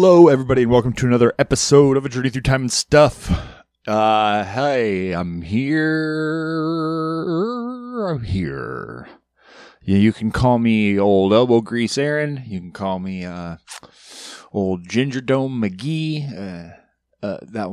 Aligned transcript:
Hello, 0.00 0.28
everybody, 0.28 0.62
and 0.62 0.70
welcome 0.70 0.92
to 0.92 1.06
another 1.06 1.34
episode 1.40 1.96
of 1.96 2.06
A 2.06 2.08
Journey 2.08 2.30
Through 2.30 2.42
Time 2.42 2.60
and 2.60 2.70
Stuff. 2.70 3.32
Uh, 3.84 4.44
hey, 4.44 5.10
I'm 5.10 5.42
here. 5.42 7.26
I'm 8.08 8.22
here. 8.22 9.08
Yeah, 9.82 9.96
you 9.96 10.12
can 10.12 10.30
call 10.30 10.60
me 10.60 11.00
Old 11.00 11.32
Elbow 11.32 11.62
Grease 11.62 11.98
Aaron. 11.98 12.44
You 12.46 12.60
can 12.60 12.70
call 12.70 13.00
me 13.00 13.24
uh, 13.24 13.56
Old 14.52 14.88
Ginger 14.88 15.20
Dome 15.20 15.60
McGee. 15.60 16.32
Uh, 16.32 16.76
uh, 17.20 17.38
that 17.42 17.68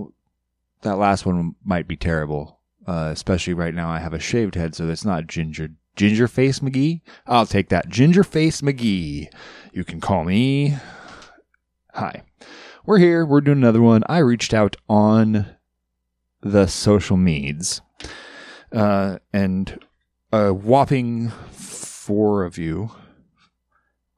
that 0.81 0.97
last 0.97 1.27
one 1.27 1.53
might 1.63 1.87
be 1.87 1.95
terrible, 1.95 2.59
uh, 2.87 3.11
especially 3.13 3.53
right 3.53 3.75
now. 3.75 3.89
I 3.89 3.99
have 3.99 4.13
a 4.15 4.19
shaved 4.19 4.55
head, 4.55 4.73
so 4.73 4.89
it's 4.89 5.05
not 5.05 5.27
Ginger 5.27 5.69
Ginger 5.95 6.27
Face 6.27 6.57
McGee. 6.57 7.01
I'll 7.27 7.45
take 7.45 7.69
that 7.69 7.89
Ginger 7.89 8.23
Face 8.23 8.61
McGee. 8.61 9.27
You 9.73 9.83
can 9.83 10.01
call 10.01 10.23
me. 10.23 10.75
Hi, 11.95 12.23
we're 12.85 12.97
here. 12.97 13.25
We're 13.25 13.39
doing 13.39 13.59
another 13.59 13.81
one. 13.81 14.03
I 14.09 14.17
reached 14.17 14.53
out 14.53 14.75
on 14.89 15.55
the 16.41 16.67
social 16.67 17.15
meds, 17.15 17.79
uh, 18.73 19.19
and 19.31 19.79
a 20.29 20.53
whopping 20.53 21.29
four 21.29 22.43
of 22.43 22.57
you 22.57 22.91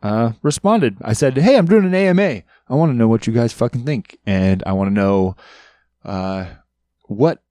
uh, 0.02 0.32
responded. 0.42 0.98
I 1.04 1.14
said, 1.14 1.38
"Hey, 1.38 1.56
I'm 1.56 1.68
doing 1.68 1.86
an 1.86 1.94
AMA. 1.94 2.42
I 2.68 2.74
want 2.74 2.92
to 2.92 2.98
know 2.98 3.08
what 3.08 3.28
you 3.28 3.34
guys 3.34 3.54
fucking 3.54 3.86
think, 3.86 4.18
and 4.26 4.64
I 4.66 4.74
want 4.74 4.88
to 4.88 4.94
know 4.96 5.36
uh, 6.04 6.48
what." 7.04 7.44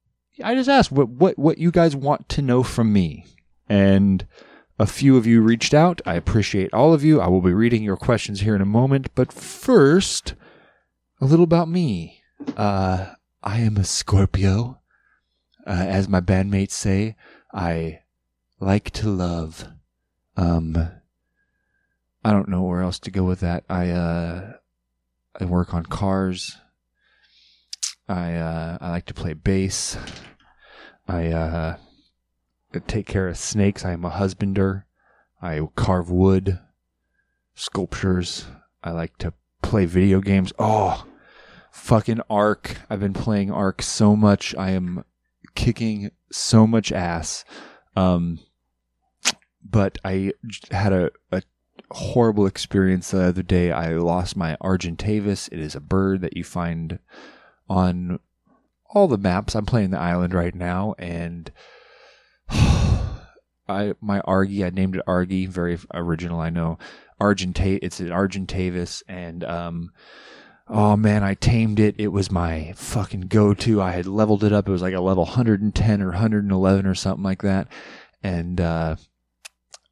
I 0.42 0.56
just 0.56 0.68
asked 0.68 0.90
what 0.90 1.08
what 1.08 1.38
what 1.38 1.58
you 1.58 1.70
guys 1.70 1.94
want 1.94 2.28
to 2.30 2.42
know 2.42 2.64
from 2.64 2.92
me, 2.92 3.26
and 3.68 4.26
a 4.78 4.86
few 4.86 5.16
of 5.16 5.26
you 5.26 5.40
reached 5.40 5.74
out. 5.74 6.00
I 6.04 6.14
appreciate 6.14 6.72
all 6.72 6.92
of 6.92 7.02
you. 7.02 7.20
I 7.20 7.28
will 7.28 7.40
be 7.40 7.54
reading 7.54 7.82
your 7.82 7.96
questions 7.96 8.40
here 8.40 8.54
in 8.54 8.60
a 8.60 8.66
moment, 8.66 9.08
but 9.14 9.32
first, 9.32 10.34
a 11.20 11.24
little 11.24 11.44
about 11.44 11.68
me. 11.68 12.22
Uh, 12.56 13.14
I 13.42 13.60
am 13.60 13.76
a 13.76 13.84
Scorpio. 13.84 14.80
Uh, 15.66 15.70
as 15.70 16.08
my 16.08 16.20
bandmates 16.20 16.72
say, 16.72 17.16
I 17.52 18.00
like 18.60 18.90
to 18.92 19.08
love. 19.08 19.66
Um, 20.36 20.90
I 22.24 22.30
don't 22.32 22.48
know 22.48 22.62
where 22.62 22.82
else 22.82 22.98
to 23.00 23.10
go 23.10 23.24
with 23.24 23.40
that. 23.40 23.64
I 23.68 23.90
uh, 23.90 24.52
I 25.40 25.44
work 25.44 25.74
on 25.74 25.86
cars. 25.86 26.56
I 28.08 28.34
uh, 28.34 28.78
I 28.80 28.90
like 28.90 29.06
to 29.06 29.14
play 29.14 29.32
bass. 29.32 29.96
I 31.08 31.28
uh, 31.28 31.76
take 32.80 33.06
care 33.06 33.28
of 33.28 33.38
snakes. 33.38 33.84
I 33.84 33.92
am 33.92 34.04
a 34.04 34.10
husbander. 34.10 34.84
I 35.42 35.60
carve 35.76 36.10
wood, 36.10 36.58
sculptures. 37.54 38.46
I 38.82 38.90
like 38.90 39.16
to 39.18 39.32
play 39.62 39.84
video 39.84 40.20
games. 40.20 40.52
Oh, 40.58 41.06
fucking 41.70 42.20
Ark. 42.30 42.78
I've 42.88 43.00
been 43.00 43.12
playing 43.12 43.50
Ark 43.50 43.82
so 43.82 44.16
much. 44.16 44.54
I 44.56 44.70
am 44.70 45.04
kicking 45.54 46.10
so 46.30 46.66
much 46.66 46.92
ass. 46.92 47.44
Um, 47.94 48.40
but 49.62 49.98
I 50.04 50.32
had 50.70 50.92
a, 50.92 51.10
a 51.32 51.42
horrible 51.90 52.46
experience 52.46 53.10
the 53.10 53.22
other 53.22 53.42
day. 53.42 53.72
I 53.72 53.94
lost 53.94 54.36
my 54.36 54.56
Argentavis. 54.62 55.48
It 55.52 55.58
is 55.58 55.74
a 55.74 55.80
bird 55.80 56.20
that 56.22 56.36
you 56.36 56.44
find 56.44 56.98
on 57.68 58.20
all 58.90 59.08
the 59.08 59.18
maps. 59.18 59.54
I'm 59.54 59.66
playing 59.66 59.90
the 59.90 59.98
island 59.98 60.34
right 60.34 60.54
now, 60.54 60.94
and 60.98 61.50
I 63.68 63.94
my 64.00 64.20
Argy. 64.20 64.64
I 64.64 64.70
named 64.70 64.96
it 64.96 65.02
Argy. 65.06 65.46
Very 65.46 65.78
original, 65.92 66.40
I 66.40 66.50
know. 66.50 66.78
Argenta. 67.20 67.84
It's 67.84 68.00
an 68.00 68.08
Argentavis, 68.08 69.02
and 69.08 69.44
um, 69.44 69.92
oh 70.68 70.96
man, 70.96 71.22
I 71.22 71.34
tamed 71.34 71.80
it. 71.80 71.94
It 71.98 72.08
was 72.08 72.30
my 72.30 72.72
fucking 72.76 73.22
go-to. 73.22 73.80
I 73.80 73.92
had 73.92 74.06
leveled 74.06 74.44
it 74.44 74.52
up. 74.52 74.68
It 74.68 74.72
was 74.72 74.82
like 74.82 74.94
a 74.94 75.00
level 75.00 75.24
110 75.24 76.02
or 76.02 76.10
111 76.10 76.86
or 76.86 76.94
something 76.94 77.24
like 77.24 77.42
that, 77.42 77.68
and 78.22 78.60
uh, 78.60 78.96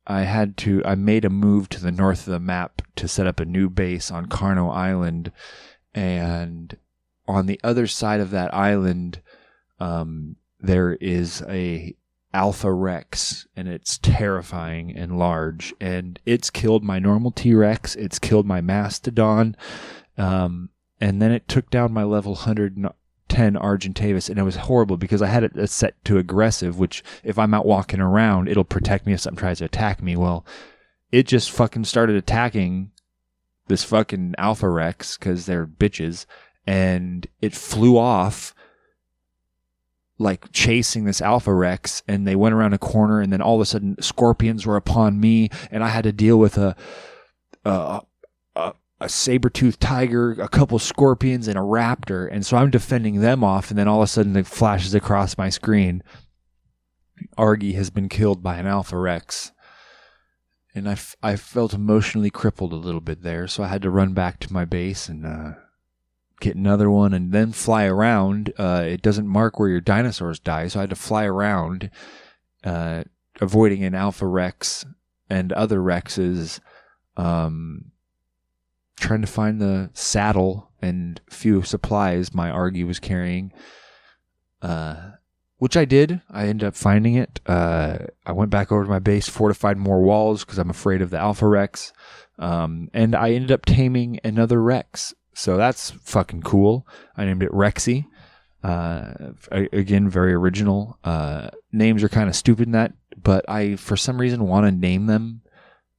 I 0.06 0.22
had 0.22 0.56
to. 0.58 0.82
I 0.84 0.94
made 0.94 1.24
a 1.24 1.30
move 1.30 1.68
to 1.70 1.80
the 1.80 1.92
north 1.92 2.26
of 2.26 2.32
the 2.32 2.40
map 2.40 2.82
to 2.96 3.08
set 3.08 3.26
up 3.26 3.40
a 3.40 3.44
new 3.44 3.70
base 3.70 4.10
on 4.10 4.26
Carno 4.26 4.74
Island, 4.74 5.32
and 5.94 6.76
on 7.26 7.46
the 7.46 7.60
other 7.64 7.86
side 7.86 8.20
of 8.20 8.30
that 8.30 8.52
island, 8.54 9.22
um, 9.80 10.36
there 10.60 10.92
is 10.94 11.42
a 11.48 11.96
Alpha 12.34 12.72
Rex, 12.72 13.46
and 13.56 13.68
it's 13.68 13.96
terrifying 13.98 14.94
and 14.94 15.16
large. 15.16 15.72
And 15.80 16.18
it's 16.26 16.50
killed 16.50 16.82
my 16.82 16.98
normal 16.98 17.30
T 17.30 17.54
Rex. 17.54 17.94
It's 17.94 18.18
killed 18.18 18.44
my 18.44 18.60
Mastodon. 18.60 19.56
Um, 20.18 20.70
and 21.00 21.22
then 21.22 21.30
it 21.30 21.48
took 21.48 21.70
down 21.70 21.92
my 21.92 22.02
level 22.02 22.32
110 22.32 23.54
Argentavis, 23.54 24.28
and 24.28 24.38
it 24.38 24.42
was 24.42 24.56
horrible 24.56 24.96
because 24.96 25.22
I 25.22 25.28
had 25.28 25.44
it 25.44 25.70
set 25.70 26.04
to 26.04 26.18
aggressive, 26.18 26.78
which 26.78 27.04
if 27.22 27.38
I'm 27.38 27.54
out 27.54 27.66
walking 27.66 28.00
around, 28.00 28.48
it'll 28.48 28.64
protect 28.64 29.06
me 29.06 29.12
if 29.12 29.20
something 29.20 29.38
tries 29.38 29.58
to 29.58 29.66
attack 29.66 30.02
me. 30.02 30.16
Well, 30.16 30.44
it 31.12 31.26
just 31.26 31.50
fucking 31.50 31.84
started 31.84 32.16
attacking 32.16 32.90
this 33.68 33.84
fucking 33.84 34.34
Alpha 34.38 34.68
Rex 34.68 35.16
because 35.16 35.46
they're 35.46 35.66
bitches, 35.66 36.26
and 36.66 37.26
it 37.40 37.54
flew 37.54 37.96
off 37.96 38.53
like 40.18 40.52
chasing 40.52 41.04
this 41.04 41.20
alpha 41.20 41.52
rex 41.52 42.02
and 42.06 42.26
they 42.26 42.36
went 42.36 42.54
around 42.54 42.72
a 42.72 42.78
corner 42.78 43.20
and 43.20 43.32
then 43.32 43.40
all 43.40 43.56
of 43.56 43.60
a 43.60 43.66
sudden 43.66 44.00
scorpions 44.00 44.64
were 44.64 44.76
upon 44.76 45.18
me 45.18 45.48
and 45.72 45.82
i 45.82 45.88
had 45.88 46.04
to 46.04 46.12
deal 46.12 46.38
with 46.38 46.56
a 46.56 46.76
a, 47.64 48.00
a, 48.54 48.72
a 49.00 49.08
saber-toothed 49.08 49.80
tiger 49.80 50.32
a 50.32 50.48
couple 50.48 50.78
scorpions 50.78 51.48
and 51.48 51.58
a 51.58 51.62
raptor. 51.62 52.28
And 52.30 52.44
so 52.44 52.56
i'm 52.56 52.70
defending 52.70 53.20
them 53.20 53.42
off 53.42 53.70
and 53.70 53.78
then 53.78 53.88
all 53.88 54.00
of 54.00 54.04
a 54.04 54.08
sudden 54.08 54.36
it 54.36 54.46
flashes 54.46 54.94
across 54.94 55.38
my 55.38 55.48
screen. 55.48 56.02
Argy 57.36 57.72
has 57.72 57.90
been 57.90 58.08
killed 58.08 58.42
by 58.42 58.56
an 58.56 58.66
alpha 58.66 58.98
rex. 58.98 59.52
And 60.74 60.88
I, 60.88 60.92
f- 60.92 61.16
I 61.22 61.36
felt 61.36 61.72
emotionally 61.72 62.30
crippled 62.30 62.72
a 62.72 62.76
little 62.76 63.00
bit 63.00 63.22
there 63.22 63.46
so 63.46 63.62
i 63.62 63.68
had 63.68 63.82
to 63.82 63.90
run 63.90 64.12
back 64.12 64.40
to 64.40 64.52
my 64.52 64.64
base 64.64 65.08
and 65.08 65.24
uh, 65.24 65.52
get 66.44 66.56
another 66.56 66.90
one 66.90 67.14
and 67.14 67.32
then 67.32 67.52
fly 67.52 67.84
around. 67.84 68.52
Uh, 68.58 68.84
it 68.86 69.02
doesn't 69.02 69.26
mark 69.26 69.58
where 69.58 69.68
your 69.68 69.80
dinosaurs 69.80 70.38
die, 70.38 70.68
so 70.68 70.80
I 70.80 70.82
had 70.82 70.90
to 70.90 70.96
fly 70.96 71.24
around, 71.24 71.90
uh, 72.62 73.04
avoiding 73.40 73.82
an 73.84 73.94
Alpha 73.94 74.26
Rex 74.26 74.84
and 75.30 75.52
other 75.52 75.78
Rexes, 75.78 76.60
um, 77.16 77.92
trying 79.00 79.22
to 79.22 79.26
find 79.26 79.60
the 79.60 79.90
saddle 79.94 80.70
and 80.82 81.20
few 81.30 81.62
supplies 81.62 82.34
my 82.34 82.50
Argy 82.50 82.84
was 82.84 83.00
carrying. 83.00 83.52
Uh, 84.60 85.12
which 85.58 85.76
I 85.78 85.84
did. 85.86 86.20
I 86.30 86.46
ended 86.48 86.66
up 86.66 86.74
finding 86.74 87.14
it. 87.14 87.40
Uh, 87.46 87.98
I 88.26 88.32
went 88.32 88.50
back 88.50 88.70
over 88.70 88.84
to 88.84 88.90
my 88.90 88.98
base, 88.98 89.28
fortified 89.28 89.78
more 89.78 90.02
walls 90.02 90.44
because 90.44 90.58
I'm 90.58 90.68
afraid 90.68 91.00
of 91.00 91.08
the 91.08 91.18
Alpha 91.18 91.46
Rex. 91.48 91.92
Um, 92.38 92.90
and 92.92 93.14
I 93.14 93.30
ended 93.30 93.52
up 93.52 93.64
taming 93.64 94.20
another 94.24 94.60
Rex. 94.60 95.14
So 95.34 95.56
that's 95.56 95.90
fucking 95.90 96.42
cool. 96.42 96.86
I 97.16 97.24
named 97.24 97.42
it 97.42 97.50
Rexy. 97.50 98.06
Uh, 98.62 99.32
again, 99.50 100.08
very 100.08 100.32
original. 100.32 100.98
Uh, 101.04 101.50
names 101.70 102.02
are 102.02 102.08
kind 102.08 102.30
of 102.30 102.36
stupid 102.36 102.66
in 102.66 102.72
that, 102.72 102.94
but 103.22 103.44
I, 103.48 103.76
for 103.76 103.96
some 103.96 104.18
reason, 104.18 104.48
want 104.48 104.64
to 104.64 104.72
name 104.72 105.06
them. 105.06 105.42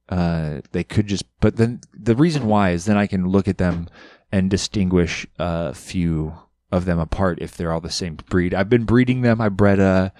Uh, 0.08 0.62
they 0.72 0.82
could 0.82 1.06
just, 1.06 1.24
but 1.40 1.56
then 1.56 1.80
the 1.92 2.16
reason 2.16 2.46
why 2.46 2.70
is 2.70 2.84
then 2.84 2.96
I 2.96 3.06
can 3.06 3.28
look 3.28 3.46
at 3.46 3.58
them 3.58 3.88
and 4.32 4.50
distinguish 4.50 5.26
a 5.38 5.74
few 5.74 6.34
of 6.72 6.84
them 6.86 6.98
apart 6.98 7.38
if 7.40 7.56
they're 7.56 7.72
all 7.72 7.80
the 7.80 7.90
same 7.90 8.16
breed. 8.28 8.52
I've 8.52 8.70
been 8.70 8.84
breeding 8.84 9.22
them. 9.22 9.40
I 9.40 9.48
bred 9.48 9.78
a, 9.78 10.12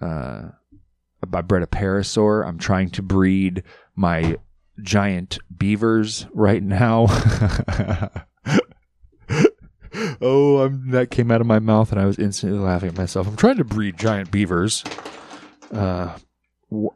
uh, 0.00 0.42
I 1.22 1.40
bred 1.40 1.62
a 1.62 1.66
parasaur. 1.66 2.46
I'm 2.46 2.58
trying 2.58 2.90
to 2.90 3.02
breed 3.02 3.62
my 3.94 4.36
giant 4.82 5.38
beavers 5.56 6.26
right 6.32 6.62
now. 6.62 7.06
oh, 10.20 10.58
I'm, 10.60 10.90
that 10.90 11.10
came 11.10 11.30
out 11.30 11.40
of 11.40 11.46
my 11.46 11.58
mouth 11.58 11.92
and 11.92 12.00
I 12.00 12.06
was 12.06 12.18
instantly 12.18 12.58
laughing 12.58 12.90
at 12.90 12.96
myself. 12.96 13.26
I'm 13.26 13.36
trying 13.36 13.56
to 13.56 13.64
breed 13.64 13.98
giant 13.98 14.30
beavers. 14.30 14.84
Uh, 15.72 16.16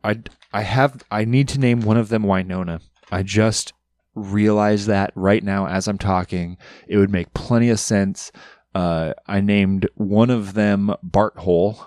I, 0.04 0.20
I 0.52 0.62
have, 0.62 1.02
I 1.10 1.24
need 1.24 1.48
to 1.48 1.60
name 1.60 1.80
one 1.80 1.96
of 1.96 2.08
them 2.08 2.22
Winona. 2.22 2.80
I 3.10 3.22
just 3.22 3.72
realized 4.14 4.86
that 4.88 5.12
right 5.14 5.42
now 5.42 5.66
as 5.66 5.88
I'm 5.88 5.98
talking. 5.98 6.56
It 6.86 6.98
would 6.98 7.10
make 7.10 7.34
plenty 7.34 7.70
of 7.70 7.80
sense. 7.80 8.32
Uh, 8.74 9.14
I 9.26 9.40
named 9.40 9.88
one 9.94 10.30
of 10.30 10.54
them 10.54 10.94
Bart 11.02 11.38
Hole. 11.38 11.86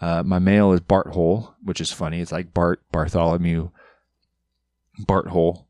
Uh, 0.00 0.22
my 0.24 0.38
male 0.38 0.72
is 0.72 0.80
Bart 0.80 1.08
Hole, 1.08 1.54
which 1.62 1.80
is 1.80 1.92
funny. 1.92 2.20
It's 2.20 2.32
like 2.32 2.52
Bart 2.52 2.82
Bartholomew 2.90 3.70
Bart 4.98 5.28
Hole. 5.28 5.68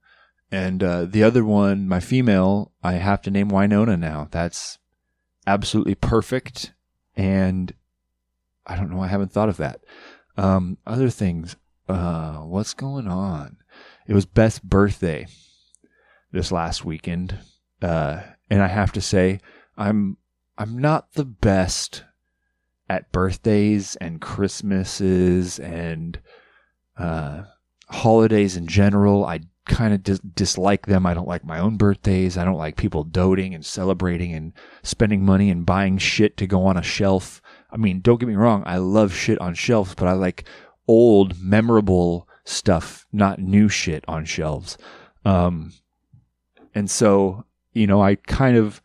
And 0.50 0.82
uh, 0.82 1.04
the 1.06 1.22
other 1.22 1.44
one, 1.44 1.88
my 1.88 2.00
female, 2.00 2.72
I 2.82 2.94
have 2.94 3.22
to 3.22 3.30
name 3.30 3.48
Winona 3.48 3.96
now. 3.96 4.28
That's 4.30 4.78
absolutely 5.46 5.94
perfect. 5.94 6.72
And 7.16 7.72
I 8.66 8.76
don't 8.76 8.90
know. 8.90 9.02
I 9.02 9.08
haven't 9.08 9.32
thought 9.32 9.48
of 9.48 9.56
that. 9.56 9.80
Um, 10.36 10.78
other 10.86 11.10
things. 11.10 11.56
Uh, 11.88 12.38
what's 12.38 12.74
going 12.74 13.08
on? 13.08 13.56
It 14.06 14.14
was 14.14 14.26
Beth's 14.26 14.58
birthday. 14.58 15.26
this 16.34 16.50
last 16.50 16.84
weekend, 16.84 17.38
uh, 17.80 18.20
and 18.50 18.60
I 18.60 18.66
have 18.66 18.92
to 18.92 19.00
say, 19.00 19.40
I'm 19.78 20.18
I'm 20.58 20.78
not 20.78 21.12
the 21.12 21.24
best 21.24 22.04
at 22.88 23.12
birthdays 23.12 23.96
and 23.96 24.20
Christmases 24.20 25.58
and 25.58 26.18
uh, 26.98 27.44
holidays 27.88 28.56
in 28.56 28.66
general. 28.66 29.24
I 29.24 29.40
kind 29.66 29.94
of 29.94 30.02
dis- 30.02 30.20
dislike 30.20 30.86
them. 30.86 31.06
I 31.06 31.14
don't 31.14 31.28
like 31.28 31.44
my 31.44 31.58
own 31.58 31.76
birthdays. 31.76 32.36
I 32.36 32.44
don't 32.44 32.58
like 32.58 32.76
people 32.76 33.04
doting 33.04 33.54
and 33.54 33.64
celebrating 33.64 34.32
and 34.32 34.52
spending 34.82 35.24
money 35.24 35.50
and 35.50 35.64
buying 35.66 35.98
shit 35.98 36.36
to 36.38 36.46
go 36.46 36.66
on 36.66 36.76
a 36.76 36.82
shelf. 36.82 37.40
I 37.70 37.76
mean, 37.76 38.00
don't 38.00 38.20
get 38.20 38.28
me 38.28 38.36
wrong. 38.36 38.62
I 38.66 38.76
love 38.76 39.14
shit 39.14 39.40
on 39.40 39.54
shelves, 39.54 39.94
but 39.94 40.06
I 40.06 40.12
like 40.12 40.44
old, 40.86 41.40
memorable 41.40 42.28
stuff, 42.44 43.06
not 43.12 43.38
new 43.38 43.68
shit 43.68 44.04
on 44.06 44.24
shelves. 44.24 44.76
Um, 45.24 45.72
and 46.74 46.90
so, 46.90 47.44
you 47.72 47.86
know, 47.86 48.02
I 48.02 48.16
kind 48.16 48.56
of, 48.56 48.82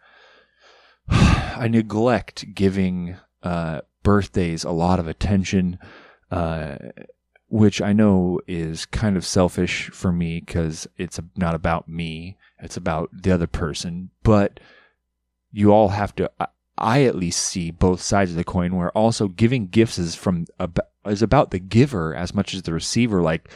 I 1.09 1.67
neglect 1.69 2.53
giving, 2.53 3.17
uh, 3.43 3.81
birthdays 4.03 4.63
a 4.63 4.71
lot 4.71 4.99
of 4.99 5.07
attention, 5.07 5.77
uh, 6.31 6.77
which 7.49 7.81
I 7.81 7.93
know 7.93 8.39
is 8.47 8.85
kind 8.85 9.17
of 9.17 9.25
selfish 9.25 9.89
for 9.89 10.11
me 10.11 10.39
because 10.39 10.87
it's 10.97 11.19
not 11.35 11.55
about 11.55 11.89
me. 11.89 12.37
It's 12.59 12.77
about 12.77 13.09
the 13.11 13.31
other 13.31 13.47
person. 13.47 14.11
But 14.23 14.59
you 15.51 15.71
all 15.71 15.89
have 15.89 16.15
to, 16.15 16.31
I 16.77 17.03
at 17.03 17.15
least 17.15 17.41
see 17.41 17.71
both 17.71 18.01
sides 18.01 18.31
of 18.31 18.37
the 18.37 18.43
coin 18.43 18.75
where 18.75 18.91
also 18.91 19.27
giving 19.27 19.67
gifts 19.67 19.97
is 19.97 20.15
from, 20.15 20.45
is 21.05 21.21
about 21.21 21.51
the 21.51 21.59
giver 21.59 22.13
as 22.15 22.35
much 22.35 22.53
as 22.53 22.61
the 22.61 22.73
receiver. 22.73 23.21
Like 23.21 23.49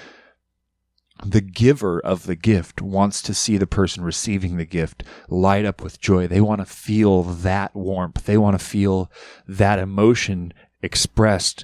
the 1.24 1.42
giver 1.42 2.00
of 2.00 2.26
the 2.26 2.36
gift 2.36 2.82
wants 2.82 3.22
to 3.22 3.34
see 3.34 3.58
the 3.58 3.68
person 3.68 4.04
receiving 4.04 4.58
the 4.58 4.66
gift 4.66 5.04
light 5.30 5.66
up 5.66 5.84
with 5.84 6.02
joy. 6.02 6.26
They 6.26 6.42
want 6.42 6.62
to 6.62 6.66
feel 6.66 7.22
that 7.22 7.76
warmth. 7.76 8.26
They 8.26 8.38
want 8.38 8.60
to 8.60 8.66
feel 8.66 9.12
that 9.48 9.78
emotion 9.78 10.52
expressed 10.82 11.64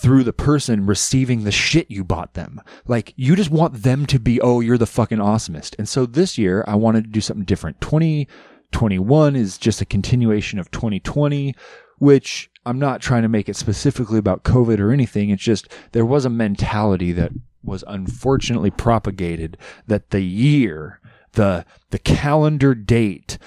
through 0.00 0.22
the 0.22 0.32
person 0.32 0.86
receiving 0.86 1.42
the 1.42 1.50
shit 1.50 1.90
you 1.90 2.04
bought 2.04 2.34
them. 2.34 2.60
Like 2.86 3.12
you 3.16 3.34
just 3.34 3.50
want 3.50 3.82
them 3.82 4.06
to 4.06 4.20
be, 4.20 4.40
oh, 4.40 4.60
you're 4.60 4.78
the 4.78 4.86
fucking 4.86 5.18
awesomest. 5.18 5.74
And 5.78 5.88
so 5.88 6.06
this 6.06 6.38
year 6.38 6.64
I 6.68 6.76
wanted 6.76 7.04
to 7.04 7.10
do 7.10 7.20
something 7.20 7.44
different. 7.44 7.80
2021 7.80 9.34
is 9.34 9.58
just 9.58 9.80
a 9.80 9.86
continuation 9.86 10.60
of 10.60 10.70
2020, 10.70 11.54
which 11.98 12.48
I'm 12.64 12.78
not 12.78 13.00
trying 13.00 13.22
to 13.22 13.28
make 13.28 13.48
it 13.48 13.56
specifically 13.56 14.18
about 14.18 14.44
COVID 14.44 14.78
or 14.78 14.92
anything. 14.92 15.30
It's 15.30 15.42
just 15.42 15.68
there 15.92 16.06
was 16.06 16.24
a 16.24 16.30
mentality 16.30 17.12
that 17.12 17.32
was 17.64 17.82
unfortunately 17.88 18.70
propagated 18.70 19.56
that 19.88 20.10
the 20.10 20.20
year, 20.20 21.00
the 21.32 21.64
the 21.90 21.98
calendar 21.98 22.74
date, 22.74 23.38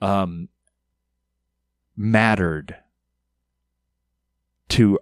um, 0.00 0.48
mattered 1.96 2.76
to 4.70 4.98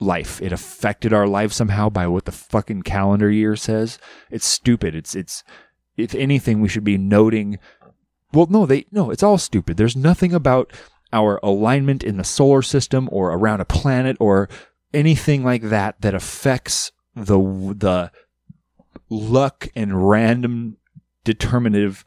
life. 0.00 0.40
It 0.42 0.52
affected 0.52 1.12
our 1.12 1.28
life 1.28 1.52
somehow 1.52 1.90
by 1.90 2.06
what 2.06 2.24
the 2.24 2.32
fucking 2.32 2.82
calendar 2.82 3.30
year 3.30 3.54
says. 3.54 3.98
It's 4.30 4.46
stupid. 4.46 4.94
It's 4.94 5.14
it's 5.14 5.44
if 5.96 6.14
anything 6.14 6.60
we 6.60 6.68
should 6.68 6.84
be 6.84 6.98
noting 6.98 7.58
well 8.32 8.46
no, 8.48 8.66
they 8.66 8.86
no, 8.90 9.10
it's 9.10 9.22
all 9.22 9.38
stupid. 9.38 9.76
There's 9.76 9.96
nothing 9.96 10.32
about 10.32 10.72
our 11.12 11.40
alignment 11.42 12.02
in 12.02 12.16
the 12.16 12.24
solar 12.24 12.62
system 12.62 13.08
or 13.12 13.32
around 13.32 13.60
a 13.60 13.64
planet 13.64 14.16
or 14.20 14.48
anything 14.94 15.44
like 15.44 15.62
that 15.62 16.00
that 16.00 16.14
affects 16.14 16.92
the 17.14 17.38
the 17.76 18.10
luck 19.08 19.68
and 19.74 20.08
random 20.08 20.76
determinative 21.24 22.04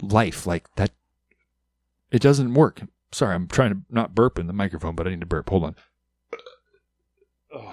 life 0.00 0.46
like 0.46 0.72
that 0.76 0.90
it 2.10 2.20
doesn't 2.20 2.54
work 2.54 2.82
Sorry, 3.14 3.34
I'm 3.34 3.46
trying 3.46 3.70
to 3.70 3.80
not 3.90 4.14
burp 4.14 4.38
in 4.38 4.46
the 4.46 4.52
microphone, 4.52 4.94
but 4.94 5.06
I 5.06 5.10
need 5.10 5.20
to 5.20 5.26
burp. 5.26 5.48
Hold 5.50 5.64
on. 5.64 5.76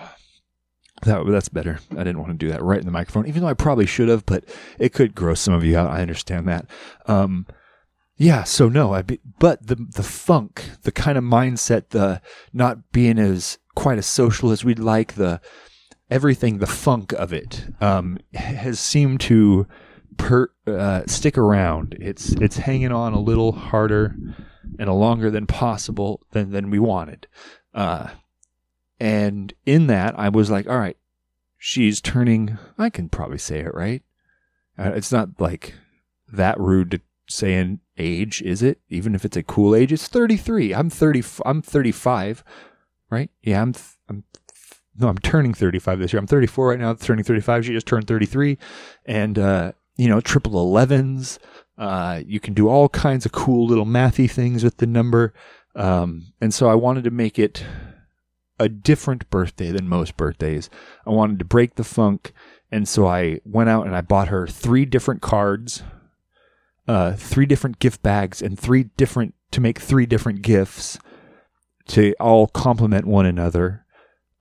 That, 1.03 1.25
that's 1.25 1.49
better. 1.49 1.79
I 1.93 2.03
didn't 2.03 2.19
want 2.19 2.29
to 2.29 2.37
do 2.37 2.51
that 2.51 2.61
right 2.61 2.79
in 2.79 2.85
the 2.85 2.91
microphone, 2.91 3.25
even 3.25 3.41
though 3.41 3.47
I 3.47 3.55
probably 3.55 3.87
should 3.87 4.07
have, 4.07 4.23
but 4.23 4.43
it 4.77 4.93
could 4.93 5.15
gross 5.15 5.39
some 5.39 5.55
of 5.55 5.63
you 5.63 5.75
out. 5.75 5.89
I 5.89 6.03
understand 6.03 6.47
that. 6.47 6.67
Um, 7.07 7.47
yeah, 8.17 8.43
so 8.43 8.69
no, 8.69 8.93
I 8.93 9.01
be, 9.01 9.19
but 9.39 9.65
the 9.65 9.77
the 9.77 10.03
funk, 10.03 10.63
the 10.83 10.91
kind 10.91 11.17
of 11.17 11.23
mindset, 11.23 11.89
the 11.89 12.21
not 12.53 12.91
being 12.91 13.17
as 13.17 13.57
quite 13.73 13.97
as 13.97 14.05
social 14.05 14.51
as 14.51 14.63
we'd 14.63 14.77
like, 14.77 15.13
the 15.13 15.41
everything, 16.11 16.59
the 16.59 16.67
funk 16.67 17.13
of 17.13 17.33
it, 17.33 17.65
um, 17.81 18.19
has 18.35 18.79
seemed 18.79 19.21
to 19.21 19.65
per, 20.17 20.51
uh, 20.67 21.01
stick 21.07 21.35
around. 21.35 21.97
It's 21.99 22.33
it's 22.33 22.57
hanging 22.57 22.91
on 22.91 23.13
a 23.13 23.19
little 23.19 23.53
harder 23.53 24.15
and 24.79 24.89
a 24.89 24.93
longer 24.93 25.29
than 25.29 25.47
possible 25.47 26.21
than, 26.31 26.51
than 26.51 26.69
we 26.69 26.79
wanted. 26.79 27.27
Uh, 27.73 28.09
and 28.99 29.53
in 29.65 29.87
that, 29.87 30.17
I 30.17 30.29
was 30.29 30.51
like, 30.51 30.67
all 30.69 30.77
right, 30.77 30.97
she's 31.57 32.01
turning, 32.01 32.57
I 32.77 32.89
can 32.89 33.09
probably 33.09 33.37
say 33.37 33.59
it 33.59 33.73
right. 33.73 34.03
Uh, 34.77 34.91
it's 34.95 35.11
not 35.11 35.29
like 35.39 35.73
that 36.31 36.59
rude 36.59 36.91
to 36.91 37.01
say 37.27 37.55
an 37.55 37.79
age, 37.97 38.41
is 38.41 38.61
it? 38.61 38.79
Even 38.89 39.15
if 39.15 39.25
it's 39.25 39.37
a 39.37 39.43
cool 39.43 39.75
age, 39.75 39.91
it's 39.91 40.07
33. 40.07 40.73
I'm 40.73 40.89
30, 40.89 41.23
I'm 41.45 41.61
35, 41.61 42.43
right? 43.09 43.29
Yeah, 43.41 43.61
I'm, 43.61 43.73
I'm, 44.09 44.23
no, 44.97 45.07
I'm 45.07 45.17
turning 45.17 45.53
35 45.53 45.99
this 45.99 46.13
year. 46.13 46.19
I'm 46.19 46.27
34 46.27 46.69
right 46.69 46.79
now, 46.79 46.93
turning 46.93 47.23
35. 47.23 47.65
She 47.65 47.73
just 47.73 47.87
turned 47.87 48.07
33. 48.07 48.57
And, 49.05 49.39
uh, 49.39 49.71
you 49.97 50.07
know, 50.09 50.21
triple 50.21 50.53
11s, 50.53 51.37
uh, 51.77 52.21
you 52.25 52.39
can 52.39 52.53
do 52.53 52.67
all 52.67 52.89
kinds 52.89 53.25
of 53.25 53.31
cool 53.31 53.65
little 53.65 53.85
mathy 53.85 54.29
things 54.29 54.63
with 54.63 54.77
the 54.77 54.87
number. 54.87 55.33
Um, 55.75 56.33
and 56.39 56.53
so 56.53 56.69
I 56.69 56.75
wanted 56.75 57.03
to 57.05 57.11
make 57.11 57.39
it 57.39 57.65
a 58.59 58.69
different 58.69 59.29
birthday 59.29 59.71
than 59.71 59.87
most 59.87 60.17
birthdays. 60.17 60.69
I 61.05 61.09
wanted 61.09 61.39
to 61.39 61.45
break 61.45 61.75
the 61.75 61.83
funk. 61.83 62.33
And 62.71 62.87
so 62.87 63.07
I 63.07 63.39
went 63.43 63.69
out 63.69 63.85
and 63.85 63.95
I 63.95 64.01
bought 64.01 64.29
her 64.29 64.47
three 64.47 64.85
different 64.85 65.21
cards, 65.21 65.83
uh, 66.87 67.13
three 67.13 67.45
different 67.45 67.79
gift 67.79 68.01
bags, 68.01 68.41
and 68.41 68.57
three 68.57 68.83
different, 68.95 69.33
to 69.51 69.59
make 69.59 69.79
three 69.79 70.05
different 70.05 70.41
gifts 70.41 70.97
to 71.87 72.13
all 72.19 72.47
complement 72.47 73.05
one 73.05 73.25
another 73.25 73.85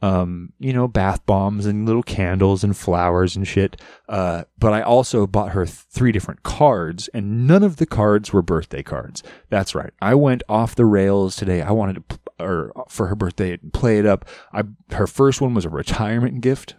um, 0.03 0.53
you 0.59 0.73
know, 0.73 0.89
bath 0.89 1.25
bombs 1.27 1.67
and 1.67 1.87
little 1.87 2.03
candles 2.03 2.65
and 2.65 2.77
flowers 2.77 3.37
and 3.37 3.47
shit. 3.47 3.81
Uh, 4.09 4.45
but 4.59 4.73
I 4.73 4.81
also 4.83 5.27
bought 5.27 5.53
her 5.53 5.67
th- 5.67 5.77
three 5.91 6.11
different 6.13 6.43
cards, 6.43 7.09
and 7.09 7.47
none 7.47 7.63
of 7.63 7.77
the 7.77 7.87
cards 7.87 8.33
were 8.33 8.43
birthday 8.43 8.83
cards. 8.83 9.23
That's 9.51 9.75
right. 9.75 9.93
I 10.01 10.15
went 10.15 10.43
off 10.49 10.75
the 10.75 10.87
rails 10.87 11.37
today. 11.37 11.61
I 11.61 11.73
wanted 11.73 12.09
to, 12.09 12.19
or 12.39 12.73
for 12.89 13.09
her 13.09 13.15
birthday, 13.15 13.59
play 13.59 13.99
it 13.99 14.07
up. 14.07 14.25
I 14.53 14.65
her 14.93 15.07
first 15.07 15.41
one 15.41 15.53
was 15.55 15.67
a 15.67 15.71
retirement 15.71 16.41
gift. 16.41 16.77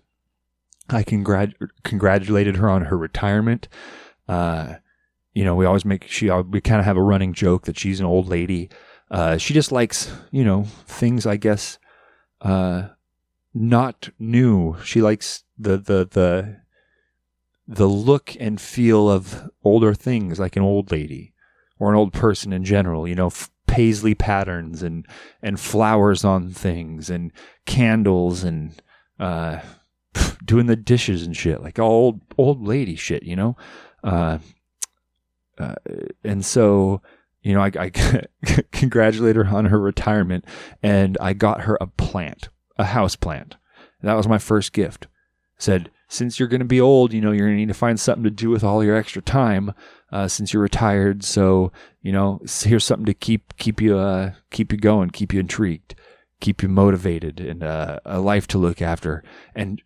I 0.90 1.04
congrat- 1.04 1.54
congratulated 1.84 2.58
her 2.58 2.70
on 2.70 2.86
her 2.86 2.98
retirement. 2.98 3.68
Uh, 4.28 4.76
you 5.34 5.46
know, 5.46 5.56
we 5.56 5.66
always 5.66 5.86
make 5.86 6.08
she 6.08 6.30
we 6.30 6.60
kind 6.60 6.80
of 6.80 6.86
have 6.86 6.98
a 6.98 7.04
running 7.04 7.34
joke 7.34 7.66
that 7.66 7.78
she's 7.78 8.00
an 8.00 8.06
old 8.06 8.28
lady. 8.28 8.70
Uh, 9.12 9.38
she 9.38 9.54
just 9.54 9.72
likes, 9.72 10.12
you 10.32 10.44
know, 10.44 10.64
things 10.86 11.26
I 11.26 11.36
guess 11.36 11.78
uh, 12.42 12.88
not 13.54 14.10
new. 14.20 14.78
She 14.84 15.02
likes 15.02 15.44
the 15.58 15.78
the 15.78 16.08
the 16.10 16.62
the 17.68 17.88
look 17.88 18.36
and 18.40 18.60
feel 18.60 19.10
of 19.10 19.50
older 19.64 19.94
things, 19.94 20.40
like 20.40 20.56
an 20.56 20.64
old 20.64 20.92
lady 20.92 21.34
or 21.80 21.90
an 21.90 21.98
old 21.98 22.14
person 22.14 22.54
in 22.54 22.64
general. 22.64 23.08
You 23.08 23.16
know, 23.16 23.28
f- 23.28 23.50
paisley 23.68 24.16
patterns 24.16 24.84
and 24.84 25.06
and 25.42 25.60
flowers 25.60 26.24
on 26.24 26.50
things 26.52 27.10
and 27.10 27.32
candles 27.66 28.44
and 28.44 28.82
uh, 29.20 29.60
doing 30.46 30.66
the 30.66 30.76
dishes 30.76 31.24
and 31.24 31.36
shit, 31.36 31.62
like 31.62 31.80
old 31.80 32.22
old 32.38 32.66
lady 32.66 32.96
shit. 32.96 33.24
You 33.24 33.36
know, 33.36 33.58
uh, 34.04 34.40
uh, 35.58 35.76
and 36.24 36.46
so 36.46 37.02
you 37.42 37.54
know, 37.54 37.62
I, 37.62 37.72
I 37.76 37.90
congratulate 38.72 39.36
her 39.36 39.48
on 39.48 39.66
her 39.66 39.80
retirement, 39.80 40.46
and 40.84 41.18
I 41.20 41.34
got 41.34 41.62
her 41.62 41.78
a 41.82 41.88
plant 41.88 42.50
a 42.82 42.86
house 42.86 43.16
plant. 43.16 43.56
That 44.02 44.18
was 44.18 44.28
my 44.28 44.38
first 44.38 44.74
gift. 44.74 45.08
Said, 45.58 45.92
since 46.08 46.40
you're 46.40 46.50
going 46.50 46.60
to 46.60 46.66
be 46.66 46.82
old, 46.82 47.14
you 47.14 47.22
know, 47.22 47.32
you're 47.32 47.48
going 47.48 47.56
to 47.56 47.60
need 47.62 47.68
to 47.68 47.74
find 47.74 48.00
something 48.00 48.24
to 48.24 48.30
do 48.30 48.50
with 48.50 48.64
all 48.64 48.84
your 48.84 48.96
extra 48.96 49.22
time 49.22 49.74
uh, 50.12 50.28
since 50.28 50.52
you're 50.52 50.62
retired. 50.62 51.24
So, 51.24 51.72
you 52.02 52.12
know, 52.12 52.42
here's 52.64 52.84
something 52.84 53.06
to 53.06 53.14
keep 53.14 53.56
keep 53.58 53.80
you 53.80 53.98
uh, 53.98 54.34
keep 54.50 54.72
you 54.72 54.78
going, 54.78 55.12
keep 55.12 55.34
you 55.34 55.40
intrigued, 55.40 55.96
keep 56.40 56.62
you 56.62 56.68
motivated, 56.68 57.40
and 57.40 57.64
uh, 57.64 58.00
a 58.06 58.20
life 58.20 58.48
to 58.48 58.58
look 58.58 58.82
after. 58.82 59.24
And 59.56 59.82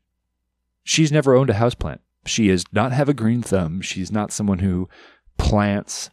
she's 0.83 1.11
never 1.11 1.35
owned 1.35 1.49
a 1.49 1.55
house 1.55 1.75
plant. 1.75 2.01
She 2.25 2.47
does 2.47 2.65
not 2.71 2.91
have 2.91 3.09
a 3.09 3.13
green 3.13 3.43
thumb. 3.43 3.81
She's 3.81 4.11
not 4.11 4.31
someone 4.31 4.59
who 4.59 4.89
plants 5.37 6.09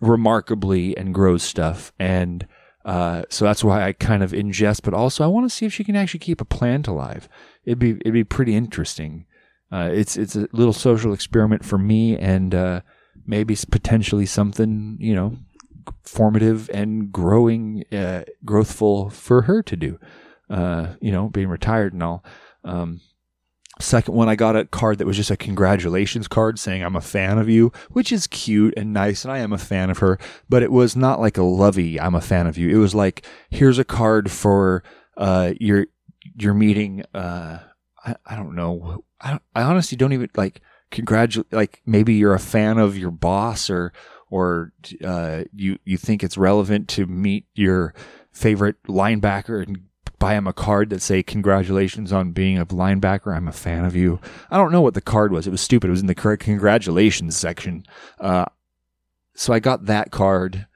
remarkably 0.00 0.96
and 0.96 1.14
grows 1.14 1.42
stuff. 1.42 1.92
And 1.98 2.46
uh, 2.84 3.22
so 3.30 3.44
that's 3.44 3.64
why 3.64 3.82
I 3.82 3.92
kind 3.92 4.22
of 4.22 4.32
ingest, 4.32 4.82
but 4.82 4.94
also 4.94 5.24
I 5.24 5.28
want 5.28 5.48
to 5.48 5.54
see 5.54 5.66
if 5.66 5.72
she 5.72 5.84
can 5.84 5.96
actually 5.96 6.20
keep 6.20 6.40
a 6.40 6.44
plant 6.44 6.86
alive. 6.86 7.28
It'd 7.64 7.78
be 7.78 7.92
it'd 7.92 8.12
be 8.12 8.24
pretty 8.24 8.54
interesting. 8.54 9.26
uh, 9.72 9.90
it's 9.92 10.16
it's 10.16 10.36
a 10.36 10.48
little 10.52 10.72
social 10.72 11.12
experiment 11.12 11.64
for 11.64 11.78
me, 11.78 12.16
and 12.18 12.54
uh, 12.54 12.80
maybe 13.26 13.56
potentially 13.70 14.26
something 14.26 14.96
you 15.00 15.14
know 15.14 15.36
formative 16.02 16.70
and 16.72 17.10
growing, 17.12 17.84
uh, 17.92 18.22
growthful 18.44 19.12
for 19.12 19.42
her 19.42 19.62
to 19.62 19.76
do. 19.76 19.98
Uh, 20.50 20.94
you 21.00 21.10
know, 21.10 21.28
being 21.28 21.48
retired 21.48 21.92
and 21.94 22.02
all. 22.02 22.22
Um, 22.64 23.00
Second 23.80 24.14
one, 24.14 24.28
I 24.28 24.36
got 24.36 24.56
a 24.56 24.64
card 24.64 24.98
that 24.98 25.06
was 25.06 25.16
just 25.16 25.30
a 25.30 25.36
congratulations 25.36 26.28
card 26.28 26.58
saying 26.58 26.82
I'm 26.82 26.94
a 26.94 27.00
fan 27.00 27.38
of 27.38 27.48
you, 27.48 27.72
which 27.90 28.12
is 28.12 28.26
cute 28.28 28.74
and 28.76 28.92
nice, 28.92 29.24
and 29.24 29.32
I 29.32 29.38
am 29.38 29.52
a 29.52 29.58
fan 29.58 29.90
of 29.90 29.98
her. 29.98 30.18
But 30.48 30.62
it 30.62 30.70
was 30.70 30.94
not 30.94 31.20
like 31.20 31.36
a 31.36 31.42
lovey 31.42 32.00
I'm 32.00 32.14
a 32.14 32.20
fan 32.20 32.46
of 32.46 32.56
you. 32.56 32.68
It 32.68 32.78
was 32.78 32.94
like 32.94 33.26
here's 33.50 33.78
a 33.78 33.84
card 33.84 34.30
for 34.30 34.84
uh, 35.16 35.54
your 35.58 35.86
your 36.36 36.54
meeting. 36.54 37.04
Uh, 37.12 37.58
I, 38.04 38.14
I 38.26 38.36
don't 38.36 38.54
know. 38.54 39.04
I, 39.20 39.40
I 39.54 39.62
honestly 39.62 39.96
don't 39.96 40.12
even 40.12 40.30
like 40.36 40.60
congratulate. 40.90 41.52
Like 41.52 41.82
maybe 41.84 42.14
you're 42.14 42.34
a 42.34 42.38
fan 42.38 42.78
of 42.78 42.96
your 42.96 43.10
boss, 43.10 43.70
or 43.70 43.92
or 44.30 44.72
uh, 45.04 45.44
you 45.52 45.78
you 45.84 45.96
think 45.96 46.22
it's 46.22 46.38
relevant 46.38 46.88
to 46.90 47.06
meet 47.06 47.46
your 47.54 47.92
favorite 48.32 48.82
linebacker 48.84 49.66
and 49.66 49.84
buy 50.18 50.34
him 50.34 50.46
a 50.46 50.52
card 50.52 50.90
that 50.90 51.02
say 51.02 51.22
congratulations 51.22 52.12
on 52.12 52.32
being 52.32 52.58
a 52.58 52.66
linebacker. 52.66 53.34
I'm 53.34 53.48
a 53.48 53.52
fan 53.52 53.84
of 53.84 53.94
you. 53.94 54.20
I 54.50 54.56
don't 54.56 54.72
know 54.72 54.80
what 54.80 54.94
the 54.94 55.00
card 55.00 55.32
was. 55.32 55.46
It 55.46 55.50
was 55.50 55.60
stupid. 55.60 55.88
It 55.88 55.90
was 55.92 56.00
in 56.00 56.06
the 56.06 56.14
congratulations 56.14 57.36
section. 57.36 57.84
Uh, 58.18 58.46
so 59.34 59.52
I 59.52 59.58
got 59.58 59.86
that 59.86 60.10
card 60.10 60.66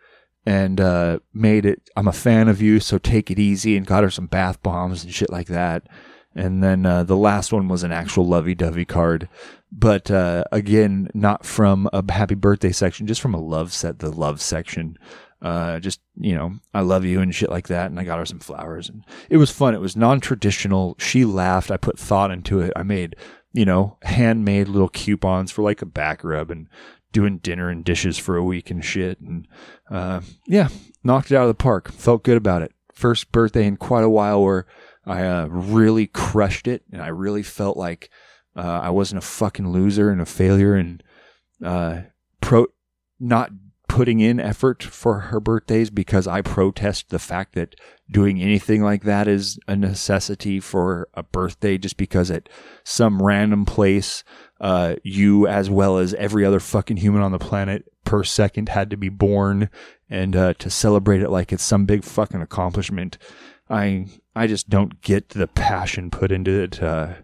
and 0.44 0.80
uh, 0.80 1.18
made 1.32 1.66
it. 1.66 1.90
I'm 1.96 2.08
a 2.08 2.12
fan 2.12 2.48
of 2.48 2.62
you, 2.62 2.80
so 2.80 2.98
take 2.98 3.30
it 3.30 3.38
easy, 3.38 3.76
and 3.76 3.86
got 3.86 4.02
her 4.02 4.10
some 4.10 4.26
bath 4.26 4.62
bombs 4.62 5.04
and 5.04 5.12
shit 5.12 5.30
like 5.30 5.48
that. 5.48 5.86
And 6.34 6.62
then 6.62 6.86
uh, 6.86 7.04
the 7.04 7.16
last 7.16 7.52
one 7.52 7.68
was 7.68 7.82
an 7.82 7.92
actual 7.92 8.26
lovey-dovey 8.26 8.84
card, 8.84 9.28
but 9.72 10.10
uh, 10.10 10.44
again, 10.52 11.10
not 11.12 11.44
from 11.44 11.88
a 11.92 12.12
happy 12.12 12.34
birthday 12.34 12.70
section, 12.70 13.06
just 13.06 13.20
from 13.20 13.34
a 13.34 13.40
love 13.40 13.72
set, 13.72 13.98
the 13.98 14.10
love 14.10 14.40
section 14.40 14.96
uh, 15.40 15.78
just 15.78 16.00
you 16.16 16.34
know, 16.34 16.54
I 16.74 16.80
love 16.80 17.04
you 17.04 17.20
and 17.20 17.34
shit 17.34 17.50
like 17.50 17.68
that. 17.68 17.90
And 17.90 17.98
I 17.98 18.04
got 18.04 18.18
her 18.18 18.26
some 18.26 18.40
flowers, 18.40 18.88
and 18.88 19.04
it 19.30 19.36
was 19.36 19.50
fun. 19.50 19.74
It 19.74 19.80
was 19.80 19.96
non-traditional. 19.96 20.96
She 20.98 21.24
laughed. 21.24 21.70
I 21.70 21.76
put 21.76 21.98
thought 21.98 22.30
into 22.30 22.60
it. 22.60 22.72
I 22.74 22.82
made 22.82 23.16
you 23.52 23.64
know 23.64 23.98
handmade 24.02 24.68
little 24.68 24.88
coupons 24.88 25.50
for 25.50 25.62
like 25.62 25.82
a 25.82 25.86
back 25.86 26.24
rub 26.24 26.50
and 26.50 26.68
doing 27.12 27.38
dinner 27.38 27.70
and 27.70 27.84
dishes 27.84 28.18
for 28.18 28.36
a 28.36 28.44
week 28.44 28.70
and 28.70 28.84
shit. 28.84 29.20
And 29.20 29.46
uh, 29.90 30.20
yeah, 30.46 30.68
knocked 31.02 31.30
it 31.30 31.36
out 31.36 31.42
of 31.42 31.48
the 31.48 31.54
park. 31.54 31.90
Felt 31.92 32.24
good 32.24 32.36
about 32.36 32.62
it. 32.62 32.72
First 32.92 33.30
birthday 33.32 33.66
in 33.66 33.76
quite 33.76 34.04
a 34.04 34.10
while 34.10 34.42
where 34.42 34.66
I 35.06 35.24
uh, 35.24 35.46
really 35.46 36.06
crushed 36.06 36.66
it, 36.68 36.82
and 36.92 37.00
I 37.00 37.08
really 37.08 37.42
felt 37.42 37.76
like 37.76 38.10
uh, 38.56 38.80
I 38.82 38.90
wasn't 38.90 39.22
a 39.22 39.26
fucking 39.26 39.70
loser 39.70 40.10
and 40.10 40.20
a 40.20 40.26
failure 40.26 40.74
and 40.74 41.02
uh, 41.64 42.00
pro 42.40 42.66
not 43.20 43.50
putting 43.98 44.20
in 44.20 44.38
effort 44.38 44.80
for 44.80 45.18
her 45.18 45.40
birthdays 45.40 45.90
because 45.90 46.28
I 46.28 46.40
protest 46.40 47.10
the 47.10 47.18
fact 47.18 47.56
that 47.56 47.74
doing 48.08 48.40
anything 48.40 48.80
like 48.80 49.02
that 49.02 49.26
is 49.26 49.58
a 49.66 49.74
necessity 49.74 50.60
for 50.60 51.08
a 51.14 51.24
birthday 51.24 51.78
just 51.78 51.96
because 51.96 52.30
at 52.30 52.48
some 52.84 53.20
random 53.20 53.64
place, 53.64 54.22
uh, 54.60 54.94
you 55.02 55.48
as 55.48 55.68
well 55.68 55.98
as 55.98 56.14
every 56.14 56.44
other 56.44 56.60
fucking 56.60 56.98
human 56.98 57.22
on 57.22 57.32
the 57.32 57.40
planet 57.40 57.86
per 58.04 58.22
second 58.22 58.68
had 58.68 58.88
to 58.90 58.96
be 58.96 59.08
born 59.08 59.68
and, 60.08 60.36
uh, 60.36 60.54
to 60.54 60.70
celebrate 60.70 61.20
it 61.20 61.30
like 61.30 61.52
it's 61.52 61.64
some 61.64 61.84
big 61.84 62.04
fucking 62.04 62.40
accomplishment. 62.40 63.18
I, 63.68 64.06
I 64.32 64.46
just 64.46 64.70
don't 64.70 65.00
get 65.00 65.30
the 65.30 65.48
passion 65.48 66.12
put 66.12 66.30
into 66.30 66.52
it. 66.52 66.80
Uh, 66.80 67.14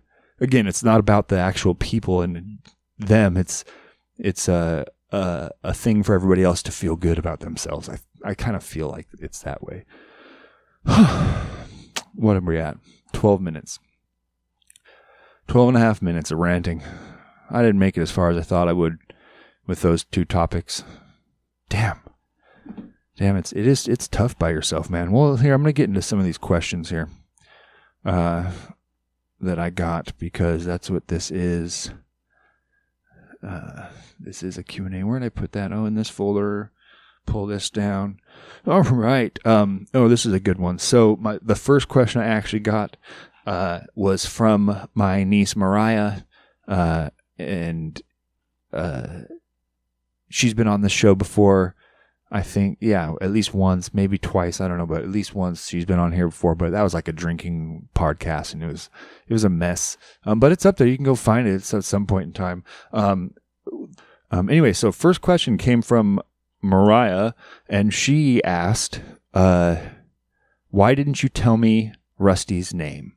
again, 0.40 0.66
it's 0.66 0.83
not 0.83 0.99
about 0.99 1.28
the 1.28 1.38
actual 1.38 1.76
people 1.76 2.21
and 2.21 2.59
them. 2.99 3.37
It's, 3.37 3.64
it's, 4.19 4.49
uh, 5.14 5.49
a, 5.62 5.73
thing 5.73 6.02
for 6.02 6.14
everybody 6.14 6.42
else 6.42 6.62
to 6.64 6.73
feel 6.73 6.97
good 6.97 7.18
about 7.18 7.40
themselves. 7.40 7.88
I 7.88 7.99
I 8.25 8.35
kind 8.35 8.56
of 8.56 8.64
feel 8.64 8.88
like 8.88 9.06
it's 9.21 9.40
that 9.42 9.62
way. 9.62 9.85
what 12.14 12.37
are 12.37 12.40
we 12.40 12.59
at? 12.59 12.78
12 13.12 13.40
minutes. 13.40 13.78
12 15.47 15.68
and 15.68 15.76
a 15.76 15.80
half 15.80 16.02
minutes 16.02 16.30
of 16.30 16.38
ranting. 16.38 16.83
I 17.50 17.62
didn't 17.62 17.78
make 17.78 17.97
it 17.97 18.02
as 18.02 18.11
far 18.11 18.30
as 18.30 18.37
I 18.37 18.42
thought 18.42 18.68
I 18.68 18.73
would 18.73 18.99
with 19.66 19.83
those 19.83 20.04
two 20.04 20.25
topics. 20.25 20.83
Damn. 21.68 22.00
Damn, 23.16 23.37
it's 23.37 23.52
it 23.52 23.66
is 23.66 23.87
it's 23.87 24.09
tough 24.09 24.37
by 24.37 24.50
yourself, 24.50 24.90
man. 24.90 25.12
Well, 25.12 25.37
here 25.37 25.54
I'm 25.54 25.62
gonna 25.62 25.73
get 25.73 25.88
into 25.88 26.02
some 26.02 26.18
of 26.18 26.25
these 26.25 26.38
questions 26.38 26.90
here, 26.90 27.09
uh, 28.04 28.50
that 29.40 29.61
I 29.61 29.71
got 29.71 30.18
because 30.18 30.64
that's 30.64 30.90
what 30.90 31.06
this 31.06 31.30
is. 31.30 31.92
Uh, 33.46 33.88
this 34.18 34.42
is 34.42 34.56
a 34.56 34.62
Q&A. 34.62 35.02
Where 35.04 35.18
did 35.18 35.26
I 35.26 35.28
put 35.28 35.52
that? 35.52 35.72
Oh, 35.72 35.86
in 35.86 35.94
this 35.94 36.08
folder. 36.08 36.72
Pull 37.26 37.46
this 37.46 37.70
down. 37.70 38.18
All 38.66 38.82
right. 38.82 39.38
Um, 39.46 39.86
oh, 39.94 40.08
this 40.08 40.26
is 40.26 40.32
a 40.32 40.40
good 40.40 40.58
one. 40.58 40.78
So 40.78 41.16
my 41.16 41.38
the 41.40 41.54
first 41.54 41.88
question 41.88 42.20
I 42.20 42.26
actually 42.26 42.60
got 42.60 42.96
uh, 43.46 43.80
was 43.94 44.26
from 44.26 44.88
my 44.94 45.24
niece 45.24 45.56
Mariah, 45.56 46.22
uh, 46.68 47.10
and 47.38 48.00
uh, 48.74 49.20
she's 50.28 50.52
been 50.52 50.68
on 50.68 50.82
the 50.82 50.90
show 50.90 51.14
before. 51.14 51.74
I 52.35 52.43
think, 52.43 52.79
yeah, 52.81 53.14
at 53.21 53.31
least 53.31 53.55
once, 53.55 53.95
maybe 53.95 54.19
twice. 54.19 54.61
I 54.61 54.67
don't 54.67 54.76
know, 54.76 54.87
but 54.87 55.05
at 55.05 55.09
least 55.09 55.37
once 55.37 55.69
she's 55.69 55.85
been 55.85 56.00
on 56.00 56.11
here 56.11 56.26
before. 56.26 56.57
But 56.57 56.73
that 56.73 56.83
was 56.83 56.93
like 56.93 57.07
a 57.07 57.12
drinking 57.12 57.88
podcast, 57.95 58.53
and 58.53 58.61
it 58.64 58.67
was 58.67 58.91
it 59.29 59.33
was 59.33 59.45
a 59.45 59.49
mess. 59.49 59.97
Um, 60.25 60.41
but 60.41 60.50
it's 60.50 60.67
up 60.67 60.76
there. 60.76 60.88
You 60.88 60.97
can 60.97 61.05
go 61.05 61.14
find 61.14 61.47
it. 61.47 61.55
It's 61.55 61.73
at 61.73 61.85
some 61.85 62.07
point 62.07 62.26
in 62.26 62.33
time. 62.33 62.64
Um, 62.93 63.35
um, 64.33 64.50
anyway, 64.50 64.73
so 64.73 64.91
first 64.91 65.21
question 65.21 65.57
came 65.57 65.81
from 65.81 66.21
Mariah, 66.61 67.35
and 67.69 67.95
she 67.95 68.43
asked, 68.43 69.00
uh, 69.33 69.76
"Why 70.71 70.97
didn't 70.97 71.23
you 71.23 71.29
tell 71.29 71.57
me 71.57 71.93
Rusty's 72.19 72.75
name?" 72.75 73.12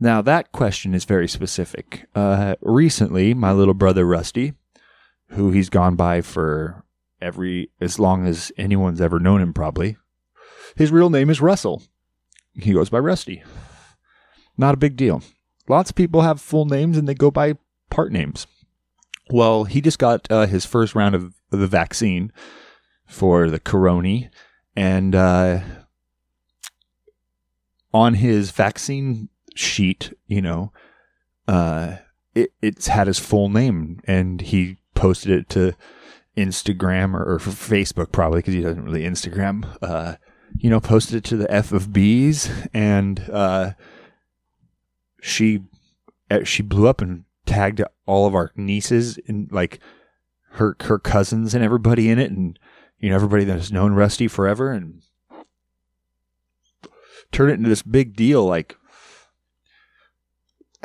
Now 0.00 0.22
that 0.22 0.50
question 0.50 0.92
is 0.92 1.04
very 1.04 1.28
specific. 1.28 2.06
Uh, 2.16 2.56
recently, 2.60 3.32
my 3.32 3.52
little 3.52 3.74
brother 3.74 4.04
Rusty, 4.04 4.54
who 5.28 5.52
he's 5.52 5.70
gone 5.70 5.94
by 5.94 6.20
for 6.20 6.83
every 7.24 7.70
as 7.80 7.98
long 7.98 8.26
as 8.26 8.52
anyone's 8.56 9.00
ever 9.00 9.18
known 9.18 9.40
him, 9.40 9.52
probably. 9.52 9.96
His 10.76 10.92
real 10.92 11.10
name 11.10 11.30
is 11.30 11.40
Russell. 11.40 11.82
He 12.54 12.72
goes 12.72 12.90
by 12.90 12.98
Rusty. 12.98 13.42
Not 14.56 14.74
a 14.74 14.78
big 14.78 14.96
deal. 14.96 15.22
Lots 15.68 15.90
of 15.90 15.96
people 15.96 16.20
have 16.20 16.40
full 16.40 16.66
names 16.66 16.96
and 16.96 17.08
they 17.08 17.14
go 17.14 17.30
by 17.30 17.54
part 17.90 18.12
names. 18.12 18.46
Well, 19.30 19.64
he 19.64 19.80
just 19.80 19.98
got 19.98 20.30
uh, 20.30 20.46
his 20.46 20.66
first 20.66 20.94
round 20.94 21.14
of 21.14 21.34
the 21.50 21.66
vaccine 21.66 22.30
for 23.06 23.48
the 23.48 23.60
corona, 23.60 24.30
and 24.76 25.14
uh, 25.14 25.60
on 27.92 28.14
his 28.14 28.50
vaccine 28.50 29.28
sheet, 29.54 30.12
you 30.26 30.42
know, 30.42 30.72
uh, 31.48 31.96
it, 32.34 32.52
it's 32.60 32.88
had 32.88 33.06
his 33.06 33.18
full 33.18 33.48
name, 33.48 34.00
and 34.04 34.40
he 34.40 34.76
posted 34.94 35.30
it 35.32 35.48
to 35.50 35.74
Instagram 36.36 37.14
or, 37.14 37.34
or 37.34 37.38
Facebook 37.38 38.12
probably 38.12 38.38
because 38.38 38.54
he 38.54 38.62
doesn't 38.62 38.84
really 38.84 39.02
Instagram. 39.02 39.76
Uh, 39.82 40.16
you 40.56 40.70
know, 40.70 40.80
posted 40.80 41.16
it 41.16 41.24
to 41.24 41.36
the 41.36 41.50
F 41.50 41.72
of 41.72 41.92
B's, 41.92 42.50
and 42.72 43.28
uh, 43.32 43.72
she 45.20 45.62
uh, 46.30 46.44
she 46.44 46.62
blew 46.62 46.86
up 46.86 47.00
and 47.00 47.24
tagged 47.46 47.82
all 48.06 48.26
of 48.26 48.34
our 48.34 48.52
nieces 48.56 49.18
and 49.26 49.50
like 49.50 49.80
her 50.52 50.76
her 50.80 50.98
cousins 50.98 51.54
and 51.54 51.64
everybody 51.64 52.08
in 52.08 52.18
it, 52.18 52.30
and 52.30 52.58
you 52.98 53.10
know 53.10 53.16
everybody 53.16 53.44
that 53.44 53.56
has 53.56 53.72
known 53.72 53.94
Rusty 53.94 54.28
forever, 54.28 54.70
and 54.70 55.02
turn 57.32 57.50
it 57.50 57.54
into 57.54 57.68
this 57.68 57.82
big 57.82 58.14
deal. 58.14 58.44
Like 58.44 58.76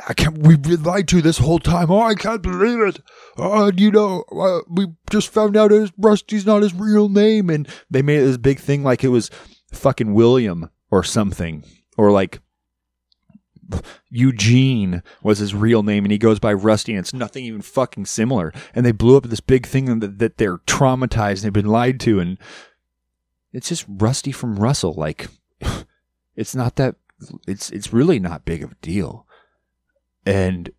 I 0.08 0.14
can't. 0.14 0.38
We've 0.38 0.60
been 0.60 0.82
lied 0.82 1.08
to 1.08 1.20
this 1.20 1.38
whole 1.38 1.58
time. 1.58 1.90
Oh, 1.90 2.02
I 2.02 2.14
can't 2.14 2.42
believe 2.42 2.80
it. 2.80 3.00
Oh, 3.36 3.70
you 3.74 3.90
know, 3.90 4.24
uh, 4.32 4.60
we 4.68 4.86
just 5.10 5.28
found 5.28 5.56
out 5.56 5.70
his 5.70 5.92
Rusty's 5.98 6.46
not 6.46 6.62
his 6.62 6.74
real 6.74 7.08
name, 7.08 7.50
and 7.50 7.68
they 7.90 8.02
made 8.02 8.20
this 8.20 8.36
big 8.36 8.60
thing 8.60 8.82
like 8.82 9.04
it 9.04 9.08
was 9.08 9.30
fucking 9.72 10.14
William 10.14 10.70
or 10.90 11.02
something, 11.02 11.64
or 11.96 12.10
like 12.10 12.40
Eugene 14.10 15.02
was 15.22 15.38
his 15.38 15.54
real 15.54 15.82
name, 15.82 16.04
and 16.04 16.12
he 16.12 16.18
goes 16.18 16.38
by 16.38 16.52
Rusty, 16.52 16.92
and 16.92 17.00
it's 17.00 17.14
nothing 17.14 17.44
even 17.44 17.62
fucking 17.62 18.06
similar. 18.06 18.52
And 18.74 18.84
they 18.84 18.92
blew 18.92 19.16
up 19.16 19.24
this 19.24 19.40
big 19.40 19.66
thing 19.66 20.00
that, 20.00 20.18
that 20.18 20.38
they're 20.38 20.58
traumatized 20.58 21.36
and 21.36 21.42
they've 21.42 21.52
been 21.52 21.66
lied 21.66 22.00
to, 22.00 22.20
and 22.20 22.38
it's 23.52 23.68
just 23.68 23.84
Rusty 23.88 24.32
from 24.32 24.58
Russell. 24.58 24.94
Like, 24.94 25.28
it's 26.36 26.54
not 26.54 26.76
that. 26.76 26.96
It's 27.46 27.70
it's 27.70 27.92
really 27.92 28.18
not 28.18 28.46
big 28.46 28.62
of 28.62 28.72
a 28.72 28.76
deal. 28.76 29.26
And 30.26 30.70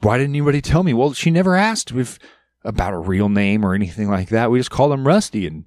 why 0.00 0.18
didn't 0.18 0.32
anybody 0.32 0.60
tell 0.60 0.82
me? 0.82 0.94
Well, 0.94 1.12
she 1.12 1.30
never 1.30 1.56
asked 1.56 1.92
if 1.92 2.18
about 2.64 2.94
a 2.94 2.98
real 2.98 3.28
name 3.28 3.64
or 3.64 3.74
anything 3.74 4.10
like 4.10 4.28
that. 4.30 4.50
We 4.50 4.58
just 4.58 4.70
called 4.70 4.92
him 4.92 5.06
Rusty, 5.06 5.46
and 5.46 5.64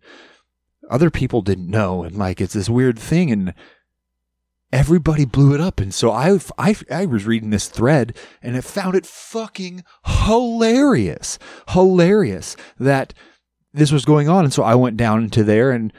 other 0.89 1.09
people 1.09 1.41
didn't 1.41 1.69
know, 1.69 2.03
and 2.03 2.17
like 2.17 2.41
it's 2.41 2.53
this 2.53 2.69
weird 2.69 2.99
thing, 2.99 3.31
and 3.31 3.53
everybody 4.73 5.23
blew 5.23 5.53
it 5.53 5.61
up. 5.61 5.79
And 5.79 5.93
so 5.93 6.11
I, 6.11 6.39
I, 6.57 6.75
I 6.91 7.05
was 7.05 7.27
reading 7.27 7.51
this 7.51 7.69
thread 7.69 8.17
and 8.41 8.57
I 8.57 8.61
found 8.61 8.95
it 8.95 9.05
fucking 9.05 9.83
hilarious, 10.03 11.37
hilarious 11.69 12.57
that 12.79 13.13
this 13.71 13.91
was 13.91 14.03
going 14.03 14.27
on. 14.27 14.43
And 14.43 14.51
so 14.51 14.63
I 14.63 14.73
went 14.73 14.97
down 14.97 15.23
into 15.23 15.43
there 15.43 15.71
and 15.71 15.93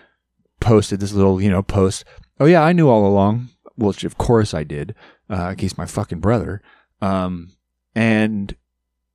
posted 0.60 0.98
this 0.98 1.12
little, 1.12 1.40
you 1.40 1.50
know, 1.50 1.62
post. 1.62 2.04
Oh 2.40 2.46
yeah, 2.46 2.62
I 2.62 2.72
knew 2.72 2.88
all 2.88 3.06
along. 3.06 3.50
Which 3.76 4.04
of 4.04 4.18
course 4.18 4.54
I 4.54 4.64
did, 4.64 4.94
uh, 5.28 5.54
case 5.54 5.78
my 5.78 5.86
fucking 5.86 6.20
brother. 6.20 6.62
Um, 7.00 7.52
and 7.94 8.56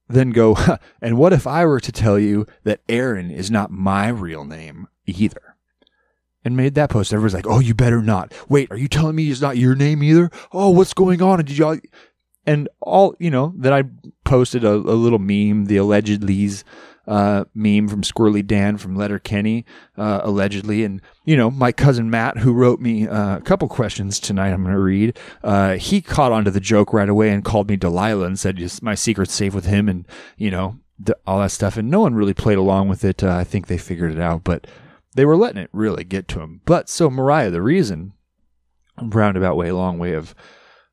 then 0.08 0.32
go, 0.32 0.58
and 1.02 1.18
what 1.18 1.34
if 1.34 1.48
I 1.48 1.66
were 1.66 1.80
to 1.80 1.92
tell 1.92 2.20
you 2.20 2.46
that 2.64 2.82
Aaron 2.90 3.32
is 3.32 3.52
not 3.52 3.72
my 3.72 4.08
real 4.10 4.46
name 4.46 4.88
either? 5.06 5.56
And 6.46 6.56
made 6.56 6.76
that 6.76 6.90
post. 6.90 7.12
Everyone's 7.12 7.34
like, 7.34 7.48
oh, 7.48 7.60
you 7.60 7.74
better 7.74 8.02
not. 8.02 8.34
Wait, 8.48 8.72
are 8.72 8.78
you 8.78 8.88
telling 8.88 9.16
me 9.16 9.30
it's 9.30 9.42
not 9.42 9.58
your 9.58 9.76
name 9.76 10.02
either? 10.02 10.32
Oh, 10.54 10.70
what's 10.70 10.94
going 10.94 11.22
on? 11.22 11.40
And 11.40 11.48
did 11.48 11.58
y'all, 11.58 11.78
and 12.46 12.70
all, 12.80 13.14
you 13.20 13.30
know, 13.30 13.54
that 13.58 13.74
I 13.74 13.84
posted 14.24 14.64
a, 14.64 14.72
a 14.72 14.96
little 14.96 15.20
meme, 15.20 15.66
the 15.66 15.78
allegedly's, 15.78 16.64
uh, 17.10 17.44
meme 17.56 17.88
from 17.88 18.04
Squirrely 18.04 18.46
Dan 18.46 18.78
from 18.78 18.96
Letterkenny, 18.96 19.66
uh, 19.98 20.22
allegedly. 20.24 20.84
And, 20.84 21.02
you 21.26 21.36
know, 21.36 21.50
my 21.50 21.72
cousin 21.72 22.12
Matt, 22.12 22.38
who 22.38 22.54
wrote 22.54 22.80
me 22.80 23.08
uh, 23.08 23.38
a 23.38 23.42
couple 23.42 23.68
questions 23.68 24.20
tonight, 24.20 24.52
I'm 24.52 24.62
going 24.62 24.76
to 24.76 24.80
read, 24.80 25.18
uh, 25.44 25.74
he 25.74 26.02
caught 26.02 26.32
onto 26.32 26.52
the 26.52 26.60
joke 26.60 26.94
right 26.94 27.10
away 27.10 27.32
and 27.32 27.44
called 27.44 27.68
me 27.68 27.78
Delilah 27.78 28.28
and 28.28 28.40
said, 28.40 28.60
my 28.84 28.94
secret's 28.94 29.34
safe 29.34 29.56
with 29.56 29.66
him 29.66 29.90
and, 29.90 30.08
you 30.38 30.52
know, 30.52 30.78
all 31.26 31.40
that 31.40 31.52
stuff. 31.52 31.78
And 31.78 31.90
no 31.90 32.02
one 32.02 32.14
really 32.14 32.36
played 32.36 32.60
along 32.60 32.90
with 32.90 33.04
it. 33.04 33.24
Uh, 33.24 33.36
I 33.36 33.44
think 33.44 33.66
they 33.66 33.78
figured 33.80 34.12
it 34.12 34.20
out, 34.20 34.44
but 34.44 34.68
they 35.16 35.26
were 35.26 35.38
letting 35.38 35.64
it 35.64 35.70
really 35.74 36.04
get 36.04 36.28
to 36.28 36.42
him. 36.42 36.62
But 36.66 36.90
so, 36.90 37.10
Mariah, 37.10 37.50
the 37.50 37.64
reason, 37.64 38.14
roundabout 39.02 39.58
way, 39.58 39.72
long 39.72 39.98
way 39.98 40.14
of 40.14 40.36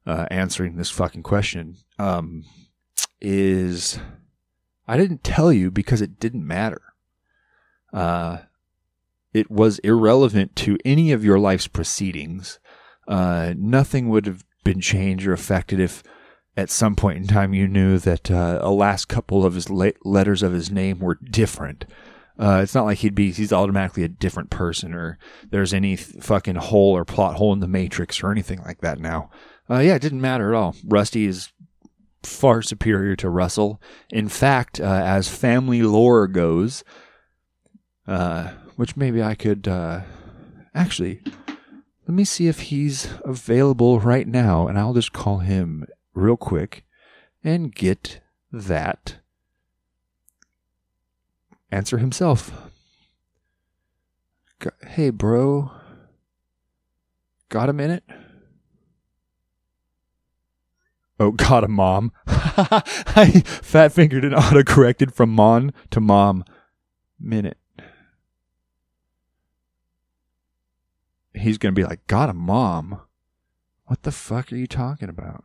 uh, 0.07 0.27
answering 0.31 0.77
this 0.77 0.91
fucking 0.91 1.25
question, 1.25 1.77
um, 1.99 2.45
is 3.21 3.99
I 4.87 4.97
didn't 4.97 5.25
tell 5.25 5.53
you 5.53 5.71
because 5.71 6.01
it 6.01 6.21
didn't 6.21 6.47
matter. 6.47 6.83
Uh, 7.93 8.39
it 9.33 9.51
was 9.51 9.79
irrelevant 9.81 10.57
to 10.57 10.79
any 10.85 11.13
of 11.13 11.25
your 11.25 11.39
life's 11.39 11.67
proceedings. 11.67 12.59
Uh, 13.09 13.55
nothing 13.57 14.09
would 14.09 14.27
have 14.27 14.45
been 14.65 14.81
changed 14.81 15.27
or 15.27 15.33
affected 15.33 15.79
if 15.79 16.03
at 16.57 16.71
some 16.71 16.97
point 16.97 17.19
in 17.19 17.27
time 17.27 17.53
you 17.53 17.69
knew 17.69 17.99
that 17.99 18.31
uh, 18.31 18.59
a 18.63 18.71
last 18.71 19.09
couple 19.09 19.45
of 19.45 19.55
his 19.55 19.69
la- 19.69 19.91
letters 20.05 20.43
of 20.43 20.53
his 20.53 20.71
name 20.71 20.99
were 20.99 21.19
different. 21.31 21.85
Uh, 22.39 22.61
it's 22.63 22.75
not 22.75 22.85
like 22.85 22.99
he'd 22.99 23.15
be 23.15 23.31
he's 23.31 23.53
automatically 23.53 24.05
a 24.05 24.09
different 24.09 24.51
person 24.51 24.93
or 24.93 25.19
there's 25.51 25.73
any 25.73 25.97
th- 25.97 26.23
fucking 26.23 26.57
hole 26.57 26.95
or 26.97 27.05
plot 27.05 27.37
hole 27.37 27.53
in 27.53 27.61
the 27.61 27.69
matrix 27.69 28.23
or 28.23 28.31
anything 28.31 28.61
like 28.63 28.81
that 28.81 28.99
now. 28.99 29.31
Uh, 29.69 29.79
yeah, 29.79 29.95
it 29.95 30.03
didn't 30.03 30.21
matter 30.21 30.55
at 30.55 30.59
all. 30.59 30.77
Rusty 30.85 31.27
is 31.27 31.51
far 32.23 32.63
superior 32.63 33.17
to 33.17 33.31
Russell. 33.31 33.81
In 34.11 34.29
fact, 34.29 34.81
uh, 34.81 34.85
as 34.85 35.29
family 35.29 35.83
lore 35.83 36.27
goes, 36.27 36.85
uh, 38.07 38.51
which 38.77 38.97
maybe 38.97 39.23
I 39.23 39.35
could 39.35 39.69
uh, 39.69 40.03
actually 40.75 41.23
let 42.07 42.15
me 42.15 42.25
see 42.25 42.47
if 42.47 42.61
he's 42.61 43.09
available 43.25 43.99
right 43.99 44.29
now, 44.29 44.69
and 44.69 44.79
I'll 44.79 44.95
just 44.95 45.13
call 45.13 45.39
him 45.39 45.87
real 46.15 46.37
quick 46.37 46.85
and 47.43 47.75
get 47.75 48.21
that 48.53 49.17
answer 51.71 51.99
himself. 51.99 52.53
Hey, 54.87 55.11
bro. 55.11 55.73
Got 57.49 57.69
a 57.69 57.73
minute? 57.73 58.05
Oh, 61.19 61.31
got 61.31 61.65
a 61.65 61.69
mom. 61.69 62.13
I 62.27 63.43
fat 63.45 63.93
fingered 63.93 64.25
and 64.25 64.35
auto 64.35 64.63
corrected 64.63 65.15
from 65.15 65.31
mon 65.31 65.73
to 65.91 66.01
mom. 66.01 66.45
Minute. 67.19 67.59
He's 71.35 71.59
going 71.59 71.75
to 71.75 71.79
be 71.79 71.87
like, 71.87 72.07
got 72.07 72.29
a 72.29 72.35
mom? 72.35 73.01
What 73.87 74.03
the 74.03 74.13
fuck 74.13 74.53
are 74.53 74.57
you 74.57 74.67
talking 74.67 75.09
about? 75.09 75.45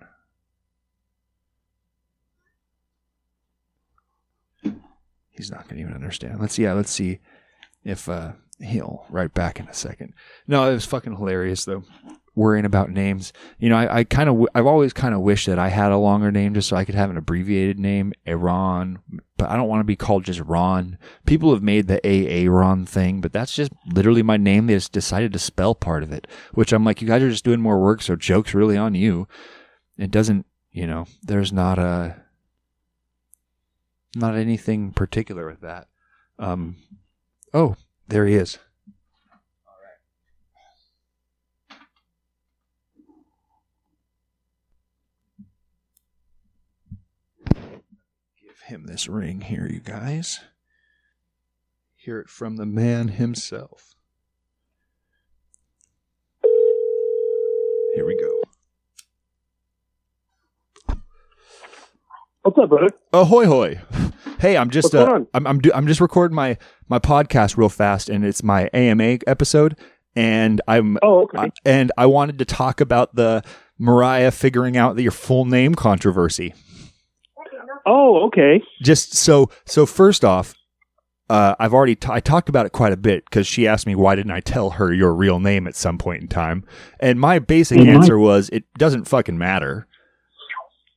He's 5.29 5.51
not 5.51 5.63
going 5.63 5.77
to 5.77 5.81
even 5.81 5.93
understand. 5.93 6.39
Let's, 6.39 6.59
yeah, 6.59 6.73
let's 6.73 6.91
see 6.91 7.19
if 7.83 8.09
uh, 8.09 8.33
he'll 8.59 9.05
write 9.09 9.33
back 9.33 9.59
in 9.59 9.67
a 9.67 9.73
second. 9.73 10.13
No, 10.47 10.69
it 10.69 10.73
was 10.73 10.85
fucking 10.85 11.15
hilarious, 11.15 11.65
though 11.65 11.83
worrying 12.33 12.65
about 12.65 12.89
names. 12.89 13.33
You 13.59 13.69
know, 13.69 13.75
I, 13.75 13.99
I 13.99 14.03
kind 14.03 14.29
of, 14.29 14.47
I've 14.55 14.65
always 14.65 14.93
kind 14.93 15.13
of 15.13 15.21
wished 15.21 15.47
that 15.47 15.59
I 15.59 15.67
had 15.67 15.91
a 15.91 15.97
longer 15.97 16.31
name 16.31 16.53
just 16.53 16.69
so 16.69 16.77
I 16.77 16.85
could 16.85 16.95
have 16.95 17.09
an 17.09 17.17
abbreviated 17.17 17.77
name, 17.77 18.13
Aaron, 18.25 18.99
but 19.37 19.49
I 19.49 19.57
don't 19.57 19.67
want 19.67 19.81
to 19.81 19.85
be 19.85 19.97
called 19.97 20.23
just 20.23 20.39
Ron. 20.39 20.97
People 21.25 21.53
have 21.53 21.61
made 21.61 21.87
the 21.87 22.05
A 22.07 22.45
Aaron 22.45 22.85
thing, 22.85 23.19
but 23.19 23.33
that's 23.33 23.53
just 23.53 23.71
literally 23.85 24.23
my 24.23 24.37
name. 24.37 24.67
They 24.67 24.75
just 24.75 24.93
decided 24.93 25.33
to 25.33 25.39
spell 25.39 25.75
part 25.75 26.03
of 26.03 26.11
it, 26.11 26.25
which 26.53 26.71
I'm 26.71 26.85
like, 26.85 27.01
you 27.01 27.07
guys 27.07 27.21
are 27.21 27.29
just 27.29 27.43
doing 27.43 27.59
more 27.59 27.81
work, 27.81 28.01
so 28.01 28.15
joke's 28.15 28.53
really 28.53 28.77
on 28.77 28.95
you. 28.95 29.27
It 29.97 30.11
doesn't, 30.11 30.45
you 30.71 30.87
know, 30.87 31.05
there's 31.21 31.51
not 31.51 31.79
a, 31.79 32.15
not 34.15 34.35
anything 34.35 34.91
particular 34.91 35.45
with 35.47 35.61
that. 35.61 35.87
Um, 36.39 36.77
oh, 37.53 37.75
there 38.07 38.25
he 38.25 38.35
is. 38.35 38.57
Him 48.71 48.85
this 48.85 49.09
ring 49.09 49.41
here, 49.41 49.67
you 49.69 49.81
guys. 49.81 50.39
Hear 51.93 52.19
it 52.19 52.29
from 52.29 52.55
the 52.55 52.65
man 52.65 53.09
himself. 53.09 53.95
Here 57.93 58.05
we 58.05 58.15
go. 58.15 58.41
What's 62.43 62.57
up, 62.57 62.69
brother? 62.69 62.87
Ahoy, 63.11 63.45
hoy! 63.45 63.81
Hey, 64.39 64.55
I'm 64.55 64.69
just 64.69 64.95
uh, 64.95 65.19
I'm 65.33 65.45
I'm, 65.45 65.59
do, 65.59 65.71
I'm 65.75 65.85
just 65.85 65.99
recording 65.99 66.33
my 66.33 66.57
my 66.87 66.97
podcast 66.97 67.57
real 67.57 67.69
fast, 67.69 68.07
and 68.09 68.25
it's 68.25 68.41
my 68.41 68.69
AMA 68.73 69.19
episode, 69.27 69.77
and 70.15 70.61
I'm 70.67 70.97
oh 71.03 71.23
okay, 71.23 71.37
I, 71.37 71.51
and 71.65 71.91
I 71.97 72.05
wanted 72.05 72.39
to 72.39 72.45
talk 72.45 72.79
about 72.79 73.15
the 73.15 73.43
Mariah 73.77 74.31
figuring 74.31 74.77
out 74.77 74.95
that 74.95 75.03
your 75.03 75.11
full 75.11 75.43
name 75.43 75.75
controversy. 75.75 76.53
Oh, 77.85 78.27
okay. 78.27 78.61
Just 78.81 79.15
so 79.15 79.49
so 79.65 79.85
first 79.85 80.23
off, 80.25 80.53
uh, 81.29 81.55
I've 81.59 81.73
already 81.73 81.95
t- 81.95 82.09
I 82.11 82.19
talked 82.19 82.49
about 82.49 82.65
it 82.65 82.71
quite 82.71 82.93
a 82.93 82.97
bit 82.97 83.25
because 83.25 83.47
she 83.47 83.67
asked 83.67 83.87
me 83.87 83.95
why 83.95 84.15
didn't 84.15 84.31
I 84.31 84.41
tell 84.41 84.71
her 84.71 84.93
your 84.93 85.13
real 85.13 85.39
name 85.39 85.67
at 85.67 85.75
some 85.75 85.97
point 85.97 86.21
in 86.21 86.27
time, 86.27 86.65
and 86.99 87.19
my 87.19 87.39
basic 87.39 87.79
mm-hmm. 87.79 87.89
answer 87.89 88.19
was 88.19 88.49
it 88.49 88.65
doesn't 88.77 89.07
fucking 89.07 89.37
matter. 89.37 89.87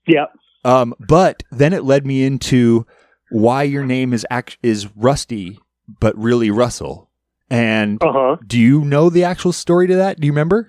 Yeah. 0.07 0.27
Um, 0.65 0.95
but 0.99 1.43
then 1.51 1.73
it 1.73 1.85
led 1.85 2.07
me 2.07 2.25
into 2.25 2.87
why 3.31 3.63
your 3.63 3.85
name 3.85 4.13
is 4.13 4.27
act- 4.31 4.59
is 4.63 4.89
Rusty, 4.97 5.59
but 6.01 6.17
really 6.17 6.51
Russell. 6.51 7.11
And 7.51 8.03
uh-huh. 8.03 8.37
do 8.47 8.59
you 8.59 8.85
know 8.85 9.11
the 9.11 9.25
actual 9.25 9.53
story 9.53 9.87
to 9.87 9.97
that? 9.97 10.19
Do 10.19 10.27
you 10.27 10.33
remember? 10.33 10.69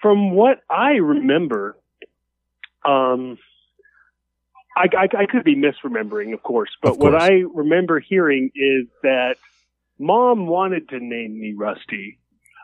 From 0.00 0.34
what 0.34 0.60
I 0.70 0.92
remember, 0.92 1.76
um, 2.84 3.38
I, 4.76 4.86
I, 4.96 5.22
I 5.22 5.26
could 5.26 5.44
be 5.44 5.56
misremembering, 5.56 6.32
of 6.32 6.42
course, 6.42 6.70
but 6.82 6.92
of 6.92 6.98
course. 6.98 7.12
what 7.12 7.22
I 7.22 7.42
remember 7.54 8.00
hearing 8.00 8.50
is 8.54 8.86
that 9.02 9.36
mom 9.98 10.46
wanted 10.46 10.88
to 10.90 11.00
name 11.00 11.38
me 11.40 11.54
Rusty, 11.56 12.18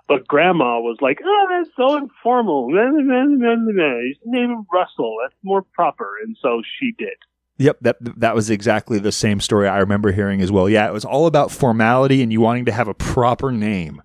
but 0.08 0.26
grandma 0.26 0.78
was 0.80 0.98
like, 1.00 1.18
"Oh, 1.24 1.46
that's 1.50 1.74
so 1.76 1.96
informal. 1.96 2.70
Nah, 2.70 2.90
nah, 2.90 3.54
nah, 3.56 4.00
Just 4.08 4.20
name 4.24 4.50
him 4.50 4.66
Russell. 4.72 5.16
That's 5.22 5.34
more 5.42 5.62
proper." 5.74 6.10
And 6.24 6.36
so 6.40 6.62
she 6.78 6.92
did. 6.96 7.16
Yep, 7.58 7.78
that 7.80 7.96
that 8.20 8.34
was 8.34 8.50
exactly 8.50 8.98
the 8.98 9.12
same 9.12 9.40
story 9.40 9.66
I 9.66 9.78
remember 9.78 10.12
hearing 10.12 10.42
as 10.42 10.52
well. 10.52 10.68
Yeah, 10.68 10.86
it 10.86 10.92
was 10.92 11.04
all 11.04 11.26
about 11.26 11.50
formality 11.50 12.22
and 12.22 12.30
you 12.30 12.40
wanting 12.40 12.66
to 12.66 12.72
have 12.72 12.88
a 12.88 12.94
proper 12.94 13.50
name. 13.50 14.02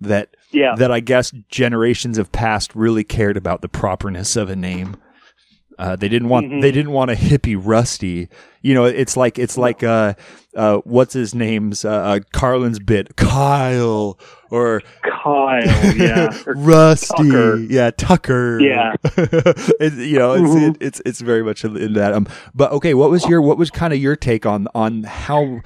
That 0.00 0.36
yeah. 0.50 0.74
that 0.76 0.90
I 0.90 1.00
guess 1.00 1.30
generations 1.48 2.18
of 2.18 2.32
past 2.32 2.74
really 2.74 3.04
cared 3.04 3.36
about 3.36 3.62
the 3.62 3.68
properness 3.68 4.36
of 4.36 4.50
a 4.50 4.56
name. 4.56 4.96
Uh, 5.78 5.96
they 5.96 6.08
didn't 6.08 6.28
want 6.28 6.46
mm-hmm. 6.46 6.60
they 6.60 6.72
didn't 6.72 6.92
want 6.92 7.10
a 7.10 7.14
hippie 7.14 7.60
Rusty. 7.60 8.28
You 8.62 8.74
know, 8.74 8.84
it's 8.84 9.16
like 9.16 9.38
it's 9.38 9.58
like 9.58 9.82
uh, 9.82 10.14
uh, 10.54 10.78
what's 10.78 11.12
his 11.12 11.34
name's 11.34 11.84
uh, 11.84 11.90
uh 11.90 12.20
Carlin's 12.32 12.78
bit 12.78 13.16
Kyle 13.16 14.18
or 14.50 14.82
Kyle, 15.02 15.96
yeah, 15.96 16.36
Rusty, 16.46 17.28
Tucker. 17.28 17.56
yeah, 17.58 17.90
Tucker, 17.90 18.58
yeah. 18.60 18.94
it, 19.04 19.92
you 19.92 20.18
know, 20.18 20.32
it's, 20.32 20.42
mm-hmm. 20.42 20.70
it, 20.70 20.76
it's 20.80 21.02
it's 21.04 21.20
very 21.20 21.42
much 21.42 21.64
in 21.64 21.92
that. 21.92 22.12
Um, 22.12 22.26
but 22.54 22.72
okay, 22.72 22.94
what 22.94 23.10
was 23.10 23.24
your 23.26 23.42
what 23.42 23.58
was 23.58 23.70
kind 23.70 23.92
of 23.92 23.98
your 23.98 24.16
take 24.16 24.46
on 24.46 24.68
on 24.74 25.02
how 25.04 25.60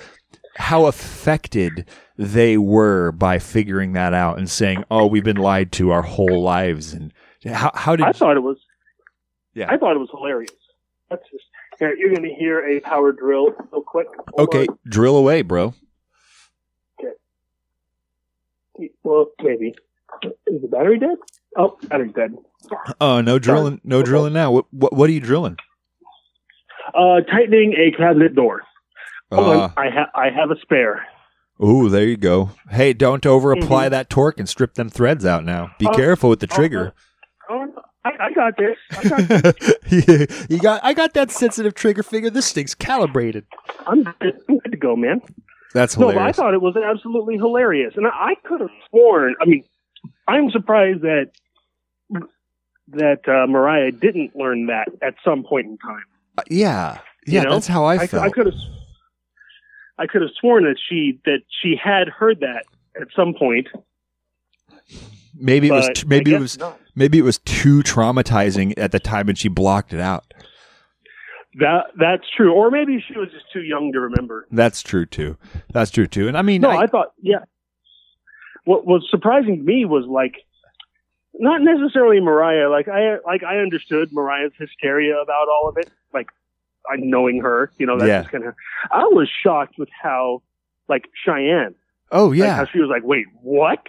how 0.56 0.86
affected 0.86 1.86
they 2.16 2.58
were 2.58 3.12
by 3.12 3.38
figuring 3.38 3.92
that 3.92 4.12
out 4.12 4.38
and 4.38 4.50
saying, 4.50 4.84
"Oh, 4.90 5.06
we've 5.06 5.24
been 5.24 5.36
lied 5.36 5.72
to 5.72 5.90
our 5.90 6.02
whole 6.02 6.42
lives," 6.42 6.92
and 6.92 7.12
How 7.46 7.70
how 7.74 7.96
did 7.96 8.06
I 8.06 8.12
thought 8.12 8.36
it 8.36 8.40
was. 8.40 8.58
Yeah. 9.54 9.66
I 9.70 9.76
thought 9.76 9.96
it 9.96 9.98
was 9.98 10.08
hilarious. 10.12 10.52
That's 11.08 11.22
just 11.30 11.44
here. 11.78 11.94
You're 11.96 12.10
going 12.14 12.22
to 12.28 12.34
hear 12.34 12.60
a 12.66 12.80
power 12.80 13.12
drill 13.12 13.48
real 13.72 13.82
quick. 13.82 14.06
Hold 14.36 14.48
Okay, 14.48 14.66
on. 14.66 14.78
drill 14.88 15.16
away, 15.16 15.42
bro. 15.42 15.74
Okay. 17.00 18.90
Well, 19.02 19.26
maybe. 19.42 19.74
Is 20.46 20.62
the 20.62 20.68
battery 20.68 20.98
dead? 20.98 21.16
Oh, 21.56 21.78
battery's 21.88 22.12
dead. 22.14 22.34
Oh, 23.00 23.20
no 23.20 23.38
drilling, 23.38 23.80
no 23.84 23.98
Okay. 23.98 24.06
drilling 24.06 24.32
now. 24.32 24.50
What 24.52 24.66
what, 24.72 24.92
what 24.92 25.08
are 25.08 25.12
you 25.12 25.20
drilling? 25.20 25.56
Uh, 26.94 27.20
tightening 27.22 27.74
a 27.74 27.96
cabinet 27.96 28.34
door. 28.34 28.62
Hold 29.32 29.48
Uh, 29.48 29.60
on. 29.62 29.72
I 29.76 29.84
have 29.90 30.08
I 30.14 30.30
have 30.30 30.50
a 30.50 30.60
spare. 30.60 31.06
oh, 31.60 31.88
there 31.88 32.04
you 32.04 32.16
go. 32.16 32.50
Hey, 32.70 32.92
don't 32.92 33.24
over 33.26 33.52
apply 33.52 33.86
Mhm. 33.86 33.90
that 33.90 34.10
torque 34.10 34.38
and 34.38 34.48
strip 34.48 34.74
them 34.74 34.88
threads 34.88 35.24
out 35.24 35.44
now. 35.44 35.70
Be 35.78 35.86
Oh, 35.86 35.92
careful 35.92 36.30
with 36.30 36.40
the 36.40 36.48
oh, 36.50 36.54
trigger. 36.54 36.92
Oh, 37.48 37.64
no, 37.64 37.82
I, 38.04 38.10
I 38.18 38.32
got 38.32 38.56
this. 38.56 38.76
I 38.92 39.08
got 39.08 39.28
this. 39.90 40.46
you 40.48 40.58
got 40.58 40.80
I 40.82 40.94
got 40.94 41.12
that 41.14 41.30
sensitive 41.30 41.74
trigger 41.74 42.02
finger. 42.02 42.30
This 42.30 42.52
thing's 42.52 42.74
calibrated. 42.74 43.44
I'm 43.86 44.02
good, 44.04 44.40
I'm 44.48 44.58
good 44.58 44.72
to 44.72 44.78
go, 44.78 44.96
man. 44.96 45.20
That's 45.74 45.96
No, 45.98 46.06
but 46.06 46.10
I 46.10 46.12
hilarious. 46.14 46.36
thought 46.36 46.54
it 46.54 46.62
was 46.62 46.76
absolutely 46.76 47.36
hilarious, 47.36 47.94
and 47.96 48.06
I, 48.06 48.10
I 48.10 48.34
could 48.44 48.60
have 48.60 48.70
sworn. 48.88 49.34
I 49.40 49.44
mean, 49.44 49.64
I'm 50.26 50.50
surprised 50.50 51.02
that 51.02 51.30
that 52.88 53.28
uh, 53.28 53.46
Mariah 53.46 53.92
didn't 53.92 54.34
learn 54.34 54.66
that 54.66 54.88
at 55.02 55.14
some 55.24 55.44
point 55.44 55.66
in 55.66 55.78
time. 55.78 56.02
Uh, 56.38 56.42
yeah, 56.50 56.98
You 57.26 57.34
yeah, 57.34 57.42
know? 57.44 57.52
that's 57.52 57.68
how 57.68 57.84
I, 57.84 57.94
I, 57.96 58.06
felt. 58.08 58.24
I 58.24 58.30
could 58.30 58.46
have, 58.46 58.54
I 59.98 60.06
could 60.08 60.22
have 60.22 60.30
sworn 60.40 60.64
that 60.64 60.76
she 60.88 61.20
that 61.26 61.42
she 61.62 61.76
had 61.76 62.08
heard 62.08 62.40
that 62.40 62.64
at 63.00 63.08
some 63.14 63.34
point. 63.34 63.68
maybe 65.38 65.68
it 65.68 65.72
was 65.72 66.04
maybe 66.06 66.34
it 66.34 66.40
was 66.40 66.58
not. 66.58 66.79
Maybe 66.94 67.18
it 67.18 67.22
was 67.22 67.38
too 67.38 67.82
traumatizing 67.82 68.74
at 68.76 68.92
the 68.92 69.00
time 69.00 69.28
and 69.28 69.36
she 69.38 69.48
blocked 69.48 69.92
it 69.92 70.00
out. 70.00 70.32
that 71.58 71.86
that's 71.98 72.24
true, 72.36 72.52
or 72.52 72.70
maybe 72.70 73.02
she 73.06 73.18
was 73.18 73.28
just 73.30 73.50
too 73.52 73.62
young 73.62 73.92
to 73.92 74.00
remember. 74.00 74.46
That's 74.50 74.82
true 74.82 75.04
too. 75.06 75.36
That's 75.72 75.90
true 75.90 76.06
too. 76.06 76.28
And 76.28 76.36
I 76.38 76.42
mean, 76.42 76.60
No, 76.60 76.70
I- 76.70 76.82
I 76.82 76.86
thought, 76.86 77.12
yeah. 77.20 77.40
What 78.64 78.86
was 78.86 79.06
surprising 79.10 79.56
to 79.56 79.62
me 79.62 79.84
was 79.84 80.04
like, 80.06 80.34
not 81.34 81.62
necessarily 81.62 82.20
Mariah. 82.20 82.68
Like 82.70 82.88
I, 82.88 83.16
like 83.24 83.42
I 83.42 83.58
understood 83.58 84.10
Mariah's 84.12 84.52
hysteria 84.58 85.16
about 85.20 85.48
all 85.48 85.68
of 85.68 85.76
it. 85.78 85.90
Like, 86.12 86.28
I 86.88 86.96
knowing 86.96 87.40
her, 87.40 87.70
you 87.78 87.86
know, 87.86 87.98
that's 87.98 88.08
Yeah. 88.08 88.20
just 88.20 88.32
kind 88.32 88.44
of. 88.44 88.54
I 88.90 89.04
was 89.04 89.28
shocked 89.42 89.78
with 89.78 89.88
how, 90.02 90.42
like 90.88 91.06
Cheyenne, 91.24 91.74
oh 92.12 92.26
like, 92.26 92.38
yeah, 92.38 92.56
how 92.56 92.66
she 92.66 92.80
was 92.80 92.88
like, 92.90 93.02
"Wait, 93.04 93.26
what?" 93.42 93.86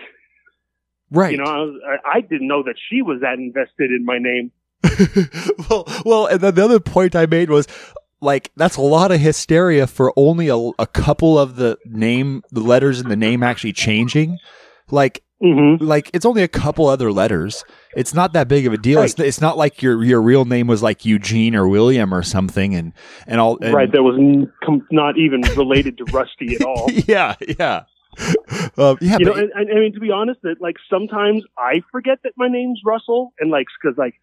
Right. 1.12 1.32
You 1.32 1.38
know, 1.38 1.44
I, 1.46 1.58
was, 1.58 2.00
I, 2.16 2.22
didn't 2.22 2.48
know 2.48 2.64
that 2.64 2.76
she 2.90 3.02
was 3.02 3.22
that 3.22 3.36
invested 3.36 3.92
in 3.92 4.06
my 4.06 4.18
name. 4.18 4.52
well, 5.70 5.86
well, 6.06 6.26
and 6.26 6.42
then 6.42 6.56
the 6.56 6.64
other 6.64 6.80
point 6.80 7.16
I 7.16 7.26
made 7.26 7.50
was 7.50 7.68
like 8.20 8.52
that's 8.56 8.78
a 8.78 8.82
lot 8.82 9.12
of 9.12 9.20
hysteria 9.20 9.88
for 9.88 10.14
only 10.16 10.48
a, 10.48 10.56
a 10.56 10.88
couple 10.88 11.38
of 11.38 11.56
the 11.56 11.78
name, 11.86 12.44
the 12.52 12.62
letters 12.62 13.00
in 13.00 13.10
the 13.10 13.16
name 13.16 13.44
actually 13.44 13.74
changing. 13.74 14.38
Like, 14.90 15.24
Mm-hmm. 15.44 15.84
like 15.84 16.12
it's 16.14 16.24
only 16.24 16.44
a 16.44 16.48
couple 16.48 16.86
other 16.86 17.12
letters. 17.12 17.64
It's 17.96 18.14
not 18.14 18.34
that 18.34 18.48
big 18.48 18.68
of 18.68 18.74
a 18.74 18.78
deal. 18.78 19.02
It's, 19.02 19.18
it's 19.20 19.42
not 19.42 19.58
like 19.58 19.82
your 19.82 20.04
your 20.04 20.22
real 20.22 20.46
name 20.46 20.68
was 20.68 20.84
like 20.84 21.04
Eugene 21.04 21.56
or 21.56 21.68
William 21.68 22.14
or 22.14 22.22
something, 22.22 22.76
and 22.76 22.94
and 23.26 23.42
all. 23.42 23.58
And, 23.60 23.74
right, 23.74 23.92
that 23.92 24.04
was 24.04 24.18
n- 24.20 24.54
com- 24.64 24.86
not 24.92 25.18
even 25.18 25.42
related 25.58 25.98
to 25.98 26.04
Rusty 26.06 26.58
at 26.58 26.64
all. 26.64 26.92
yeah, 27.08 27.34
yeah, 27.58 27.86
um, 28.78 28.98
yeah. 29.02 29.18
you 29.20 29.26
know, 29.26 29.34
and, 29.34 29.52
and 29.52 29.70
I 29.72 29.76
mean, 29.76 29.94
to 29.94 30.00
be 30.00 30.12
honest, 30.12 30.42
that 30.44 30.62
like 30.62 30.78
sometimes 30.90 31.44
I 31.58 31.82
forget 31.92 32.20
that 32.24 32.34
my 32.38 32.48
name's 32.48 32.82
Russell, 32.86 33.34
and 33.40 33.52
like 33.52 33.68
because 33.82 33.98
like 33.98 34.16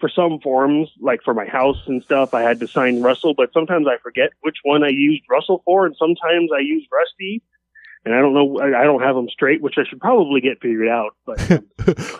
for 0.00 0.08
some 0.08 0.40
forms, 0.40 0.90
like 1.00 1.22
for 1.22 1.32
my 1.32 1.46
house 1.46 1.78
and 1.86 2.02
stuff, 2.02 2.34
I 2.34 2.42
had 2.42 2.60
to 2.60 2.68
sign 2.68 3.02
Russell, 3.02 3.34
but 3.34 3.52
sometimes 3.52 3.86
I 3.86 3.96
forget 4.02 4.30
which 4.42 4.56
one 4.62 4.82
I 4.82 4.88
used 4.88 5.22
Russell 5.30 5.62
for, 5.64 5.86
and 5.86 5.96
sometimes 5.96 6.50
I 6.54 6.60
use 6.60 6.86
Rusty, 6.92 7.42
and 8.04 8.14
I 8.14 8.20
don't 8.20 8.34
know, 8.34 8.58
I 8.58 8.80
I 8.80 8.84
don't 8.84 9.02
have 9.02 9.14
them 9.14 9.28
straight, 9.28 9.62
which 9.62 9.74
I 9.78 9.84
should 9.88 10.00
probably 10.00 10.40
get 10.40 10.60
figured 10.60 10.88
out. 10.88 11.16
But 11.24 11.62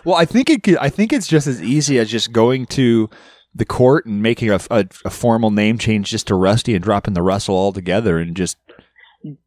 well, 0.05 0.15
I 0.15 0.25
think 0.25 0.49
it. 0.49 0.63
Could, 0.63 0.77
I 0.77 0.89
think 0.89 1.13
it's 1.13 1.27
just 1.27 1.47
as 1.47 1.61
easy 1.61 1.99
as 1.99 2.09
just 2.09 2.31
going 2.31 2.65
to 2.67 3.09
the 3.53 3.65
court 3.65 4.05
and 4.05 4.21
making 4.21 4.51
a, 4.51 4.59
a, 4.69 4.85
a 5.03 5.09
formal 5.09 5.51
name 5.51 5.77
change 5.77 6.09
just 6.09 6.27
to 6.27 6.35
Rusty 6.35 6.75
and 6.75 6.83
dropping 6.83 7.15
the 7.15 7.23
Russell 7.23 7.55
altogether 7.55 8.19
and 8.19 8.35
just 8.35 8.57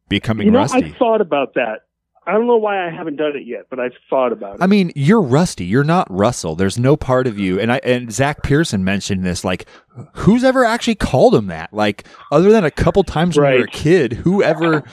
becoming 0.09 0.47
you 0.47 0.51
know, 0.51 0.59
Rusty. 0.59 0.83
I've 0.83 0.95
thought 0.97 1.21
about 1.21 1.53
that. 1.55 1.81
I 2.27 2.33
don't 2.33 2.45
know 2.45 2.57
why 2.57 2.85
I 2.85 2.91
haven't 2.91 3.15
done 3.15 3.35
it 3.35 3.47
yet, 3.47 3.65
but 3.69 3.79
I've 3.79 3.95
thought 4.09 4.31
about 4.31 4.55
it. 4.55 4.61
I 4.61 4.67
mean, 4.67 4.91
you're 4.95 5.21
Rusty. 5.21 5.65
You're 5.65 5.83
not 5.83 6.07
Russell. 6.11 6.55
There's 6.55 6.77
no 6.77 6.95
part 6.95 7.25
of 7.25 7.39
you. 7.39 7.59
And 7.59 7.71
I 7.71 7.77
and 7.83 8.11
Zach 8.13 8.43
Pearson 8.43 8.83
mentioned 8.83 9.23
this. 9.23 9.43
Like, 9.43 9.65
who's 10.13 10.43
ever 10.43 10.63
actually 10.63 10.95
called 10.95 11.33
him 11.33 11.47
that? 11.47 11.73
Like, 11.73 12.05
other 12.31 12.51
than 12.51 12.63
a 12.63 12.71
couple 12.71 13.03
times 13.03 13.37
when 13.37 13.53
you 13.53 13.59
were 13.59 13.65
a 13.65 13.67
kid, 13.67 14.13
whoever, 14.13 14.83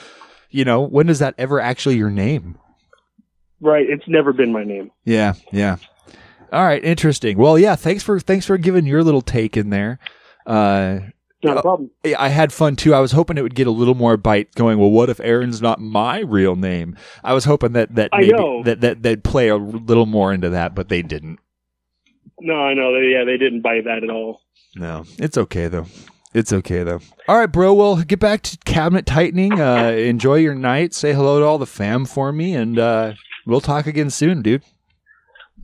you 0.49 0.65
know, 0.65 0.81
when 0.81 1.07
is 1.07 1.19
that 1.19 1.35
ever 1.37 1.59
actually 1.59 1.97
your 1.97 2.09
name? 2.09 2.57
right? 3.61 3.85
It's 3.87 4.07
never 4.07 4.33
been 4.33 4.51
my 4.51 4.63
name. 4.63 4.91
Yeah, 5.05 5.33
yeah. 5.51 5.77
All 6.51 6.63
right, 6.63 6.83
interesting. 6.83 7.37
Well, 7.37 7.59
yeah. 7.59 7.75
Thanks 7.75 8.03
for 8.03 8.19
thanks 8.19 8.45
for 8.45 8.57
giving 8.57 8.85
your 8.85 9.03
little 9.03 9.21
take 9.21 9.55
in 9.55 9.69
there. 9.69 9.99
Uh, 10.45 10.99
Not 11.41 11.57
a 11.57 11.61
problem. 11.61 11.91
I 12.17 12.29
had 12.29 12.51
fun 12.51 12.75
too. 12.75 12.93
I 12.93 12.99
was 12.99 13.13
hoping 13.13 13.37
it 13.37 13.41
would 13.41 13.55
get 13.55 13.67
a 13.67 13.71
little 13.71 13.95
more 13.95 14.17
bite 14.17 14.53
going. 14.55 14.77
Well, 14.77 14.91
what 14.91 15.09
if 15.09 15.19
Aaron's 15.21 15.61
not 15.61 15.79
my 15.79 16.19
real 16.19 16.55
name? 16.55 16.97
I 17.23 17.33
was 17.33 17.45
hoping 17.45 17.71
that 17.73 17.95
that 17.95 18.09
I 18.11 18.21
maybe 18.21 18.33
know. 18.33 18.63
that 18.63 18.81
that 18.81 19.03
they'd 19.03 19.23
play 19.23 19.47
a 19.47 19.55
little 19.55 20.05
more 20.05 20.33
into 20.33 20.49
that, 20.49 20.75
but 20.75 20.89
they 20.89 21.01
didn't. 21.01 21.39
No, 22.41 22.55
I 22.55 22.73
know. 22.73 22.93
They, 22.93 23.07
yeah, 23.07 23.23
they 23.25 23.37
didn't 23.37 23.61
buy 23.61 23.81
that 23.83 24.03
at 24.03 24.09
all. 24.09 24.41
No, 24.75 25.05
it's 25.17 25.37
okay 25.37 25.67
though. 25.67 25.85
It's 26.33 26.53
okay 26.53 26.83
though. 26.83 26.99
All 27.27 27.37
right, 27.37 27.51
bro. 27.51 27.73
Well, 27.73 27.97
get 28.03 28.19
back 28.19 28.41
to 28.43 28.57
cabinet 28.65 29.05
tightening. 29.05 29.59
Uh, 29.59 29.91
enjoy 29.91 30.35
your 30.35 30.55
night. 30.55 30.93
Say 30.93 31.13
hello 31.13 31.39
to 31.39 31.45
all 31.45 31.57
the 31.57 31.65
fam 31.65 32.05
for 32.05 32.31
me, 32.31 32.53
and 32.53 32.77
uh, 32.77 33.13
we'll 33.45 33.61
talk 33.61 33.87
again 33.87 34.09
soon, 34.09 34.41
dude. 34.41 34.63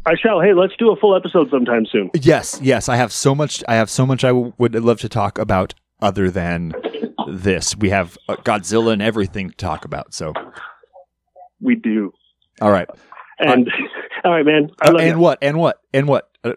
I 0.05 0.15
shall. 0.15 0.39
Hey, 0.41 0.53
let's 0.53 0.73
do 0.77 0.91
a 0.91 0.95
full 0.95 1.15
episode 1.15 1.49
sometime 1.49 1.85
soon. 1.91 2.11
Yes, 2.13 2.59
yes. 2.61 2.89
I 2.89 2.95
have 2.95 3.11
so 3.11 3.33
much. 3.33 3.63
I 3.67 3.75
have 3.75 3.89
so 3.89 4.05
much. 4.05 4.23
I 4.23 4.29
w- 4.29 4.53
would 4.57 4.75
love 4.75 4.99
to 5.01 5.09
talk 5.09 5.37
about 5.39 5.73
other 6.01 6.29
than 6.29 6.73
this. 7.27 7.75
We 7.75 7.89
have 7.89 8.17
uh, 8.29 8.35
Godzilla 8.37 8.93
and 8.93 9.01
everything 9.01 9.49
to 9.49 9.55
talk 9.55 9.83
about. 9.85 10.13
So, 10.13 10.33
We 11.61 11.75
do. 11.75 12.11
all 12.61 12.71
right. 12.71 12.87
And 13.39 13.67
all 14.23 14.31
right, 14.31 14.45
man. 14.45 14.69
I 14.81 14.89
Uh, 14.89 14.97
and 14.97 15.17
you. 15.17 15.19
what? 15.19 15.39
And 15.41 15.57
what? 15.57 15.79
And 15.93 16.07
what? 16.07 16.29
Uh, 16.43 16.53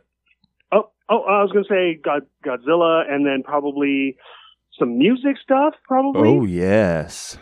Oh, 0.70 0.90
oh, 1.08 1.22
I 1.22 1.42
was 1.42 1.50
gonna 1.52 1.64
say 1.68 1.98
God, 2.04 2.22
Godzilla, 2.44 3.11
and 3.11 3.26
then 3.26 3.42
probably 3.42 4.16
some 4.78 4.98
music 4.98 5.37
stuff, 5.42 5.74
probably, 5.87 6.28
oh 6.28 6.44
yes. 6.44 7.38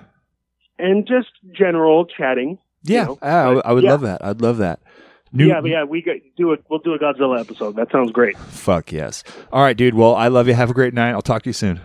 and 0.79 1.07
just 1.07 1.29
general 1.53 2.07
chatting. 2.07 2.59
Yeah, 2.85 3.07
know, 3.07 3.19
I, 3.21 3.51
I 3.69 3.73
would 3.73 3.83
yeah. 3.83 3.91
love 3.91 4.01
that. 4.03 4.25
I'd 4.25 4.41
love 4.41 4.59
that. 4.59 4.81
New, 5.33 5.49
yeah, 5.49 5.61
but 5.61 5.71
yeah, 5.71 5.85
we 5.85 6.03
got, 6.03 6.17
do 6.37 6.53
it. 6.53 6.65
We'll 6.71 6.79
do 6.79 6.95
a 6.95 6.99
Godzilla 6.99 7.41
episode. 7.41 7.77
That 7.77 7.91
sounds 7.91 8.13
great. 8.13 8.39
Fuck 8.39 8.93
yes. 8.93 9.23
All 9.53 9.63
right, 9.63 9.77
dude. 9.77 9.95
Well, 9.95 10.15
I 10.15 10.29
love 10.29 10.49
you. 10.49 10.55
Have 10.55 10.71
a 10.71 10.75
great 10.75 10.95
night. 10.95 11.11
I'll 11.11 11.23
talk 11.23 11.43
to 11.43 11.49
you 11.49 11.55
soon. 11.55 11.81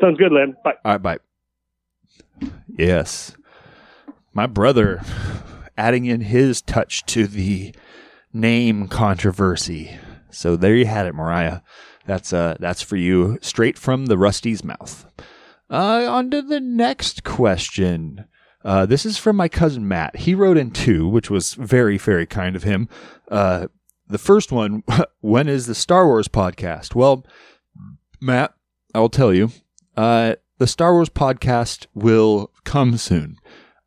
Sounds 0.00 0.16
good, 0.16 0.32
Len. 0.32 0.56
Bye. 0.64 0.74
All 0.84 0.92
right, 0.92 1.02
bye. 1.02 1.18
Yes. 2.68 3.36
My 4.32 4.46
brother 4.46 5.02
adding 5.76 6.06
in 6.06 6.20
his 6.20 6.62
touch 6.62 7.04
to 7.06 7.26
the 7.26 7.74
name 8.32 8.86
controversy. 8.88 9.98
So 10.30 10.56
there 10.56 10.76
you 10.76 10.86
had 10.86 11.06
it, 11.06 11.14
Mariah. 11.14 11.60
That's 12.06 12.32
uh 12.32 12.56
that's 12.60 12.82
for 12.82 12.96
you 12.96 13.38
straight 13.42 13.76
from 13.76 14.06
the 14.06 14.16
Rusty's 14.16 14.64
mouth. 14.64 15.04
Uh 15.68 16.06
on 16.08 16.30
to 16.30 16.42
the 16.42 16.60
next 16.60 17.24
question. 17.24 18.24
Uh, 18.64 18.86
this 18.86 19.06
is 19.06 19.16
from 19.18 19.36
my 19.36 19.48
cousin 19.48 19.88
Matt. 19.88 20.16
He 20.16 20.34
wrote 20.34 20.56
in 20.56 20.70
two, 20.70 21.08
which 21.08 21.30
was 21.30 21.54
very, 21.54 21.96
very 21.96 22.26
kind 22.26 22.56
of 22.56 22.62
him. 22.62 22.88
Uh, 23.30 23.68
the 24.06 24.18
first 24.18 24.52
one, 24.52 24.82
when 25.20 25.48
is 25.48 25.66
the 25.66 25.74
Star 25.74 26.06
Wars 26.06 26.28
podcast? 26.28 26.94
Well, 26.94 27.24
Matt, 28.20 28.54
I'll 28.94 29.08
tell 29.08 29.32
you. 29.32 29.50
Uh, 29.96 30.34
the 30.58 30.66
Star 30.66 30.92
Wars 30.92 31.08
podcast 31.08 31.86
will 31.94 32.52
come 32.64 32.96
soon. 32.96 33.36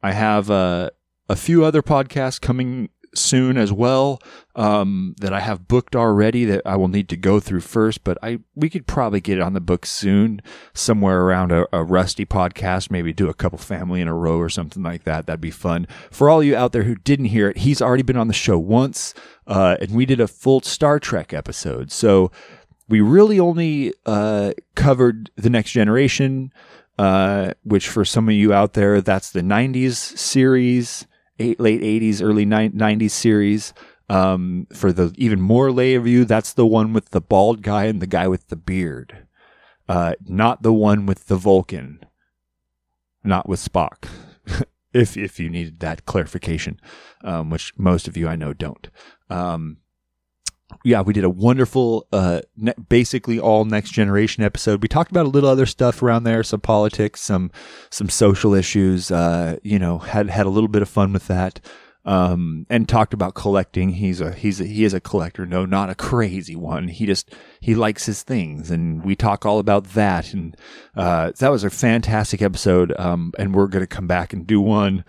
I 0.02 0.14
have 0.14 0.50
uh, 0.50 0.90
a 1.30 1.36
few 1.36 1.64
other 1.64 1.82
podcasts 1.82 2.42
coming 2.42 2.90
soon 3.16 3.58
as 3.58 3.72
well 3.72 4.22
um, 4.56 5.16
that 5.20 5.34
I 5.34 5.40
have 5.40 5.68
booked 5.68 5.96
already 5.96 6.46
that 6.46 6.62
I 6.66 6.76
will 6.76 6.88
need 6.88 7.10
to 7.10 7.18
go 7.18 7.40
through 7.40 7.62
first. 7.62 8.04
But 8.04 8.18
I 8.22 8.40
we 8.56 8.70
could 8.70 8.88
probably 8.88 9.22
get 9.22 9.38
it 9.38 9.42
on 9.42 9.54
the 9.54 9.62
book 9.62 9.86
soon, 9.86 10.42
somewhere 10.74 11.22
around 11.22 11.52
a, 11.52 11.68
a 11.72 11.84
rusty 11.84 12.26
podcast. 12.26 12.92
Maybe 12.92 13.14
do 13.14 13.30
a 13.30 13.34
couple 13.34 13.58
family 13.58 14.02
in 14.02 14.08
a 14.08 14.14
row 14.14 14.38
or 14.38 14.50
something 14.50 14.84
like 14.84 15.04
that. 15.04 15.26
That'd 15.26 15.42
be 15.42 15.52
fun 15.52 15.88
for 16.12 16.30
all 16.30 16.44
you 16.44 16.56
out 16.56 16.72
there 16.72 16.84
who 16.84 16.96
didn't 16.96 17.26
hear 17.26 17.50
it. 17.50 17.58
He's 17.58 17.82
already 17.82 18.04
been 18.04 18.18
on 18.18 18.28
the 18.28 18.34
show 18.34 18.58
once, 18.58 19.14
uh, 19.48 19.78
and 19.80 19.92
we 19.92 20.06
did 20.06 20.20
a 20.20 20.28
full 20.28 20.62
Star 20.62 21.00
Trek 21.00 21.34
episode. 21.34 21.92
So 21.92 22.32
we 22.90 23.02
really 23.02 23.40
only 23.40 23.94
uh, 24.06 24.54
covered 24.76 25.32
the 25.36 25.50
next 25.50 25.72
generation, 25.72 26.52
uh, 27.00 27.54
which 27.64 27.88
for 27.88 28.06
some 28.06 28.28
of 28.28 28.36
you 28.36 28.54
out 28.54 28.74
there, 28.74 29.02
that's 29.02 29.32
the 29.32 29.42
'90s 29.42 29.96
series, 30.18 31.08
eight, 31.40 31.60
late 31.60 31.82
'80s, 31.82 32.22
early 32.22 32.46
'90s 32.46 33.12
series. 33.12 33.74
Um, 34.10 34.68
for 34.74 34.92
the 34.92 35.14
even 35.18 35.40
more 35.40 35.72
lay 35.72 35.96
of 35.96 36.06
you, 36.06 36.26
that's 36.26 36.54
the 36.54 36.66
one 36.66 36.94
with 36.94 37.10
the 37.10 37.22
bald 37.22 37.62
guy 37.62 37.86
and 37.86 38.02
the 38.02 38.08
guy 38.08 38.28
with 38.28 38.50
the 38.50 38.56
beard. 38.56 39.26
Uh, 39.88 40.14
not 40.26 40.62
the 40.62 40.74
one 40.74 41.06
with 41.06 41.28
the 41.28 41.36
Vulcan. 41.36 42.06
Not 43.24 43.48
with 43.48 43.60
Spock. 43.60 44.08
if 44.94 45.18
if 45.18 45.40
you 45.40 45.50
needed 45.50 45.80
that 45.80 46.06
clarification, 46.06 46.80
um, 47.24 47.50
which 47.50 47.74
most 47.78 48.08
of 48.08 48.18
you 48.18 48.28
I 48.28 48.36
know 48.36 48.54
don't. 48.54 48.90
Um, 49.30 49.78
yeah, 50.84 51.02
we 51.02 51.14
did 51.14 51.24
a 51.24 51.30
wonderful, 51.30 52.08
uh, 52.12 52.42
ne- 52.56 52.74
basically 52.90 53.40
all 53.40 53.66
next 53.66 53.92
generation 53.92 54.44
episode. 54.44 54.82
We 54.82 54.88
talked 54.88 55.12
about 55.12 55.26
a 55.26 55.30
little 55.30 55.50
other 55.50 55.66
stuff 55.66 56.02
around 56.02 56.24
there, 56.24 56.44
some 56.44 56.62
politics, 56.62 57.22
some 57.22 57.52
some 57.90 58.10
social 58.10 58.54
issues. 58.54 59.12
Uh, 59.12 59.58
you 59.64 59.80
know, 59.80 60.00
had 60.00 60.30
had 60.30 60.46
a 60.46 60.50
little 60.50 60.68
bit 60.68 60.82
of 60.82 60.90
fun 60.90 61.14
with 61.14 61.28
that 61.28 61.60
um, 62.06 62.66
and 62.70 62.88
talked 62.88 63.14
about 63.14 63.36
collecting. 63.36 63.90
He's 63.90 64.20
a 64.20 64.34
he's 64.34 64.60
a, 64.60 64.66
he 64.66 64.84
is 64.84 64.94
a 64.94 65.00
collector. 65.00 65.46
No, 65.46 65.66
not 65.66 65.90
a 65.90 65.96
crazy 65.96 66.56
one. 66.56 66.88
He 66.88 67.06
just 67.06 67.34
he 67.60 67.76
likes 67.76 68.06
his 68.06 68.24
things, 68.24 68.70
and 68.72 69.04
we 69.04 69.16
talk 69.16 69.46
all 69.46 69.60
about 69.60 69.86
that. 69.90 70.34
And 70.34 70.56
uh, 70.96 71.32
that 71.40 71.52
was 71.52 71.64
a 71.64 71.70
fantastic 71.70 72.42
episode. 72.42 72.94
Um, 73.00 73.32
and 73.40 73.56
we're 73.56 73.68
gonna 73.68 73.88
come 73.88 74.08
back 74.08 74.34
and 74.34 74.46
do 74.46 74.60
one. 74.60 75.06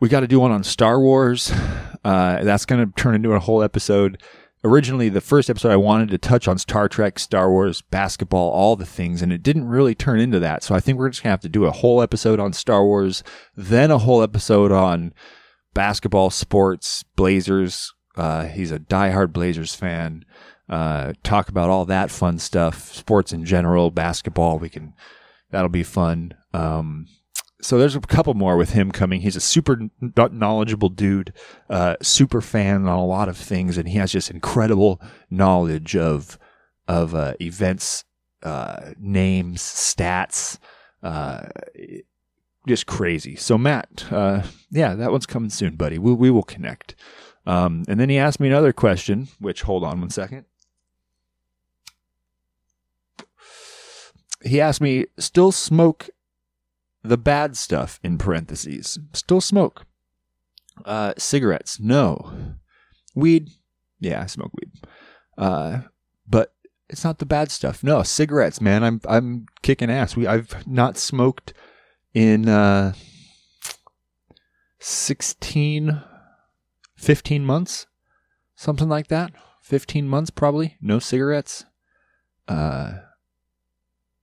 We 0.00 0.08
got 0.08 0.20
to 0.20 0.26
do 0.26 0.40
one 0.40 0.50
on 0.50 0.64
Star 0.64 1.00
Wars. 1.00 1.52
Uh, 2.02 2.42
that's 2.44 2.64
gonna 2.64 2.86
turn 2.96 3.14
into 3.14 3.32
a 3.32 3.38
whole 3.38 3.62
episode. 3.62 4.22
Originally, 4.62 5.08
the 5.08 5.22
first 5.22 5.48
episode 5.48 5.70
I 5.70 5.76
wanted 5.76 6.10
to 6.10 6.18
touch 6.18 6.46
on 6.46 6.58
Star 6.58 6.86
Trek, 6.86 7.18
Star 7.18 7.50
Wars, 7.50 7.80
basketball, 7.80 8.50
all 8.50 8.76
the 8.76 8.84
things, 8.84 9.22
and 9.22 9.32
it 9.32 9.42
didn't 9.42 9.68
really 9.68 9.94
turn 9.94 10.20
into 10.20 10.38
that. 10.40 10.62
So 10.62 10.74
I 10.74 10.80
think 10.80 10.98
we're 10.98 11.08
just 11.08 11.22
gonna 11.22 11.32
have 11.32 11.40
to 11.40 11.48
do 11.48 11.64
a 11.64 11.70
whole 11.70 12.02
episode 12.02 12.38
on 12.38 12.52
Star 12.52 12.84
Wars, 12.84 13.22
then 13.56 13.90
a 13.90 13.98
whole 13.98 14.22
episode 14.22 14.70
on 14.70 15.14
basketball, 15.72 16.28
sports, 16.28 17.04
Blazers. 17.16 17.94
Uh, 18.16 18.44
he's 18.46 18.70
a 18.70 18.78
diehard 18.78 19.32
Blazers 19.32 19.74
fan. 19.74 20.24
Uh, 20.68 21.14
talk 21.22 21.48
about 21.48 21.70
all 21.70 21.86
that 21.86 22.10
fun 22.10 22.38
stuff, 22.38 22.92
sports 22.92 23.32
in 23.32 23.44
general, 23.46 23.90
basketball. 23.90 24.58
We 24.58 24.68
can, 24.68 24.92
that'll 25.50 25.70
be 25.70 25.82
fun. 25.82 26.34
Um, 26.52 27.06
so 27.60 27.78
there's 27.78 27.96
a 27.96 28.00
couple 28.00 28.34
more 28.34 28.56
with 28.56 28.70
him 28.70 28.90
coming. 28.90 29.20
He's 29.20 29.36
a 29.36 29.40
super 29.40 29.78
knowledgeable 30.00 30.88
dude, 30.88 31.32
uh, 31.68 31.96
super 32.02 32.40
fan 32.40 32.86
on 32.86 32.98
a 32.98 33.04
lot 33.04 33.28
of 33.28 33.36
things, 33.36 33.78
and 33.78 33.88
he 33.88 33.98
has 33.98 34.12
just 34.12 34.30
incredible 34.30 35.00
knowledge 35.30 35.96
of 35.96 36.38
of 36.88 37.14
uh, 37.14 37.34
events, 37.40 38.04
uh, 38.42 38.92
names, 38.98 39.62
stats. 39.62 40.58
Uh, 41.02 41.46
just 42.66 42.86
crazy. 42.86 43.36
So 43.36 43.56
Matt, 43.56 44.06
uh, 44.10 44.42
yeah, 44.70 44.94
that 44.94 45.12
one's 45.12 45.26
coming 45.26 45.50
soon, 45.50 45.76
buddy. 45.76 45.98
We 45.98 46.12
we 46.12 46.30
will 46.30 46.42
connect. 46.42 46.94
Um, 47.46 47.84
and 47.88 47.98
then 47.98 48.10
he 48.10 48.18
asked 48.18 48.40
me 48.40 48.48
another 48.48 48.72
question, 48.72 49.28
which 49.38 49.62
hold 49.62 49.82
on 49.82 50.00
one 50.00 50.10
second. 50.10 50.44
He 54.42 54.60
asked 54.60 54.80
me, 54.80 55.06
still 55.18 55.52
smoke 55.52 56.08
the 57.02 57.18
bad 57.18 57.56
stuff 57.56 57.98
in 58.02 58.18
parentheses. 58.18 58.98
Still 59.12 59.40
smoke. 59.40 59.86
Uh, 60.84 61.14
cigarettes, 61.18 61.78
no. 61.80 62.32
Weed, 63.14 63.50
yeah, 63.98 64.22
I 64.22 64.26
smoke 64.26 64.52
weed. 64.54 64.70
Uh, 65.36 65.82
but 66.28 66.54
it's 66.88 67.04
not 67.04 67.18
the 67.18 67.26
bad 67.26 67.50
stuff. 67.50 67.82
No, 67.82 68.02
cigarettes, 68.02 68.60
man. 68.60 68.82
I'm 68.82 69.00
I'm 69.08 69.46
kicking 69.62 69.90
ass. 69.90 70.16
We 70.16 70.26
I've 70.26 70.66
not 70.66 70.96
smoked 70.96 71.52
in 72.14 72.48
uh, 72.48 72.94
16, 74.78 76.02
15 76.96 77.44
months, 77.44 77.86
something 78.56 78.88
like 78.88 79.08
that. 79.08 79.32
15 79.62 80.08
months 80.08 80.30
probably. 80.30 80.76
No 80.80 80.98
cigarettes. 80.98 81.64
Uh, 82.48 82.94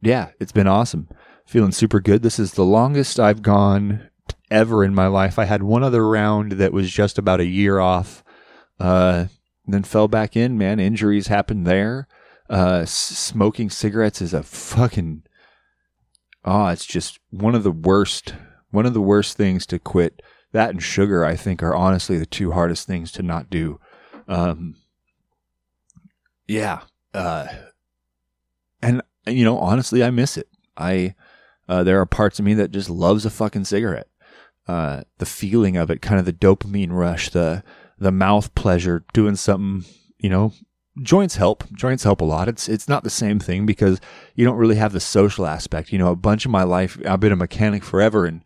yeah, 0.02 0.30
it's 0.40 0.52
been 0.52 0.68
awesome. 0.68 1.08
Feeling 1.48 1.72
super 1.72 2.00
good. 2.00 2.24
This 2.24 2.40
is 2.40 2.54
the 2.54 2.66
longest 2.66 3.20
I've 3.20 3.42
gone 3.42 4.10
ever 4.52 4.84
in 4.84 4.94
my 4.94 5.08
life. 5.08 5.40
I 5.40 5.46
had 5.46 5.64
one 5.64 5.84
other 5.84 6.08
round 6.08 6.54
that 6.54 6.74
was 6.74 6.92
just 6.92 7.18
about 7.18 7.40
a 7.40 7.46
year 7.46 7.80
off. 7.80 8.24
Uh, 8.80 9.26
then 9.66 9.84
fell 9.84 10.08
back 10.08 10.36
in, 10.36 10.58
man. 10.58 10.80
Injuries 10.80 11.28
happened 11.28 11.66
there. 11.66 12.08
Uh, 12.50 12.86
smoking 12.86 13.70
cigarettes 13.70 14.22
is 14.22 14.34
a 14.34 14.44
fucking 14.44 15.24
oh, 16.48 16.68
it's 16.68 16.86
just 16.86 17.20
one 17.30 17.54
of 17.54 17.64
the 17.64 17.72
worst, 17.72 18.34
one 18.72 18.86
of 18.86 18.94
the 18.94 19.02
worst 19.02 19.36
things 19.36 19.66
to 19.68 19.78
quit. 19.78 20.22
That 20.54 20.70
and 20.70 20.82
sugar, 20.82 21.26
I 21.26 21.36
think, 21.36 21.62
are 21.62 21.76
honestly 21.76 22.18
the 22.18 22.26
two 22.26 22.54
hardest 22.54 22.88
things 22.88 23.12
to 23.12 23.22
not 23.22 23.50
do. 23.50 23.80
Um, 24.28 24.76
yeah. 26.48 26.82
Uh, 27.14 27.48
and, 28.82 29.02
you 29.26 29.44
know, 29.44 29.58
honestly, 29.58 30.04
I 30.04 30.10
miss 30.10 30.38
it. 30.38 30.48
I, 30.78 31.16
uh, 31.68 31.84
there 31.84 32.00
are 32.00 32.06
parts 32.06 32.40
of 32.40 32.46
me 32.46 32.54
that 32.56 32.72
just 32.72 32.90
loves 32.90 33.26
a 33.26 33.30
fucking 33.30 33.66
cigarette. 33.66 34.08
Uh, 34.68 35.04
the 35.18 35.26
feeling 35.26 35.78
of 35.78 35.90
it, 35.90 36.02
kind 36.02 36.20
of 36.20 36.26
the 36.26 36.34
dopamine 36.34 36.92
rush, 36.92 37.30
the, 37.30 37.64
the 37.98 38.12
mouth 38.12 38.54
pleasure, 38.56 39.06
doing 39.14 39.36
something, 39.36 39.90
you 40.20 40.30
know, 40.30 40.54
joints 41.02 41.36
help. 41.36 41.64
Joints 41.72 42.04
help 42.04 42.22
a 42.22 42.26
lot. 42.26 42.48
It's 42.48 42.68
it's 42.68 42.88
not 42.88 43.04
the 43.04 43.10
same 43.10 43.40
thing 43.40 43.66
because 43.66 44.00
you 44.36 44.46
don't 44.46 44.58
really 44.58 44.76
have 44.76 44.94
the 44.94 45.00
social 45.00 45.46
aspect. 45.46 45.92
You 45.92 46.00
know, 46.00 46.12
a 46.12 46.16
bunch 46.16 46.46
of 46.46 46.52
my 46.52 46.64
life 46.64 46.98
I've 47.06 47.20
been 47.20 47.32
a 47.32 47.38
mechanic 47.38 47.84
forever 47.84 48.26
and 48.26 48.44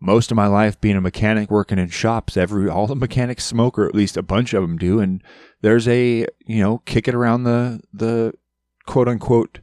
most 0.00 0.30
of 0.30 0.36
my 0.36 0.46
life 0.46 0.80
being 0.80 0.96
a 0.96 1.00
mechanic 1.00 1.50
working 1.50 1.78
in 1.78 1.88
shops, 1.90 2.36
every 2.36 2.68
all 2.68 2.86
the 2.86 2.96
mechanics 2.96 3.44
smoke 3.44 3.78
or 3.78 3.86
at 3.86 3.94
least 3.94 4.16
a 4.16 4.22
bunch 4.22 4.54
of 4.54 4.62
them 4.62 4.78
do 4.78 4.98
and 4.98 5.22
there's 5.60 5.86
a, 5.86 6.26
you 6.46 6.60
know, 6.60 6.78
kick 6.78 7.06
it 7.06 7.14
around 7.14 7.44
the 7.44 7.80
the 7.92 8.32
quote 8.86 9.08
unquote 9.08 9.60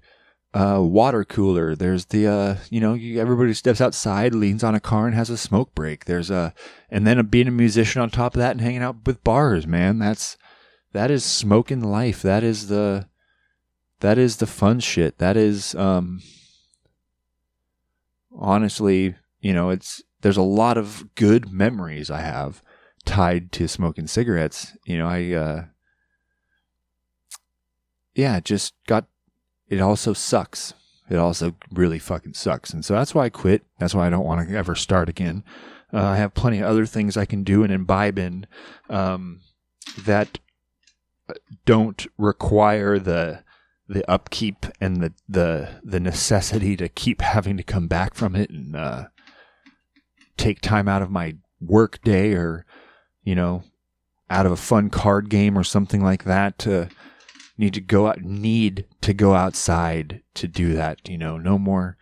uh, 0.58 0.82
water 0.82 1.24
cooler. 1.24 1.76
There's 1.76 2.06
the, 2.06 2.26
uh, 2.26 2.56
you 2.72 2.82
know, 2.82 2.96
everybody 3.22 3.54
steps 3.54 3.80
outside, 3.80 4.34
leans 4.34 4.64
on 4.64 4.74
a 4.74 4.80
car, 4.80 5.06
and 5.06 5.14
has 5.14 5.30
a 5.30 5.38
smoke 5.38 5.76
break. 5.76 6.06
There's 6.06 6.32
a, 6.32 6.52
and 6.90 7.06
then 7.06 7.24
being 7.28 7.48
a 7.48 7.52
musician 7.52 8.02
on 8.02 8.10
top 8.10 8.34
of 8.34 8.40
that 8.40 8.52
and 8.52 8.62
hanging 8.62 8.82
out 8.82 9.06
with 9.06 9.24
bars, 9.24 9.68
man. 9.68 10.00
That's 10.00 10.36
that 10.94 11.12
is 11.12 11.24
smoking 11.24 11.84
life. 11.84 12.24
That 12.24 12.44
is 12.44 12.70
the 12.70 13.08
that 14.00 14.18
is 14.18 14.38
the 14.38 14.48
fun 14.48 14.80
shit. 14.80 15.20
That 15.20 15.38
is 15.38 15.76
um 15.76 16.22
honestly, 18.36 19.14
you 19.40 19.54
know, 19.54 19.70
it's 19.70 20.02
there's 20.22 20.38
a 20.38 20.42
lot 20.42 20.76
of 20.76 21.14
good 21.14 21.52
memories 21.52 22.10
I 22.10 22.22
have 22.22 22.64
tied 23.06 23.52
to 23.52 23.68
smoking 23.68 24.08
cigarettes. 24.08 24.76
You 24.86 24.98
know, 24.98 25.08
I 25.08 25.34
uh 25.34 25.66
yeah, 28.16 28.40
just 28.40 28.74
got 28.88 29.06
it 29.70 29.80
also 29.80 30.14
sucks. 30.14 30.74
It 31.10 31.16
also 31.16 31.56
really 31.72 32.00
fucking 32.00 32.34
sucks. 32.34 32.72
And 32.72 32.84
so 32.84 32.94
that's 32.94 33.16
why 33.16 33.26
I 33.26 33.30
quit. 33.30 33.64
That's 33.80 33.96
why 33.96 34.08
I 34.08 34.10
don't 34.10 34.26
want 34.26 34.48
to 34.48 34.56
ever 34.56 34.76
start 34.76 35.10
again. 35.10 35.44
Uh, 35.94 36.04
I 36.04 36.18
have 36.18 36.34
plenty 36.34 36.60
of 36.60 36.66
other 36.66 36.86
things 36.86 37.16
I 37.16 37.26
can 37.26 37.44
do 37.44 37.64
and 37.64 37.72
imbibe 37.72 38.20
in 38.20 38.46
um, 38.90 39.40
that 39.98 40.40
don't 41.66 42.06
require 42.18 43.00
the 43.00 43.44
the 43.90 44.10
upkeep 44.10 44.66
and 44.82 44.98
the 44.98 45.14
the 45.30 45.80
the 45.84 46.00
necessity 46.00 46.76
to 46.76 46.90
keep 46.90 47.22
having 47.22 47.56
to 47.56 47.64
come 47.64 47.88
back 47.88 48.14
from 48.16 48.36
it 48.36 48.50
and 48.50 48.76
uh, 48.76 49.06
take 50.36 50.60
time 50.60 50.90
out 50.90 51.02
of 51.02 51.10
my 51.10 51.36
work 51.62 52.02
day 52.04 52.34
or 52.34 52.66
you 53.24 53.34
know 53.34 53.64
out 54.30 54.46
of 54.46 54.52
a 54.52 54.58
fun 54.58 54.90
card 54.90 55.30
game 55.30 55.58
or 55.58 55.64
something 55.64 56.04
like 56.04 56.26
that 56.26 56.60
to 56.60 56.90
need 57.58 57.74
to 57.74 57.82
go 57.82 58.08
out 58.08 58.22
need 58.22 58.86
to 59.02 59.14
go 59.14 59.34
outside 59.34 60.22
to 60.34 60.48
do 60.48 60.74
that 60.74 61.08
you 61.10 61.18
know 61.18 61.38
no 61.38 61.58
more 61.58 61.98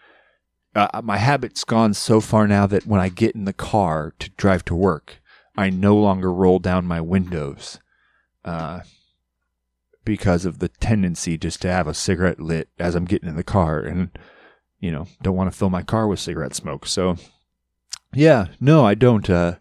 uh, 0.76 1.02
my 1.04 1.18
habit's 1.18 1.64
gone 1.64 1.94
so 1.94 2.20
far 2.20 2.48
now 2.48 2.68
that 2.68 2.86
when 2.86 3.00
i 3.00 3.10
get 3.10 3.36
in 3.36 3.46
the 3.46 3.54
car 3.54 4.14
to 4.20 4.30
drive 4.32 4.66
to 4.66 4.76
work 4.76 5.22
i 5.58 5.70
no 5.70 5.96
longer 5.96 6.32
roll 6.32 6.60
down 6.60 6.86
my 6.86 7.00
windows 7.00 7.80
uh, 8.44 8.82
because 10.06 10.46
of 10.46 10.60
the 10.60 10.70
tendency 10.70 11.38
just 11.38 11.62
to 11.64 11.72
have 11.72 11.88
a 11.88 11.94
cigarette 11.94 12.40
lit 12.40 12.70
as 12.78 12.96
I'm 12.96 13.06
getting 13.06 13.28
in 13.28 13.36
the 13.36 13.44
car 13.44 13.80
and 13.80 14.12
you 14.80 14.92
know, 14.92 15.08
don't 15.24 15.36
want 15.36 15.52
to 15.52 15.58
fill 15.58 15.72
my 15.72 15.82
car 15.82 16.08
with 16.08 16.20
cigarette 16.20 16.54
smoke. 16.54 16.86
So 16.86 17.18
yeah, 18.14 18.48
no, 18.60 18.86
I 18.86 18.94
don't 18.94 19.30
uh 19.30 19.56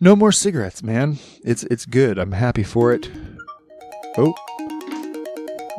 no 0.00 0.14
more 0.14 0.32
cigarettes, 0.32 0.82
man. 0.82 1.18
It's 1.44 1.64
it's 1.64 1.84
good. 1.84 2.18
I'm 2.18 2.32
happy 2.32 2.62
for 2.62 2.92
it. 2.92 3.10
Oh. 4.16 4.34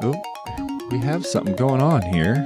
Oh. 0.01 0.89
We 0.91 0.97
have 0.99 1.25
something 1.25 1.55
going 1.55 1.81
on 1.81 2.01
here. 2.01 2.45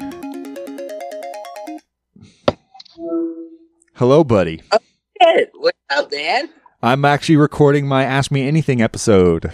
Hello, 3.95 4.23
buddy. 4.23 4.61
Hey, 5.19 5.47
what's 5.55 5.77
up, 5.89 6.11
man? 6.11 6.49
I'm 6.81 7.03
actually 7.05 7.37
recording 7.37 7.87
my 7.87 8.03
Ask 8.03 8.31
Me 8.31 8.47
Anything 8.47 8.81
episode. 8.81 9.51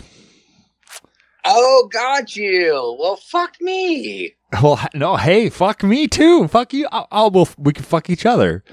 Oh, 1.46 1.90
got 1.92 2.36
you. 2.36 2.98
Well, 3.00 3.16
fuck 3.16 3.56
me. 3.62 4.36
Well, 4.62 4.80
no, 4.94 5.16
hey, 5.16 5.50
fuck 5.50 5.82
me 5.82 6.08
too. 6.08 6.48
Fuck 6.48 6.74
you. 6.74 6.88
I'll, 6.92 7.08
I'll 7.12 7.32
we'll, 7.32 7.48
we 7.58 7.72
can 7.74 7.86
fuck 7.86 8.10
each 8.10 8.26
other. 8.26 8.64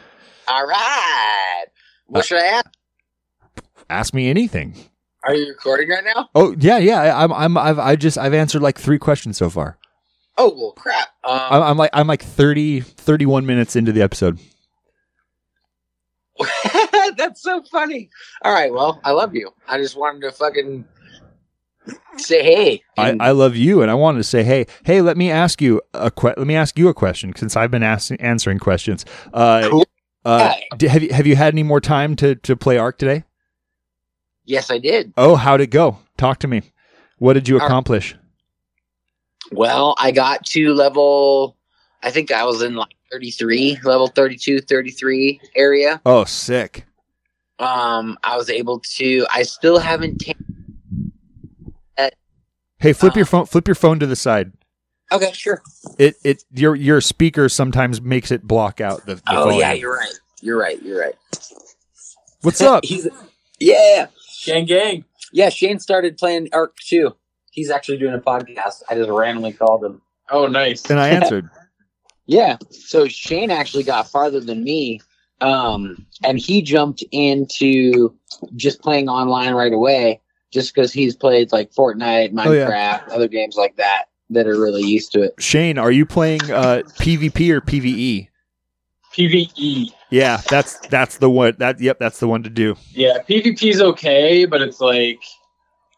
All 0.48 0.66
right. 0.66 1.64
What 2.06 2.20
uh, 2.20 2.22
should 2.22 2.38
I 2.38 2.46
ask? 2.46 2.66
Ask 3.88 4.14
me 4.14 4.28
anything. 4.28 4.74
Are 5.24 5.34
you 5.34 5.48
recording 5.48 5.88
right 5.90 6.04
now? 6.04 6.28
Oh 6.34 6.54
yeah, 6.58 6.78
yeah. 6.78 7.16
I'm 7.22 7.32
I'm 7.32 7.56
I've 7.56 7.78
I 7.78 7.96
just 7.96 8.18
I've 8.18 8.34
answered 8.34 8.62
like 8.62 8.78
three 8.78 8.98
questions 8.98 9.36
so 9.36 9.48
far. 9.50 9.78
Oh 10.38 10.52
well, 10.56 10.72
crap. 10.72 11.08
Um, 11.24 11.38
I'm, 11.50 11.62
I'm 11.62 11.76
like 11.76 11.90
I'm 11.92 12.06
like 12.06 12.22
30 12.22 12.80
31 12.80 13.46
minutes 13.46 13.76
into 13.76 13.92
the 13.92 14.02
episode. 14.02 14.38
That's 17.16 17.42
so 17.42 17.62
funny. 17.70 18.08
All 18.42 18.52
right, 18.52 18.72
well, 18.72 19.00
I 19.04 19.12
love 19.12 19.34
you. 19.34 19.50
I 19.68 19.78
just 19.78 19.96
wanted 19.96 20.22
to 20.22 20.32
fucking 20.32 20.84
say 22.16 22.42
hey. 22.42 22.82
I, 22.96 23.16
I 23.20 23.30
love 23.32 23.54
you, 23.54 23.82
and 23.82 23.90
I 23.90 23.94
wanted 23.94 24.18
to 24.18 24.24
say, 24.24 24.42
hey, 24.42 24.66
hey, 24.84 25.02
let 25.02 25.16
me 25.16 25.30
ask 25.30 25.60
you 25.60 25.80
a 25.94 26.10
que- 26.10 26.34
let 26.36 26.46
me 26.46 26.56
ask 26.56 26.78
you 26.78 26.88
a 26.88 26.94
question 26.94 27.34
since 27.36 27.56
I've 27.56 27.70
been 27.70 27.82
asking 27.82 28.20
answering 28.20 28.58
questions. 28.58 29.04
Uh, 29.32 29.68
Cool. 29.70 29.86
uh, 30.24 30.48
Hi. 30.48 30.62
d- 30.76 30.86
have 30.88 31.02
you 31.02 31.12
have 31.12 31.26
you 31.26 31.36
had 31.36 31.52
any 31.54 31.62
more 31.62 31.80
time 31.80 32.16
to 32.16 32.34
to 32.36 32.56
play 32.56 32.78
Ark 32.78 32.98
today? 32.98 33.24
Yes, 34.44 34.70
I 34.70 34.78
did. 34.78 35.12
Oh, 35.16 35.36
how'd 35.36 35.60
it 35.60 35.68
go? 35.68 35.98
Talk 36.16 36.38
to 36.40 36.48
me. 36.48 36.62
What 37.18 37.34
did 37.34 37.48
you 37.48 37.56
accomplish? 37.56 38.16
Well, 39.52 39.94
I 39.98 40.10
got 40.12 40.44
to 40.46 40.72
level. 40.74 41.56
I 42.02 42.10
think 42.10 42.32
I 42.32 42.44
was 42.44 42.62
in 42.62 42.74
like 42.74 42.94
33, 43.12 43.78
level 43.84 44.06
32, 44.08 44.60
33 44.60 45.40
area. 45.54 46.00
Oh, 46.06 46.24
sick. 46.24 46.86
Um, 47.58 48.18
I 48.24 48.36
was 48.36 48.50
able 48.50 48.80
to. 48.96 49.26
I 49.32 49.42
still 49.42 49.78
haven't. 49.78 50.18
ta- 50.18 50.32
Hey, 52.78 52.92
flip 52.92 53.14
your 53.14 53.22
Uh, 53.24 53.28
phone. 53.28 53.46
Flip 53.46 53.68
your 53.68 53.76
phone 53.76 54.00
to 54.00 54.06
the 54.06 54.16
side. 54.16 54.50
okay, 55.12 55.30
sure. 55.32 55.62
It 55.98 56.16
it 56.24 56.42
your 56.52 56.74
your 56.74 57.00
speaker 57.00 57.48
sometimes 57.48 58.00
makes 58.00 58.32
it 58.32 58.42
block 58.42 58.80
out 58.80 59.06
the. 59.06 59.14
the 59.16 59.22
Oh 59.28 59.44
volume. 59.44 59.60
yeah, 59.60 59.72
you're 59.74 59.94
right. 59.96 60.12
You're 60.40 60.58
right. 60.58 60.82
You're 60.82 61.00
right. 61.00 61.14
What's 62.40 62.60
up? 62.60 62.84
He's 62.88 63.06
yeah, 63.60 64.08
Gang, 64.44 64.64
gang. 64.66 65.04
yeah. 65.32 65.48
Shane 65.48 65.78
started 65.78 66.16
playing 66.18 66.48
Ark 66.52 66.76
too. 66.76 67.14
He's 67.50 67.70
actually 67.70 67.98
doing 67.98 68.14
a 68.14 68.18
podcast. 68.18 68.82
I 68.88 68.94
just 68.94 69.10
randomly 69.10 69.52
called 69.52 69.84
him. 69.84 70.00
Oh, 70.30 70.46
nice. 70.46 70.88
and 70.90 70.98
I 71.00 71.08
answered. 71.10 71.48
Yeah. 72.26 72.56
So 72.70 73.06
Shane 73.08 73.50
actually 73.50 73.82
got 73.84 74.08
farther 74.10 74.40
than 74.40 74.64
me. 74.64 75.00
Um, 75.40 76.06
and 76.24 76.38
he 76.38 76.62
jumped 76.62 77.02
into 77.10 78.16
just 78.54 78.80
playing 78.80 79.08
online 79.08 79.54
right 79.54 79.72
away 79.72 80.20
just 80.52 80.72
because 80.74 80.92
he's 80.92 81.16
played 81.16 81.50
like 81.52 81.72
Fortnite, 81.72 82.32
Oh, 82.38 82.52
yeah. 82.52 82.68
Minecraft, 82.70 83.10
other 83.12 83.28
games 83.28 83.56
like 83.56 83.76
that 83.76 84.04
that 84.30 84.46
are 84.46 84.58
really 84.60 84.82
used 84.82 85.12
to 85.12 85.22
it. 85.22 85.34
Shane, 85.40 85.78
are 85.78 85.90
you 85.90 86.06
playing 86.06 86.42
uh, 86.50 86.82
PvP 87.00 87.50
or 87.50 87.60
PVE? 87.60 88.28
PvE. 89.14 89.90
Yeah, 90.12 90.42
that's 90.48 90.76
that's 90.88 91.16
the 91.18 91.30
one. 91.30 91.54
That 91.58 91.80
yep, 91.80 91.98
that's 91.98 92.20
the 92.20 92.28
one 92.28 92.42
to 92.42 92.50
do. 92.50 92.76
Yeah, 92.90 93.18
PvP's 93.28 93.80
okay, 93.80 94.44
but 94.44 94.60
it's 94.60 94.78
like, 94.80 95.18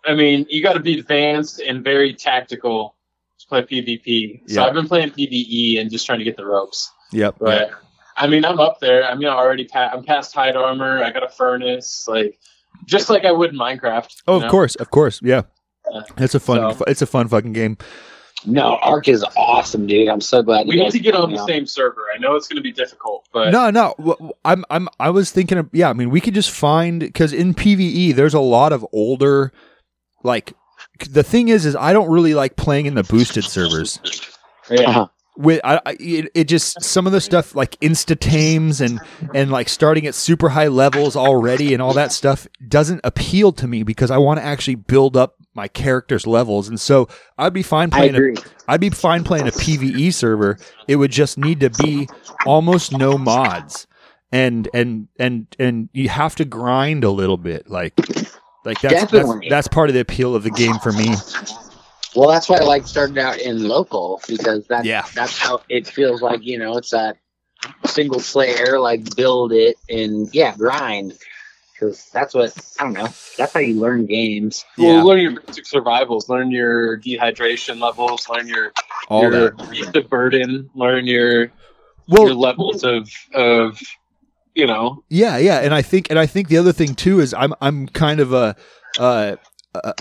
I 0.06 0.14
mean, 0.14 0.46
you 0.48 0.62
got 0.62 0.74
to 0.74 0.80
be 0.80 0.98
advanced 1.00 1.60
and 1.60 1.82
very 1.82 2.14
tactical 2.14 2.94
to 3.40 3.46
play 3.48 3.62
PvP. 3.62 4.42
So 4.48 4.60
Yeah. 4.60 4.66
I've 4.68 4.74
been 4.74 4.86
playing 4.86 5.10
PvE 5.10 5.80
and 5.80 5.90
just 5.90 6.06
trying 6.06 6.20
to 6.20 6.24
get 6.24 6.36
the 6.36 6.46
ropes. 6.46 6.90
Yep. 7.12 7.36
But 7.40 7.70
I 8.16 8.28
mean, 8.28 8.44
I'm 8.44 8.60
up 8.60 8.78
there. 8.78 9.04
I 9.04 9.16
mean, 9.16 9.26
I 9.26 9.32
already 9.34 9.64
pa- 9.64 9.90
I'm 9.92 10.04
past 10.04 10.32
hide 10.32 10.54
armor. 10.54 11.02
I 11.02 11.10
got 11.10 11.24
a 11.24 11.28
furnace, 11.28 12.06
like 12.06 12.38
just 12.86 13.10
like 13.10 13.24
I 13.24 13.32
would 13.32 13.50
in 13.52 13.58
Minecraft. 13.58 14.14
Oh, 14.28 14.36
of 14.36 14.42
know? 14.42 14.48
course, 14.48 14.76
of 14.76 14.90
course. 14.92 15.18
Yeah, 15.24 15.42
Yeah. 15.92 16.02
it's 16.18 16.36
a 16.36 16.40
fun. 16.40 16.74
So- 16.76 16.84
It's 16.86 17.02
a 17.02 17.06
fun 17.06 17.26
fucking 17.26 17.52
game. 17.52 17.78
No, 18.46 18.76
Ark 18.82 19.08
is 19.08 19.24
awesome, 19.36 19.86
dude. 19.86 20.08
I'm 20.08 20.20
so 20.20 20.42
glad. 20.42 20.66
We 20.66 20.76
you 20.76 20.82
need 20.82 20.90
to 20.92 20.98
get 20.98 21.14
on 21.14 21.30
the 21.30 21.36
know. 21.36 21.46
same 21.46 21.66
server. 21.66 22.04
I 22.14 22.18
know 22.18 22.34
it's 22.36 22.46
going 22.48 22.56
to 22.56 22.62
be 22.62 22.72
difficult, 22.72 23.26
but 23.32 23.50
No, 23.50 23.70
no. 23.70 24.34
I'm, 24.44 24.64
I'm, 24.70 24.88
I 25.00 25.10
was 25.10 25.30
thinking 25.30 25.58
of, 25.58 25.70
yeah, 25.72 25.88
I 25.88 25.92
mean, 25.92 26.10
we 26.10 26.20
could 26.20 26.34
just 26.34 26.50
find, 26.50 27.00
because 27.00 27.32
in 27.32 27.54
PvE, 27.54 28.14
there's 28.14 28.34
a 28.34 28.40
lot 28.40 28.72
of 28.72 28.84
older, 28.92 29.52
like, 30.22 30.52
the 31.10 31.22
thing 31.22 31.48
is, 31.48 31.66
is 31.66 31.74
I 31.74 31.92
don't 31.92 32.10
really 32.10 32.34
like 32.34 32.56
playing 32.56 32.86
in 32.86 32.94
the 32.94 33.02
boosted 33.02 33.44
servers. 33.44 33.98
yeah. 34.70 34.88
Uh-huh. 34.90 35.08
With 35.36 35.60
I, 35.64 35.80
I 35.84 35.96
it, 35.98 36.30
it 36.32 36.44
just 36.44 36.80
some 36.80 37.08
of 37.08 37.12
the 37.12 37.20
stuff 37.20 37.56
like 37.56 37.72
insta 37.80 38.16
tames 38.16 38.80
and 38.80 39.00
and 39.34 39.50
like 39.50 39.68
starting 39.68 40.06
at 40.06 40.14
super 40.14 40.48
high 40.48 40.68
levels 40.68 41.16
already 41.16 41.72
and 41.72 41.82
all 41.82 41.92
that 41.94 42.12
stuff 42.12 42.46
doesn't 42.68 43.00
appeal 43.02 43.50
to 43.54 43.66
me 43.66 43.82
because 43.82 44.12
I 44.12 44.18
want 44.18 44.38
to 44.38 44.46
actually 44.46 44.76
build 44.76 45.16
up 45.16 45.34
my 45.54 45.68
character's 45.68 46.26
levels 46.26 46.68
and 46.68 46.80
so 46.80 47.08
I'd 47.38 47.52
be 47.52 47.62
fine 47.62 47.90
playing 47.90 48.14
a 48.14 48.18
agree. 48.18 48.34
I'd 48.68 48.80
be 48.80 48.90
fine 48.90 49.24
playing 49.24 49.46
a 49.46 49.52
PVE 49.52 50.12
server. 50.12 50.58
It 50.88 50.96
would 50.96 51.10
just 51.10 51.38
need 51.38 51.60
to 51.60 51.70
be 51.70 52.08
almost 52.46 52.92
no 52.92 53.18
mods, 53.18 53.86
and 54.32 54.68
and 54.74 55.08
and 55.18 55.46
and 55.58 55.88
you 55.92 56.08
have 56.08 56.34
to 56.36 56.44
grind 56.44 57.04
a 57.04 57.10
little 57.10 57.36
bit. 57.36 57.70
Like 57.70 57.94
like 58.64 58.80
that's 58.80 59.10
that's, 59.10 59.30
that's 59.48 59.68
part 59.68 59.90
of 59.90 59.94
the 59.94 60.00
appeal 60.00 60.34
of 60.34 60.42
the 60.42 60.50
game 60.50 60.78
for 60.78 60.92
me. 60.92 61.14
Well, 62.16 62.30
that's 62.30 62.48
why 62.48 62.58
I 62.58 62.62
like 62.62 62.86
starting 62.86 63.18
out 63.18 63.38
in 63.38 63.66
local 63.68 64.20
because 64.28 64.66
that's 64.66 64.86
Yeah. 64.86 65.04
that's 65.14 65.36
how 65.36 65.62
it 65.68 65.86
feels 65.86 66.22
like. 66.22 66.42
You 66.42 66.58
know, 66.58 66.76
it's 66.76 66.90
that 66.90 67.16
single 67.86 68.20
player, 68.20 68.78
like 68.78 69.14
build 69.16 69.52
it 69.52 69.76
and 69.88 70.32
yeah, 70.32 70.54
grind. 70.56 71.14
Because 71.74 72.08
that's 72.12 72.34
what 72.34 72.56
I 72.78 72.84
don't 72.84 72.92
know. 72.94 73.08
That's 73.36 73.52
how 73.52 73.60
you 73.60 73.78
learn 73.80 74.06
games. 74.06 74.64
Yeah, 74.78 74.98
Well, 74.98 75.06
learn 75.08 75.20
your 75.20 75.40
basic 75.40 75.66
survivals, 75.66 76.28
learn 76.28 76.50
your 76.50 76.98
dehydration 76.98 77.80
levels, 77.80 78.28
learn 78.28 78.46
your 78.46 78.72
all 79.08 79.22
your 79.22 79.50
that. 79.50 79.90
the 79.92 80.02
burden, 80.02 80.70
learn 80.74 81.06
your 81.06 81.42
your 81.42 81.50
Well, 82.08 82.38
levels 82.38 82.84
of 82.84 83.10
of 83.34 83.80
you 84.54 84.66
know 84.66 85.02
yeah, 85.08 85.36
yeah, 85.36 85.60
and 85.60 85.74
I 85.74 85.82
think 85.82 86.10
and 86.10 86.18
I 86.18 86.26
think 86.26 86.48
the 86.48 86.58
other 86.58 86.72
thing 86.72 86.94
too 86.94 87.20
is 87.20 87.34
I'm 87.34 87.54
I'm 87.60 87.88
kind 87.88 88.20
of 88.20 88.32
a. 88.32 88.56
Uh, 88.98 89.36
uh, 89.74 89.92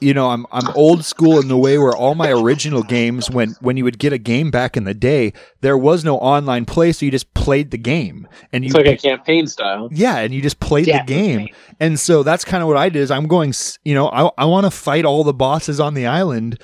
you 0.00 0.14
know, 0.14 0.30
I'm 0.30 0.46
I'm 0.52 0.70
old 0.74 1.04
school 1.04 1.40
in 1.40 1.48
the 1.48 1.56
way 1.56 1.76
where 1.78 1.96
all 1.96 2.14
my 2.14 2.30
original 2.30 2.82
games, 2.82 3.30
when 3.30 3.56
when 3.60 3.76
you 3.76 3.84
would 3.84 3.98
get 3.98 4.12
a 4.12 4.18
game 4.18 4.50
back 4.50 4.76
in 4.76 4.84
the 4.84 4.94
day, 4.94 5.32
there 5.60 5.76
was 5.76 6.04
no 6.04 6.18
online 6.18 6.64
play, 6.66 6.92
so 6.92 7.04
you 7.04 7.10
just 7.10 7.32
played 7.34 7.70
the 7.72 7.78
game, 7.78 8.28
and 8.52 8.64
you 8.64 8.68
it's 8.68 8.76
like 8.76 8.86
a 8.86 8.96
campaign 8.96 9.46
style. 9.46 9.88
Yeah, 9.90 10.18
and 10.18 10.32
you 10.32 10.40
just 10.40 10.60
played 10.60 10.86
Yeah, 10.86 10.98
the 10.98 11.04
game. 11.04 11.48
And 11.80 11.98
so 11.98 12.22
that's 12.22 12.44
kind 12.44 12.62
of 12.62 12.68
what 12.68 12.76
I 12.76 12.88
did 12.88 13.00
is 13.00 13.10
I'm 13.10 13.26
going, 13.26 13.52
you 13.84 13.94
know, 13.94 14.08
I, 14.08 14.30
I 14.38 14.44
want 14.44 14.66
to 14.66 14.70
fight 14.70 15.04
all 15.04 15.24
the 15.24 15.34
bosses 15.34 15.80
on 15.80 15.94
the 15.94 16.06
island 16.06 16.60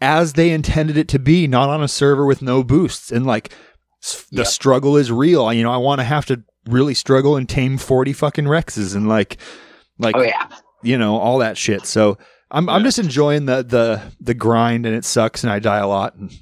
as 0.00 0.34
they 0.34 0.50
intended 0.50 0.98
it 0.98 1.08
to 1.08 1.18
be, 1.18 1.46
not 1.46 1.70
on 1.70 1.82
a 1.82 1.88
server 1.88 2.26
with 2.26 2.42
no 2.42 2.62
boosts. 2.62 3.10
And 3.10 3.24
like 3.26 3.50
the 4.30 4.42
Yeah. 4.42 4.44
struggle 4.44 4.96
is 4.98 5.10
real. 5.10 5.50
You 5.52 5.62
know, 5.62 5.72
I 5.72 5.78
want 5.78 6.00
to 6.00 6.04
have 6.04 6.26
to 6.26 6.42
really 6.68 6.94
struggle 6.94 7.36
and 7.36 7.48
tame 7.48 7.78
40 7.78 8.12
fucking 8.12 8.44
Rexes 8.44 8.94
and 8.94 9.08
like, 9.08 9.38
like, 9.98 10.14
Oh 10.16 10.22
yeah, 10.22 10.48
you 10.82 10.98
know, 10.98 11.16
all 11.16 11.38
that 11.38 11.56
shit. 11.56 11.86
So 11.86 12.18
I'm, 12.50 12.68
I'm 12.68 12.84
just 12.84 12.98
enjoying 12.98 13.46
the, 13.46 13.62
the, 13.62 14.02
the 14.20 14.34
grind 14.34 14.86
and 14.86 14.94
it 14.94 15.04
sucks 15.04 15.42
and 15.42 15.52
I 15.52 15.58
die 15.58 15.78
a 15.78 15.86
lot. 15.88 16.14
And, 16.14 16.32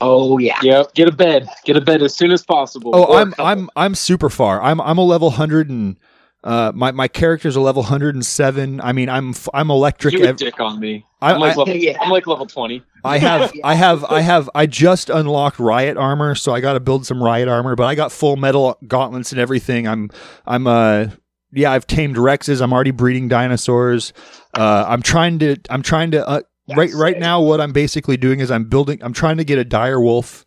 oh 0.00 0.38
yeah. 0.38 0.58
Yep, 0.62 0.94
get 0.94 1.08
a 1.08 1.12
bed, 1.12 1.48
get 1.64 1.76
a 1.76 1.80
bed 1.80 2.02
as 2.02 2.14
soon 2.14 2.30
as 2.30 2.44
possible. 2.44 2.92
oh, 2.94 3.04
Or 3.04 3.18
a 3.18 3.20
I'm. 3.22 3.34
I'm, 3.38 3.70
I'm 3.76 3.94
super 3.94 4.28
far. 4.30 4.62
I'm, 4.62 4.80
I'm 4.80 4.98
a 4.98 5.04
level 5.04 5.28
100 5.28 5.70
and, 5.70 5.98
uh, 6.42 6.72
my, 6.74 6.90
my 6.90 7.06
character's 7.06 7.54
a 7.56 7.60
level 7.60 7.82
107. 7.82 8.80
I 8.80 8.92
mean, 8.92 9.10
I'm, 9.10 9.34
I'm 9.52 9.70
electric. 9.70 10.14
you 10.14 10.24
a 10.24 10.28
ev- 10.28 10.36
dick 10.36 10.58
on 10.58 10.80
me. 10.80 11.04
I- 11.20 11.34
I'm 11.34 11.40
like 11.40 11.54
I- 11.54 11.58
level, 11.58 11.76
Yeah. 11.76 11.98
I'm 12.00 12.10
like 12.10 12.26
level 12.26 12.46
twenty. 12.46 12.82
I 13.04 13.18
have, 13.18 13.52
I 13.64 13.74
have, 13.74 14.04
I 14.04 14.20
have, 14.22 14.48
I 14.54 14.64
just 14.66 15.10
unlocked 15.10 15.58
riot 15.58 15.98
armor, 15.98 16.34
so 16.34 16.54
I 16.54 16.60
got 16.60 16.72
to 16.74 16.80
build 16.80 17.04
some 17.06 17.22
riot 17.22 17.46
armor. 17.48 17.76
But 17.76 17.84
I 17.84 17.94
got 17.94 18.10
full 18.10 18.36
metal 18.36 18.78
gauntlets 18.86 19.32
and 19.32 19.40
everything. 19.40 19.86
I'm, 19.86 20.08
I'm, 20.46 20.66
uh, 20.66 21.08
yeah, 21.52 21.72
I've 21.72 21.86
tamed 21.86 22.16
Rexes. 22.16 22.60
I'm 22.60 22.72
already 22.72 22.90
breeding 22.90 23.28
dinosaurs. 23.28 24.12
Uh, 24.54 24.84
I'm 24.86 25.02
trying 25.02 25.38
to, 25.40 25.56
I'm 25.68 25.82
trying 25.82 26.10
to, 26.12 26.26
uh, 26.26 26.40
right, 26.76 26.92
right 26.94 27.18
now, 27.18 27.40
what 27.40 27.60
I'm 27.60 27.72
basically 27.72 28.16
doing 28.16 28.40
is 28.40 28.50
I'm 28.50 28.68
building, 28.68 29.02
I'm 29.02 29.12
trying 29.12 29.36
to 29.38 29.44
get 29.44 29.58
a 29.58 29.64
dire 29.64 30.00
wolf 30.00 30.44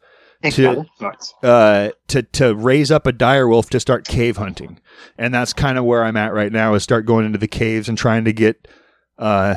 to, 0.52 0.86
uh, 1.44 1.90
to, 2.08 2.24
to 2.24 2.56
raise 2.56 2.92
up 2.92 3.08
a 3.08 3.12
dire 3.12 3.48
wolf 3.48 3.70
to 3.72 3.80
start 3.80 4.06
cave 4.06 4.38
hunting, 4.38 4.80
and 5.18 5.34
that's 5.34 5.54
kind 5.54 5.78
of 5.78 5.86
where 5.86 6.04
I'm 6.04 6.18
at 6.18 6.34
right 6.34 6.52
now. 6.52 6.74
Is 6.74 6.84
start 6.84 7.06
going 7.06 7.26
into 7.26 7.38
the 7.38 7.48
caves 7.48 7.88
and 7.90 7.98
trying 7.98 8.26
to 8.26 8.34
get, 8.34 8.68
uh, 9.18 9.56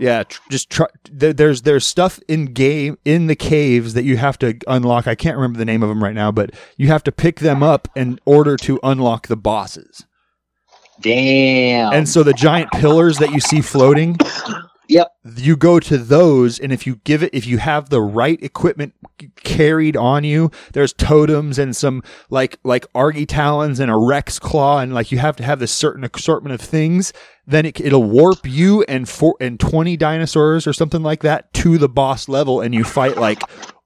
yeah, 0.00 0.22
tr- 0.22 0.40
just 0.50 0.70
try. 0.70 0.86
There, 1.12 1.34
there's 1.34 1.62
there's 1.62 1.84
stuff 1.84 2.18
in 2.26 2.46
game 2.46 2.96
in 3.04 3.26
the 3.26 3.36
caves 3.36 3.92
that 3.92 4.04
you 4.04 4.16
have 4.16 4.38
to 4.38 4.58
unlock. 4.66 5.06
I 5.06 5.14
can't 5.14 5.36
remember 5.36 5.58
the 5.58 5.66
name 5.66 5.82
of 5.82 5.90
them 5.90 6.02
right 6.02 6.14
now, 6.14 6.32
but 6.32 6.52
you 6.78 6.88
have 6.88 7.04
to 7.04 7.12
pick 7.12 7.40
them 7.40 7.62
up 7.62 7.86
in 7.94 8.18
order 8.24 8.56
to 8.56 8.80
unlock 8.82 9.28
the 9.28 9.36
bosses. 9.36 10.06
Damn. 11.02 11.92
And 11.92 12.08
so 12.08 12.22
the 12.22 12.32
giant 12.32 12.72
pillars 12.72 13.18
that 13.18 13.30
you 13.30 13.40
see 13.40 13.60
floating, 13.60 14.16
Yep. 14.90 15.08
you 15.36 15.56
go 15.56 15.80
to 15.80 15.96
those, 15.96 16.58
and 16.58 16.72
if 16.72 16.86
you 16.86 16.96
give 17.04 17.22
it, 17.22 17.30
if 17.32 17.46
you 17.46 17.58
have 17.58 17.88
the 17.90 18.00
right 18.02 18.42
equipment 18.42 18.94
carried 19.36 19.96
on 19.96 20.24
you, 20.24 20.50
there's 20.72 20.92
totems 20.92 21.58
and 21.58 21.74
some 21.76 22.02
like 22.28 22.58
like 22.64 22.86
argy 22.94 23.24
talons 23.26 23.80
and 23.80 23.90
a 23.90 23.96
rex 23.96 24.38
claw, 24.38 24.78
and 24.80 24.92
like 24.92 25.12
you 25.12 25.18
have 25.18 25.36
to 25.36 25.44
have 25.44 25.58
this 25.60 25.72
certain 25.72 26.04
assortment 26.04 26.54
of 26.54 26.60
things. 26.60 27.12
Then 27.46 27.66
it, 27.66 27.80
it'll 27.80 28.02
warp 28.04 28.40
you 28.44 28.82
and 28.84 29.08
four 29.08 29.36
and 29.40 29.58
twenty 29.58 29.96
dinosaurs 29.96 30.66
or 30.66 30.72
something 30.72 31.02
like 31.02 31.20
that 31.22 31.52
to 31.54 31.78
the 31.78 31.88
boss 31.88 32.28
level, 32.28 32.60
and 32.60 32.74
you 32.74 32.84
fight 32.84 33.16
like 33.16 33.40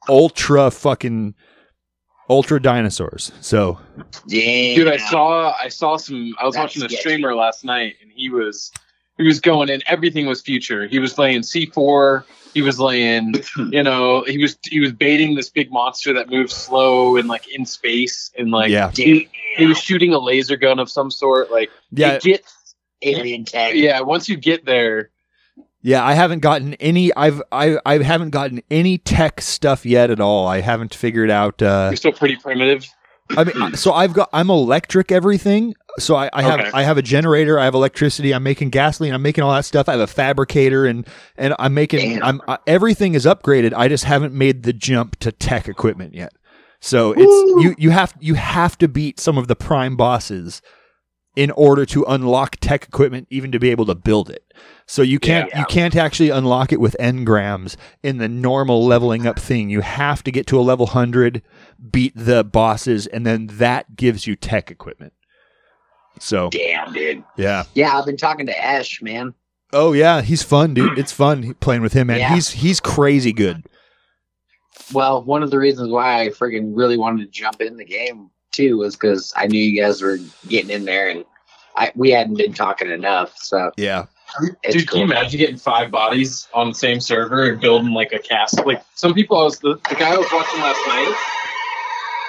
ultra 0.08 0.70
fucking 0.70 1.34
ultra 2.30 2.60
dinosaurs. 2.60 3.32
So 3.40 3.78
Yeah. 4.26 4.74
Dude, 4.74 4.88
I 4.88 4.96
saw 4.96 5.54
I 5.62 5.68
saw 5.68 5.96
some. 5.96 6.34
I 6.40 6.44
was 6.46 6.54
That's 6.54 6.62
watching 6.62 6.82
a 6.84 6.88
sketchy. 6.88 7.00
streamer 7.00 7.34
last 7.34 7.64
night, 7.64 7.96
and 8.02 8.10
he 8.14 8.30
was 8.30 8.70
he 9.16 9.24
was 9.24 9.40
going 9.40 9.68
in. 9.68 9.82
Everything 9.86 10.26
was 10.26 10.40
future. 10.40 10.86
He 10.86 10.98
was 10.98 11.18
laying 11.18 11.42
C 11.42 11.66
four. 11.66 12.24
He 12.52 12.62
was 12.62 12.78
laying, 12.78 13.34
you 13.70 13.82
know, 13.82 14.22
he 14.24 14.38
was 14.38 14.56
he 14.68 14.80
was 14.80 14.92
baiting 14.92 15.34
this 15.34 15.50
big 15.50 15.72
monster 15.72 16.12
that 16.12 16.30
moves 16.30 16.54
slow 16.54 17.16
and 17.16 17.28
like 17.28 17.48
in 17.48 17.66
space, 17.66 18.30
and 18.38 18.50
like 18.50 18.70
yeah, 18.70 18.90
he, 18.92 19.28
he 19.56 19.66
was 19.66 19.78
shooting 19.78 20.14
a 20.14 20.18
laser 20.18 20.56
gun 20.56 20.78
of 20.78 20.88
some 20.88 21.10
sort. 21.10 21.50
Like 21.50 21.70
yeah, 21.90 22.12
it 22.12 22.22
gets 22.22 22.74
alien 23.02 23.44
tag. 23.44 23.76
yeah. 23.76 24.00
Once 24.00 24.28
you 24.28 24.36
get 24.36 24.64
there, 24.64 25.10
yeah. 25.82 26.04
I 26.04 26.14
haven't 26.14 26.40
gotten 26.40 26.74
any. 26.74 27.12
I've 27.14 27.42
I 27.50 27.78
I 27.84 27.98
haven't 27.98 28.30
gotten 28.30 28.62
any 28.70 28.98
tech 28.98 29.40
stuff 29.40 29.84
yet 29.84 30.10
at 30.10 30.20
all. 30.20 30.46
I 30.46 30.60
haven't 30.60 30.94
figured 30.94 31.30
out. 31.30 31.60
Uh, 31.60 31.88
you're 31.90 31.96
still 31.96 32.12
pretty 32.12 32.36
primitive. 32.36 32.86
I 33.30 33.44
mean, 33.44 33.74
so 33.74 33.92
I've 33.92 34.12
got 34.12 34.28
I'm 34.32 34.50
electric 34.50 35.10
everything. 35.10 35.74
So 35.98 36.14
I, 36.16 36.28
I 36.32 36.42
have 36.42 36.60
Okay. 36.60 36.70
I 36.74 36.82
have 36.82 36.98
a 36.98 37.02
generator. 37.02 37.58
I 37.58 37.64
have 37.64 37.74
electricity. 37.74 38.34
I'm 38.34 38.42
making 38.42 38.70
gasoline. 38.70 39.14
I'm 39.14 39.22
making 39.22 39.44
all 39.44 39.52
that 39.54 39.64
stuff. 39.64 39.88
I 39.88 39.92
have 39.92 40.00
a 40.00 40.06
fabricator, 40.06 40.86
and 40.86 41.06
and 41.36 41.54
I'm 41.58 41.74
making. 41.74 42.16
Damn. 42.16 42.22
I'm 42.22 42.42
uh, 42.46 42.58
everything 42.66 43.14
is 43.14 43.24
upgraded. 43.24 43.72
I 43.74 43.88
just 43.88 44.04
haven't 44.04 44.34
made 44.34 44.64
the 44.64 44.72
jump 44.72 45.16
to 45.20 45.32
tech 45.32 45.68
equipment 45.68 46.14
yet. 46.14 46.32
So 46.80 47.12
it's 47.12 47.22
you 47.22 47.74
you 47.78 47.90
have 47.90 48.14
you 48.20 48.34
have 48.34 48.76
to 48.78 48.88
beat 48.88 49.18
some 49.18 49.38
of 49.38 49.48
the 49.48 49.56
prime 49.56 49.96
bosses 49.96 50.60
in 51.36 51.50
order 51.52 51.84
to 51.86 52.04
unlock 52.04 52.56
tech 52.60 52.84
equipment, 52.84 53.26
even 53.30 53.50
to 53.52 53.58
be 53.58 53.70
able 53.70 53.84
to 53.86 53.94
build 53.94 54.30
it. 54.30 54.44
So 54.86 55.02
you 55.02 55.18
can't 55.18 55.48
Yeah. 55.50 55.60
you 55.60 55.64
can't 55.66 55.96
actually 55.96 56.30
unlock 56.30 56.72
it 56.72 56.80
with 56.80 56.94
engrams 57.00 57.76
in 58.02 58.18
the 58.18 58.28
normal 58.28 58.84
leveling 58.86 59.26
up 59.26 59.38
thing. 59.38 59.68
You 59.70 59.80
have 59.80 60.22
to 60.24 60.30
get 60.30 60.46
to 60.48 60.58
a 60.58 60.62
level 60.62 60.86
hundred, 60.86 61.42
beat 61.90 62.12
the 62.14 62.44
bosses, 62.44 63.06
and 63.08 63.26
then 63.26 63.48
that 63.54 63.96
gives 63.96 64.26
you 64.26 64.36
tech 64.36 64.70
equipment. 64.70 65.12
So 66.20 66.50
Damn, 66.50 66.92
dude. 66.92 67.24
yeah. 67.36 67.64
Yeah, 67.74 67.98
I've 67.98 68.06
been 68.06 68.16
talking 68.16 68.46
to 68.46 68.64
Ash, 68.64 69.02
man. 69.02 69.34
Oh 69.72 69.92
yeah, 69.92 70.20
he's 70.22 70.44
fun, 70.44 70.72
dude. 70.74 70.96
It's 70.98 71.10
fun 71.10 71.54
playing 71.54 71.82
with 71.82 71.94
him, 71.94 72.06
man. 72.06 72.20
Yeah. 72.20 72.32
He's 72.34 72.50
he's 72.50 72.78
crazy 72.78 73.32
good. 73.32 73.64
Well, 74.92 75.24
one 75.24 75.42
of 75.42 75.50
the 75.50 75.58
reasons 75.58 75.90
why 75.90 76.22
I 76.22 76.28
friggin' 76.28 76.72
really 76.76 76.96
wanted 76.96 77.24
to 77.24 77.30
jump 77.30 77.60
in 77.60 77.76
the 77.76 77.84
game 77.84 78.30
too 78.54 78.78
was 78.78 78.96
because 78.96 79.32
I 79.36 79.46
knew 79.46 79.60
you 79.60 79.80
guys 79.80 80.00
were 80.02 80.18
getting 80.48 80.70
in 80.70 80.84
there, 80.84 81.08
and 81.08 81.24
I 81.76 81.92
we 81.94 82.10
hadn't 82.10 82.36
been 82.36 82.52
talking 82.54 82.90
enough. 82.90 83.36
So 83.36 83.70
Yeah. 83.76 84.06
it's 84.62 84.74
Dude, 84.76 84.88
can 84.88 84.98
you 85.00 85.04
imagine 85.04 85.38
getting 85.38 85.56
five 85.56 85.90
bodies 85.90 86.48
on 86.54 86.68
the 86.68 86.74
same 86.74 87.00
server 87.00 87.50
and 87.50 87.60
building 87.60 87.92
like 87.92 88.12
a 88.12 88.18
cast? 88.18 88.64
Like 88.64 88.82
some 88.94 89.14
people, 89.14 89.38
I 89.38 89.44
was 89.44 89.58
the, 89.58 89.74
the 89.88 89.94
guy 89.96 90.14
I 90.14 90.16
was 90.16 90.28
watching 90.32 90.60
last 90.60 90.80
night. 90.86 91.14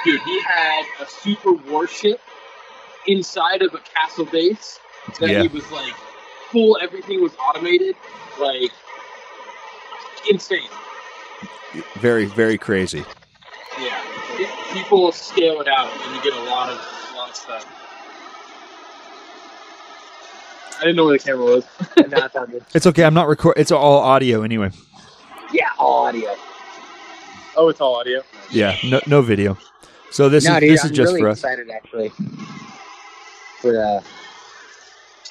Dude, 0.05 0.21
he 0.21 0.39
had 0.41 0.83
a 1.01 1.05
super 1.07 1.53
warship 1.53 2.19
inside 3.07 3.61
of 3.61 3.73
a 3.73 3.79
castle 3.79 4.25
base 4.25 4.79
that 5.19 5.29
Yeah. 5.29 5.41
he 5.43 5.47
was 5.47 5.69
like 5.71 5.93
full. 6.51 6.77
Everything 6.81 7.21
was 7.21 7.33
automated, 7.37 7.95
like 8.39 8.71
insane. 10.29 10.69
Very 11.97 12.25
very 12.25 12.57
crazy. 12.57 13.03
Yeah, 13.79 14.01
Pe- 14.03 14.14
people 14.75 15.11
scale 15.13 15.61
it 15.61 15.67
out 15.67 15.89
and 15.89 16.15
you 16.15 16.21
get 16.21 16.33
a 16.37 16.43
lot 16.43 16.69
of 16.69 16.77
a 16.77 17.17
lot 17.17 17.29
of 17.29 17.35
stuff. 17.35 17.65
I 20.77 20.81
didn't 20.81 20.97
know 20.97 21.05
where 21.05 21.17
the 21.17 21.23
camera 21.23 21.45
was. 21.45 21.65
No, 21.97 22.25
it's 22.25 22.35
all 22.35 22.45
good. 22.45 22.65
It's 22.73 22.85
okay. 22.87 23.05
I'm 23.05 23.13
not 23.13 23.27
record. 23.29 23.53
It's 23.57 23.71
all 23.71 23.99
audio 23.99 24.41
anyway. 24.43 24.71
Yeah, 25.53 25.69
all 25.79 26.05
audio. 26.05 26.35
Oh, 27.55 27.69
it's 27.69 27.79
all 27.79 27.95
audio. 27.95 28.21
Yeah. 28.51 28.75
No 28.83 28.99
no 29.07 29.21
video. 29.21 29.57
So 30.11 30.27
this 30.27 30.45
no, 30.45 30.55
is 30.55 30.59
dude, 30.59 30.71
this 30.71 30.83
I'm 30.83 30.91
is 30.91 30.97
just 30.97 31.09
really 31.09 31.21
for 31.21 31.29
us. 31.29 31.37
excited 31.39 31.69
actually 31.69 32.09
for 33.61 33.81
uh, 33.81 34.01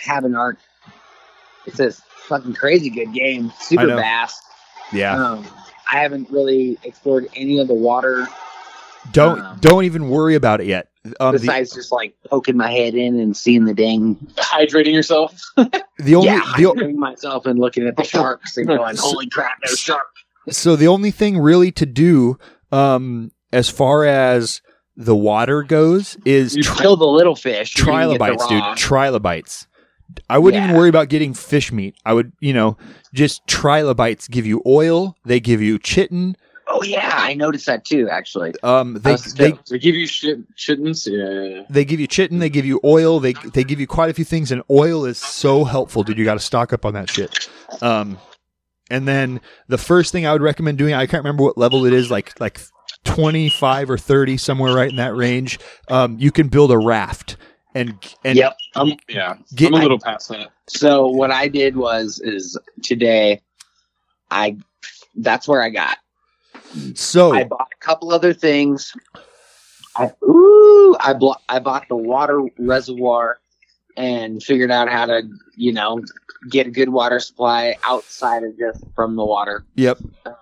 having 0.01 0.35
art. 0.35 0.59
It's 1.67 1.81
a 1.81 1.93
fucking 1.93 2.55
crazy 2.55 2.89
good 2.89 3.13
game, 3.13 3.53
super 3.61 3.87
know. 3.87 3.97
vast. 3.97 4.43
Yeah. 4.93 5.15
Um, 5.15 5.47
I 5.91 5.99
haven't 5.99 6.31
really 6.31 6.79
explored 6.83 7.29
any 7.37 7.59
of 7.59 7.69
the 7.69 7.75
water 7.75 8.27
Don't 9.13 9.41
um, 9.41 9.59
don't 9.61 9.85
even 9.85 10.09
worry 10.09 10.35
about 10.35 10.61
it 10.61 10.67
yet. 10.67 10.89
Um, 11.21 11.33
the, 11.35 11.41
besides 11.41 11.73
just 11.75 11.93
like 11.93 12.15
poking 12.31 12.57
my 12.57 12.71
head 12.71 12.95
in 12.95 13.19
and 13.21 13.37
seeing 13.37 13.65
the 13.67 13.75
dang. 13.75 14.15
Hydrating 14.37 14.93
yourself. 14.95 15.41
the 15.57 16.15
only 16.15 16.29
yeah, 16.29 16.53
the, 16.57 16.67
o- 16.67 16.75
hiding 16.75 16.99
myself 16.99 17.47
and 17.47 17.59
looking 17.59 17.87
at 17.87 17.97
the 17.97 18.05
sharks 18.05 18.57
and 18.57 18.67
going, 18.67 18.97
"Holy 18.99 19.29
crap, 19.29 19.59
there's 19.65 19.79
sharks!" 19.79 20.25
so 20.51 20.77
the 20.77 20.89
only 20.89 21.11
thing 21.11 21.39
really 21.39 21.71
to 21.73 21.87
do 21.87 22.39
um 22.73 23.31
as 23.53 23.69
far 23.71 24.05
as 24.05 24.61
the 24.97 25.15
water 25.15 25.63
goes 25.63 26.17
is 26.25 26.57
You 26.57 26.63
tri- 26.63 26.77
kill 26.79 26.97
the 26.97 27.07
little 27.07 27.35
fish. 27.37 27.77
you're 27.77 27.87
gonna 27.87 28.07
get 28.07 28.19
the 28.19 28.19
trilobites, 28.19 28.47
dude. 28.47 28.77
Trilobites. 28.77 29.67
I 30.31 30.39
wouldn't 30.39 30.63
even 30.63 30.77
worry 30.77 30.89
about 30.89 31.09
getting 31.09 31.35
fish 31.35 31.73
meat. 31.73 31.97
I 32.05 32.13
would, 32.13 32.33
you 32.41 32.53
know, 32.53 32.77
just 33.13 33.45
trilobites 33.49 34.29
give 34.29 34.47
you 34.47 34.63
oil. 34.67 35.17
They 35.25 35.41
give 35.41 35.61
you 35.61 35.79
chitin. 35.79 36.37
Oh 36.77 36.83
yeah, 36.83 37.11
I 37.15 37.35
noticed 37.35 37.67
that 37.67 37.85
too. 37.85 38.09
Actually, 38.11 38.53
Um, 38.65 38.95
they 38.95 39.15
they. 39.37 39.53
They 39.71 39.79
give 39.79 39.95
you 39.95 40.09
shit, 40.09 40.41
shittens. 40.57 41.07
Yeah. 41.07 41.63
they 41.71 41.85
give 41.85 42.01
you 42.01 42.09
chitin. 42.09 42.41
They 42.41 42.49
give 42.51 42.67
you 42.67 42.81
oil. 42.83 43.21
They 43.21 43.35
they 43.53 43.63
give 43.63 43.79
you 43.79 43.87
quite 43.87 44.11
a 44.11 44.13
few 44.13 44.25
things, 44.25 44.51
and 44.51 44.61
oil 44.69 45.05
is 45.05 45.17
so 45.17 45.63
helpful, 45.63 46.03
dude. 46.03 46.19
You 46.19 46.25
got 46.25 46.35
to 46.35 46.41
stock 46.41 46.73
up 46.73 46.85
on 46.85 46.95
that 46.95 47.09
shit. 47.09 47.49
Um, 47.81 48.19
and 48.91 49.07
then 49.07 49.41
the 49.69 49.79
first 49.79 50.11
thing 50.11 50.27
I 50.27 50.33
would 50.33 50.43
recommend 50.43 50.77
doing, 50.79 50.95
I 50.95 51.07
can't 51.07 51.23
remember 51.23 51.45
what 51.45 51.57
level 51.57 51.87
it 51.87 51.93
is, 51.93 52.11
like 52.11 52.39
like 52.41 52.61
twenty 53.05 53.51
five 53.51 53.89
or 53.89 53.97
thirty, 53.97 54.37
somewhere 54.37 54.75
right 54.75 54.91
in 54.91 54.97
that 54.97 55.15
range. 55.15 55.61
Um, 55.89 56.19
you 56.19 56.33
can 56.33 56.49
build 56.49 56.73
a 56.73 56.79
raft 56.79 57.37
and 57.77 57.95
and 58.25 58.37
yep. 58.37 58.57
Um, 58.75 58.95
Yeah. 59.09 59.37
Get- 59.55 59.69
I'm 59.69 59.75
a 59.75 59.83
little 59.83 60.01
past 60.01 60.29
that. 60.31 60.49
So 60.67 61.07
what 61.07 61.31
I 61.31 61.47
did 61.47 61.77
was 61.77 62.21
is 62.25 62.59
today, 62.83 63.43
I 64.31 64.57
that's 65.15 65.47
where 65.47 65.63
I 65.63 65.71
got. 65.71 65.99
So 66.95 67.33
I 67.35 67.45
bought 67.45 67.69
a 67.75 67.85
couple 67.85 68.13
other 68.13 68.33
things. 68.33 68.95
I 69.97 70.11
ooh, 70.25 70.97
I 71.01 71.13
bought 71.15 71.43
I 71.49 71.59
bought 71.59 71.89
the 71.89 71.97
water 71.97 72.43
reservoir 72.59 73.39
and 73.97 74.43
figured 74.43 74.71
out 74.71 74.89
how 74.89 75.07
to 75.07 75.23
you 75.57 75.73
know 75.73 76.01
get 76.51 76.67
a 76.67 76.71
good 76.71 76.89
water 76.91 77.21
supply 77.21 77.77
outside 77.85 78.43
of 78.43 78.59
just 78.59 78.85
from 78.95 79.17
the 79.17 79.25
water. 79.25 79.65
yep. 79.77 79.99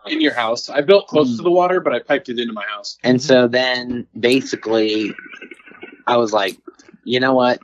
In 0.06 0.20
your 0.20 0.32
house. 0.34 0.68
I 0.68 0.80
built 0.80 1.06
close 1.06 1.28
Mm. 1.28 1.36
to 1.36 1.42
the 1.42 1.50
water, 1.50 1.80
but 1.80 1.92
I 1.92 2.00
piped 2.00 2.28
it 2.28 2.38
into 2.40 2.52
my 2.52 2.64
house. 2.64 2.98
And 3.04 3.20
so 3.22 3.46
then 3.46 4.06
basically, 4.18 5.12
I 6.08 6.16
was 6.16 6.32
like, 6.32 6.56
you 7.04 7.20
know 7.20 7.34
what? 7.34 7.60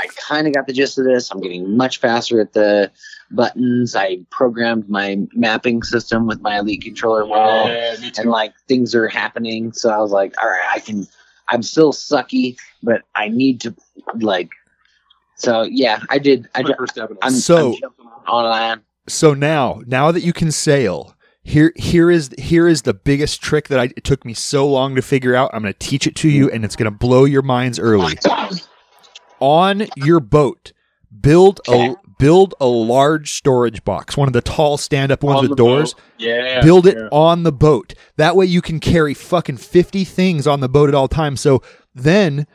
I 0.00 0.06
kind 0.28 0.46
of 0.46 0.52
got 0.54 0.66
the 0.66 0.72
gist 0.72 0.98
of 0.98 1.04
this. 1.04 1.30
I'm 1.30 1.40
getting 1.40 1.76
much 1.76 1.98
faster 1.98 2.40
at 2.40 2.52
the 2.52 2.90
buttons. 3.34 3.94
I 3.96 4.18
programmed 4.30 4.88
my 4.88 5.18
mapping 5.34 5.82
system 5.82 6.26
with 6.26 6.40
my 6.40 6.58
Elite 6.58 6.82
controller 6.82 7.26
well, 7.26 7.68
Yeah, 7.68 7.96
and 8.18 8.30
like 8.30 8.52
things 8.68 8.94
are 8.94 9.08
happening. 9.08 9.72
So 9.72 9.90
I 9.90 9.98
was 9.98 10.10
like, 10.12 10.34
all 10.42 10.48
right, 10.48 10.68
I 10.74 10.78
can. 10.80 11.06
I'm 11.48 11.62
still 11.62 11.92
sucky, 11.92 12.56
but 12.82 13.02
I 13.14 13.28
need 13.28 13.60
to 13.62 13.74
like. 14.20 14.50
So 15.36 15.62
yeah, 15.62 16.00
I 16.08 16.18
did. 16.18 16.48
I 16.54 16.62
My 16.62 16.68
ju- 16.68 16.74
first 16.78 16.92
step. 16.92 17.10
I'm, 17.22 17.32
So- 17.32 17.76
I'm 17.82 18.06
online. 18.28 18.80
So 19.08 19.34
now, 19.34 19.82
now 19.86 20.12
that 20.12 20.20
you 20.20 20.32
can 20.32 20.52
sail, 20.52 21.16
here 21.42 21.72
here 21.74 22.08
is 22.08 22.30
here 22.38 22.68
is 22.68 22.82
the 22.82 22.94
biggest 22.94 23.42
trick 23.42 23.66
that 23.68 23.80
I, 23.80 23.84
it 23.96 24.04
took 24.04 24.24
me 24.24 24.32
so 24.32 24.66
long 24.68 24.94
to 24.94 25.02
figure 25.02 25.34
out. 25.34 25.50
I'm 25.52 25.62
going 25.62 25.72
to 25.74 25.78
teach 25.78 26.06
it 26.06 26.14
to 26.16 26.28
you, 26.28 26.48
and 26.48 26.64
it's 26.64 26.76
going 26.76 26.90
to 26.90 26.96
blow 26.96 27.24
your 27.24 27.42
minds 27.42 27.80
early. 27.80 28.14
On 29.40 29.86
your 29.96 30.20
boat, 30.20 30.72
build 31.20 31.60
a 31.68 31.72
Okay. 31.72 31.94
Build 32.22 32.54
a 32.60 32.66
large 32.66 33.32
storage 33.32 33.82
box, 33.82 34.16
one 34.16 34.28
of 34.28 34.32
the 34.32 34.40
tall 34.40 34.76
stand 34.76 35.10
up 35.10 35.24
ones 35.24 35.40
On 35.40 35.48
with 35.48 35.58
doors. 35.58 35.94
boat. 35.94 36.02
Yeah. 36.18 36.60
build 36.62 36.86
it 36.86 36.96
yeah. 36.96 37.08
on 37.10 37.42
the 37.42 37.50
boat. 37.50 37.94
That 38.16 38.36
way 38.36 38.46
you 38.46 38.62
can 38.62 38.78
carry 38.78 39.12
fucking 39.12 39.56
50 39.56 40.04
things 40.04 40.46
on 40.46 40.60
the 40.60 40.68
boat 40.68 40.88
at 40.88 40.94
all 40.94 41.08
times. 41.08 41.40
So 41.40 41.64
then 41.92 42.46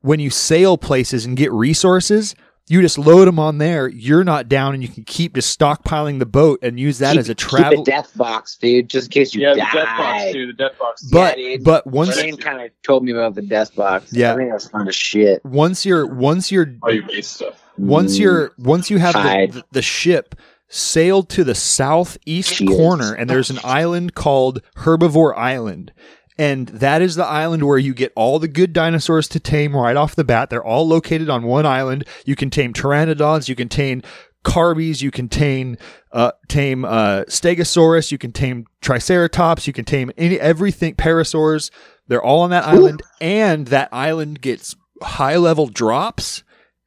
when 0.00 0.18
you 0.18 0.30
sail 0.30 0.76
places 0.76 1.24
and 1.24 1.36
get 1.36 1.52
resources, 1.52 2.34
you 2.70 2.80
just 2.82 2.98
load 2.98 3.26
them 3.26 3.38
on 3.38 3.58
there. 3.58 3.88
You're 3.88 4.24
not 4.24 4.48
down 4.48 4.74
and 4.74 4.82
you 4.82 4.88
can 4.88 5.04
keep 5.04 5.34
just 5.34 5.58
stockpiling 5.58 6.18
the 6.18 6.26
boat 6.26 6.58
and 6.62 6.78
use 6.78 6.98
that 6.98 7.12
Keep- 7.12 7.20
as 7.20 7.28
a 7.28 7.34
keep 7.34 7.48
travel. 7.48 7.82
a 7.82 7.84
death 7.84 8.10
box, 8.16 8.56
dude, 8.56 8.88
just 8.88 9.06
in 9.08 9.10
case 9.12 9.34
you 9.34 9.42
Yeah, 9.42 9.54
the 9.54 9.60
death 9.60 9.72
box, 9.96 10.32
dude. 10.32 10.48
The 10.50 10.52
death 10.68 10.78
box. 10.78 11.02
But 11.10 11.38
Yeah, 11.38 11.56
but 11.62 11.86
once 11.86 12.16
Shane 12.18 12.36
kind 12.36 12.60
of 12.62 12.70
told 12.82 13.04
me 13.04 13.12
about 13.12 13.34
the 13.34 13.42
death 13.42 13.74
box. 13.74 14.12
Yeah. 14.12 14.32
I 14.34 14.36
think 14.36 14.50
that's 14.50 14.68
fun 14.68 14.86
as 14.88 14.94
shit. 14.94 15.44
once 15.44 15.84
you're 15.86 16.06
once 16.06 16.50
you're 16.52 16.74
All 16.82 16.92
your 16.92 17.06
base 17.06 17.28
stuff. 17.28 17.54
once 17.76 18.16
Mm. 18.16 18.20
you're 18.20 18.52
once 18.58 18.90
you 18.90 18.98
have 18.98 19.14
the, 19.14 19.48
the, 19.52 19.64
the 19.72 19.82
ship 19.82 20.34
sailed 20.68 21.28
to 21.30 21.44
the 21.44 21.54
southeast 21.54 22.54
Shields. 22.54 22.76
corner 22.76 23.14
and 23.14 23.28
there's 23.30 23.48
an 23.50 23.58
island 23.64 24.14
called 24.14 24.60
herbivore 24.76 25.36
island 25.36 25.92
and 26.38 26.68
that 26.68 27.02
is 27.02 27.16
the 27.16 27.26
island 27.26 27.64
where 27.64 27.78
you 27.78 27.92
get 27.92 28.12
all 28.14 28.38
the 28.38 28.48
good 28.48 28.72
dinosaurs 28.72 29.26
to 29.28 29.40
tame 29.40 29.74
right 29.74 29.96
off 29.96 30.14
the 30.14 30.24
bat. 30.24 30.50
They're 30.50 30.64
all 30.64 30.86
located 30.86 31.28
on 31.28 31.42
one 31.42 31.66
island. 31.66 32.04
You 32.24 32.36
can 32.36 32.48
tame 32.48 32.72
pteranodons 32.72 33.48
you 33.48 33.56
can 33.56 33.68
tame 33.68 34.02
carbies 34.44 35.02
you 35.02 35.10
can 35.10 35.28
tame 35.28 35.76
uh, 36.12 36.30
tame 36.46 36.84
uh, 36.84 37.24
stegosaurus 37.28 38.12
you 38.12 38.18
can 38.18 38.30
tame 38.32 38.66
triceratops 38.80 39.66
you 39.66 39.72
can 39.72 39.84
tame 39.84 40.10
any 40.16 40.38
everything 40.38 40.94
parasaurs. 40.94 41.70
They're 42.06 42.22
all 42.22 42.40
on 42.40 42.50
that 42.50 42.64
island, 42.64 43.02
and 43.20 43.66
that 43.66 43.90
island 43.92 44.40
gets 44.40 44.74
high 45.02 45.36
level 45.36 45.66
drops, 45.66 46.42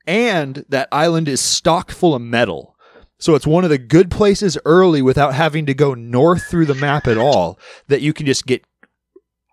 and 0.08 0.66
that 0.70 0.88
island 0.91 1.28
is 1.28 1.41
stocked 1.41 1.91
full 1.91 2.16
of 2.16 2.22
metal. 2.24 2.76
So 3.20 3.36
it's 3.36 3.45
one 3.45 3.64
of 3.64 3.70
the 3.70 3.78
good 3.78 4.10
places 4.10 4.58
early 4.66 5.04
without 5.04 5.36
having 5.36 5.68
to 5.68 5.76
go 5.76 5.93
north 5.93 6.45
through 6.49 6.66
the 6.66 6.74
map 6.74 7.06
at 7.06 7.20
all. 7.20 7.60
That 7.88 8.02
you 8.02 8.14
can 8.14 8.26
just 8.26 8.47
get 8.47 8.66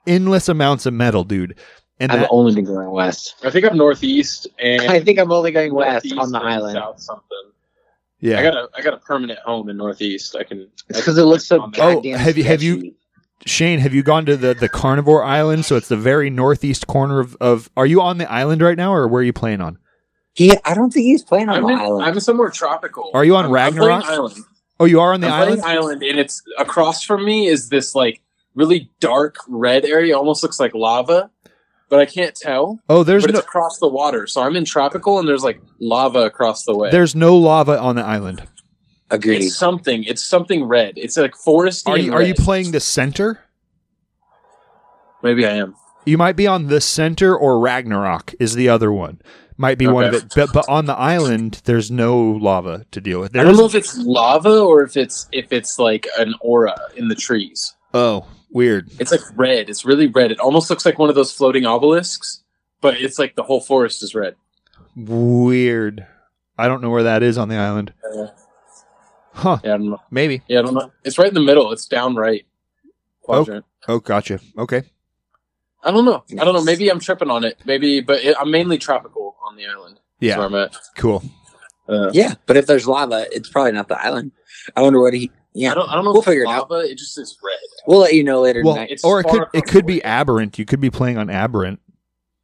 endless 0.09 0.48
amounts 0.48 0.86
of 0.86 0.94
metal, 0.94 1.22
dude. 1.24 1.56
And 2.00 2.11
I've 2.12 2.20
that, 2.20 2.28
only 2.30 2.54
been 2.54 2.64
going 2.64 2.90
west. 2.90 3.34
I 3.44 3.50
think 3.50 3.64
I'm 3.66 3.76
northeast 3.76 4.46
and 4.59 4.82
I 4.82 5.00
think 5.00 5.18
I'm 5.18 5.30
only 5.32 5.50
going 5.50 5.74
west 5.74 6.12
on 6.16 6.30
the 6.32 6.38
island. 6.38 6.74
South 6.76 7.00
something. 7.00 7.38
yeah. 8.20 8.38
I 8.38 8.42
got 8.42 8.54
a 8.54 8.68
I 8.76 8.82
got 8.82 8.94
a 8.94 8.98
permanent 8.98 9.38
home 9.40 9.68
in 9.68 9.76
northeast. 9.76 10.36
I 10.36 10.44
can. 10.44 10.68
It's 10.88 10.98
because 11.00 11.18
it 11.18 11.24
looks 11.24 11.46
so 11.46 11.61
on. 11.61 11.72
Oh, 11.78 12.02
have 12.16 12.36
you- 12.38 12.44
have 12.44 12.62
you- 12.62 12.94
Shane, 13.46 13.78
have 13.78 13.94
you 13.94 14.02
gone 14.02 14.26
to 14.26 14.36
the, 14.36 14.52
the 14.52 14.68
carnivore 14.68 15.22
island? 15.22 15.64
So 15.64 15.76
it's 15.76 15.88
the 15.88 15.96
very 15.96 16.28
northeast 16.28 16.88
corner 16.88 17.20
of, 17.20 17.36
of. 17.40 17.70
Are 17.76 17.86
you 17.86 18.00
on 18.02 18.18
the 18.18 18.30
island 18.30 18.62
right 18.62 18.76
now, 18.76 18.92
or 18.92 19.06
where 19.06 19.20
are 19.20 19.24
you 19.24 19.32
playing 19.32 19.61
on? 19.61 19.78
He, 20.34 20.56
I 20.64 20.74
don't 20.74 20.92
think 20.92 21.04
he's 21.04 21.22
playing 21.22 21.48
on 21.48 21.59
I'm, 21.59 21.62
the 21.62 21.68
in, 21.72 21.78
island. 21.78 22.04
I'm 22.04 22.20
somewhere 22.20 22.50
tropical. 22.50 23.11
Are 23.14 23.24
you 23.24 23.36
on 23.36 23.44
I'm- 23.46 23.54
I'm 23.54 23.72
playing 23.74 23.88
Ragnarok? 23.88 24.04
island. 24.06 24.44
Oh, 24.80 24.84
you 24.86 25.00
are 25.00 25.14
on 25.14 25.20
the 25.20 25.28
I'm 25.28 25.32
island. 25.34 25.62
playing 25.62 25.78
island, 25.78 26.02
and 26.02 26.18
it's 26.18 26.42
across 26.59 27.04
from 27.04 27.24
me 27.24 27.46
is 27.46 27.68
this 27.68 27.94
like 27.94 28.20
really 28.59 28.90
dark 29.00 29.36
red 29.48 29.84
area. 29.84 30.18
Almost 30.18 30.42
looks 30.42 30.61
like 30.61 30.74
lava, 30.74 31.30
but 31.88 32.00
I 32.00 32.06
can't 32.06 32.34
tell. 32.34 32.80
Oh, 32.88 33.02
there's 33.02 33.24
but 33.24 33.32
no 33.32 33.38
it's 33.38 33.46
across 33.46 33.78
the 33.78 33.88
water, 33.88 34.26
so 34.26 34.42
I'm 34.42 34.56
in 34.56 34.64
tropical, 34.64 35.18
and 35.18 35.28
there's 35.28 35.44
like 35.44 35.61
lava 35.80 36.20
across 36.20 36.64
the 36.64 36.76
way. 36.76 36.90
there's 36.90 37.14
no 37.14 37.36
lava 37.36 37.78
on 37.78 37.96
the 37.96 38.04
island. 38.04 38.46
Agreed. 39.11 39.42
It's 39.42 39.56
something. 39.56 40.04
It's 40.04 40.22
something 40.22 40.64
red. 40.64 40.94
It's 40.96 41.16
like 41.16 41.34
foresty. 41.34 41.90
Are 41.90 41.98
you 41.98 42.12
are 42.12 42.22
you 42.22 42.34
playing 42.34 42.72
the 42.72 42.80
center? 42.80 43.40
Maybe 45.22 45.46
I 45.46 45.52
am. 45.52 45.74
You 46.04 46.18
might 46.18 46.36
be 46.36 46.46
on 46.46 46.66
the 46.66 46.80
center 46.80 47.36
or 47.36 47.59
Ragnarok 47.61 48.34
is 48.38 48.54
the 48.54 48.68
other 48.68 48.92
one. 48.92 49.20
Might 49.56 49.76
be 49.76 49.88
one 49.88 50.04
of 50.04 50.14
it, 50.14 50.32
but 50.36 50.52
but 50.52 50.68
on 50.68 50.86
the 50.86 50.96
island 50.96 51.62
there's 51.64 51.90
no 51.90 52.20
lava 52.20 52.86
to 52.92 53.00
deal 53.00 53.20
with. 53.20 53.36
I 53.36 53.42
don't 53.42 53.56
know 53.56 53.66
if 53.66 53.74
it's 53.74 53.98
lava 53.98 54.61
or 54.61 54.82
if 54.82 54.96
it's 54.96 55.26
if 55.32 55.52
it's 55.52 55.78
like 55.78 56.06
an 56.16 56.34
aura 56.40 56.76
in 56.96 57.09
the 57.09 57.16
trees. 57.16 57.74
oh 57.92 58.26
weird. 58.51 58.90
It's 58.99 59.11
like 59.12 59.20
red. 59.36 59.68
It's 59.70 59.84
really 59.84 60.07
red. 60.07 60.30
It 60.32 60.40
almost 60.40 60.70
looks 60.70 60.84
like 60.86 60.99
one 60.99 61.09
of 61.09 61.14
those 61.14 61.32
floating 61.32 61.66
obelisks, 61.66 62.42
but 62.80 62.96
it's 63.01 63.18
like 63.18 63.34
the 63.36 63.42
whole 63.42 63.61
forest 63.61 64.03
is 64.03 64.14
red. 64.14 64.34
Weird. 64.96 66.07
I 66.57 66.66
don't 66.68 66.82
know 66.82 66.90
where 66.90 67.05
that 67.05 67.22
is 67.22 67.38
on 67.38 67.49
the 67.49 67.57
island. 67.57 67.92
Uh, 68.05 68.28
Huh? 69.34 69.59
yeah, 69.62 69.74
I 69.74 69.76
don't 69.76 69.90
know. 69.90 70.01
Maybe. 70.11 70.42
Yeah, 70.49 70.59
I 70.59 70.62
don't 70.62 70.74
know. 70.74 70.90
It's 71.05 71.16
right 71.16 71.28
in 71.28 71.34
the 71.34 71.40
middle. 71.40 71.70
It's 71.70 71.86
down 71.86 72.16
right. 72.16 72.44
Quadrant. 73.22 73.64
Oh, 73.86 74.01
gotcha. 74.01 74.40
Okay. 74.59 74.82
I 75.84 75.92
don't 75.92 76.05
know. 76.05 76.24
I 76.32 76.44
don't 76.44 76.55
know. 76.55 76.64
Maybe 76.64 76.90
I'm 76.90 76.99
tripping 76.99 77.30
on 77.30 77.44
it. 77.44 77.57
Maybe, 77.64 78.01
but 78.01 78.20
it, 78.24 78.36
I'm 78.40 78.51
mainly 78.51 78.78
tropical 78.78 79.36
on 79.46 79.55
the 79.55 79.66
island. 79.66 80.01
That's 80.20 80.28
Yeah. 80.28 80.38
where 80.38 80.46
I'm 80.46 80.55
at. 80.57 80.76
Cool. 80.96 81.22
Uh, 81.88 82.11
yeah, 82.12 82.34
but 82.46 82.57
if 82.57 82.66
there's 82.66 82.88
lava, 82.88 83.26
it's 83.30 83.49
probably 83.49 83.70
not 83.72 83.86
the 83.86 83.99
island. 84.05 84.32
I 84.74 84.82
wonder 84.82 85.01
what 85.01 85.14
he. 85.14 85.30
Yeah, 85.59 85.72
I 85.72 85.74
don't. 85.74 85.88
I 85.90 85.94
don't 85.94 86.04
know. 86.04 86.12
We'll 86.12 86.20
if 86.20 86.26
figure 86.26 86.42
it 86.44 86.48
out. 86.48 86.70
lava. 86.70 86.84
It 86.88 86.96
just 86.98 87.18
is 87.18 87.36
red. 87.44 87.56
we'll 87.86 87.98
let 88.00 88.14
you 88.14 88.22
know 88.24 88.40
later 88.40 88.62
Well, 88.64 88.74
tonight. 88.74 88.90
It's 88.92 89.04
or 89.04 89.20
it 89.20 89.24
could 89.26 89.44
it 89.52 89.64
could 89.66 89.86
be 89.86 89.96
way. 89.96 90.02
aberrant. 90.02 90.59
You 90.59 90.64
could 90.64 90.80
be 90.80 90.90
playing 90.90 91.18
on 91.18 91.30
aberrant. 91.30 91.80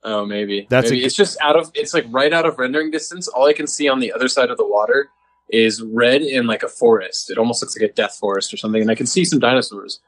Oh, 0.02 0.26
maybe. 0.26 0.66
That's 0.68 0.90
maybe. 0.90 1.02
a- 1.02 1.06
it's 1.06 1.14
just 1.14 1.38
out 1.40 1.56
of. 1.56 1.70
It's 1.74 1.94
like 1.94 2.06
right 2.10 2.32
out 2.32 2.44
of 2.46 2.58
rendering 2.58 2.90
distance. 2.90 3.28
All 3.28 3.46
I 3.46 3.52
can 3.52 3.66
see 3.66 3.88
on 3.88 4.00
the 4.00 4.12
other 4.12 4.28
side 4.28 4.50
of 4.50 4.56
the 4.58 4.66
water 4.66 5.08
is 5.50 5.80
red 5.82 6.22
in 6.22 6.46
like 6.46 6.62
a 6.62 6.68
forest. 6.68 7.30
It 7.30 7.38
almost 7.38 7.62
looks 7.62 7.78
like 7.78 7.88
a 7.90 7.92
death 7.92 8.16
forest 8.16 8.52
or 8.52 8.56
something, 8.56 8.82
and 8.82 8.90
I 8.90 8.94
can 8.94 9.06
see 9.06 9.24
some 9.24 9.38
dinosaurs. 9.38 10.00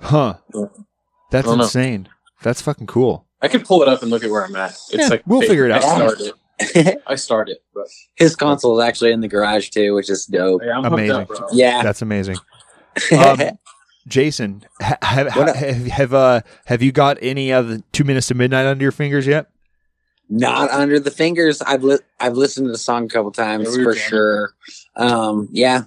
Huh. 0.00 0.34
Yeah. 0.54 0.66
That's 1.30 1.46
I 1.46 1.50
don't 1.50 1.58
know. 1.58 1.64
insane. 1.64 2.08
That's 2.42 2.62
fucking 2.62 2.86
cool. 2.86 3.26
I 3.42 3.48
can 3.48 3.62
pull 3.64 3.82
it 3.82 3.88
up 3.88 4.02
and 4.02 4.10
look 4.10 4.22
at 4.24 4.30
where 4.30 4.44
I'm 4.44 4.54
at. 4.56 4.70
It's 4.70 4.94
Yeah, 4.94 5.08
like 5.08 5.22
we'll 5.26 5.40
fake. 5.40 5.48
figure 5.50 5.64
it 5.66 5.72
out. 5.72 5.82
I 7.06 7.14
started. 7.16 7.56
I 7.56 7.68
but 7.74 7.86
His 8.14 8.36
console 8.36 8.78
is 8.80 8.84
actually 8.86 9.12
in 9.12 9.20
the 9.20 9.28
garage 9.28 9.70
too, 9.70 9.94
which 9.94 10.10
is 10.10 10.26
dope. 10.26 10.62
yeah, 10.64 10.78
I'm 10.78 10.84
Amazing. 10.84 11.16
up, 11.16 11.28
bro. 11.28 11.46
Yeah. 11.52 11.82
That's 11.82 12.02
amazing. 12.02 12.36
Um, 13.10 13.40
Jason, 14.06 14.64
ha- 14.80 14.98
have 15.02 15.26
have, 15.32 15.86
have 15.86 16.14
uh 16.14 16.40
have 16.66 16.80
you 16.80 16.92
got 16.92 17.18
any 17.20 17.52
of 17.52 17.66
the 17.66 17.82
two 17.90 18.04
minutes 18.04 18.28
to 18.28 18.34
midnight 18.34 18.66
under 18.66 18.82
your 18.84 18.92
fingers 18.92 19.26
yet? 19.26 19.48
Not 20.28 20.70
under 20.70 21.00
the 21.00 21.10
fingers. 21.10 21.60
I've 21.62 21.82
li- 21.82 21.98
I've 22.20 22.34
listened 22.36 22.66
to 22.66 22.70
the 22.72 22.78
song 22.78 23.06
a 23.06 23.08
couple 23.08 23.32
times 23.32 23.72
Yeah, 23.72 23.78
we 23.78 23.84
for 23.84 23.94
sure. 23.94 24.54
Um, 24.94 25.48
yeah, 25.50 25.84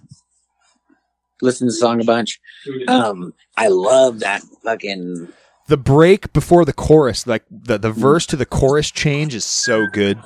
listened 1.41 1.69
to 1.69 1.73
the 1.73 1.79
song 1.79 2.01
a 2.01 2.03
bunch. 2.03 2.39
Um, 2.87 3.33
I 3.55 3.67
love 3.69 4.19
that 4.19 4.41
fucking. 4.63 5.29
The 5.67 5.77
break 5.77 6.33
before 6.33 6.65
the 6.65 6.73
chorus, 6.73 7.27
like 7.27 7.43
the 7.49 7.77
the 7.77 7.91
verse 7.91 8.25
to 8.27 8.35
the 8.35 8.45
chorus 8.45 8.89
change, 8.91 9.35
is 9.35 9.45
so 9.45 9.85
good. 9.87 10.17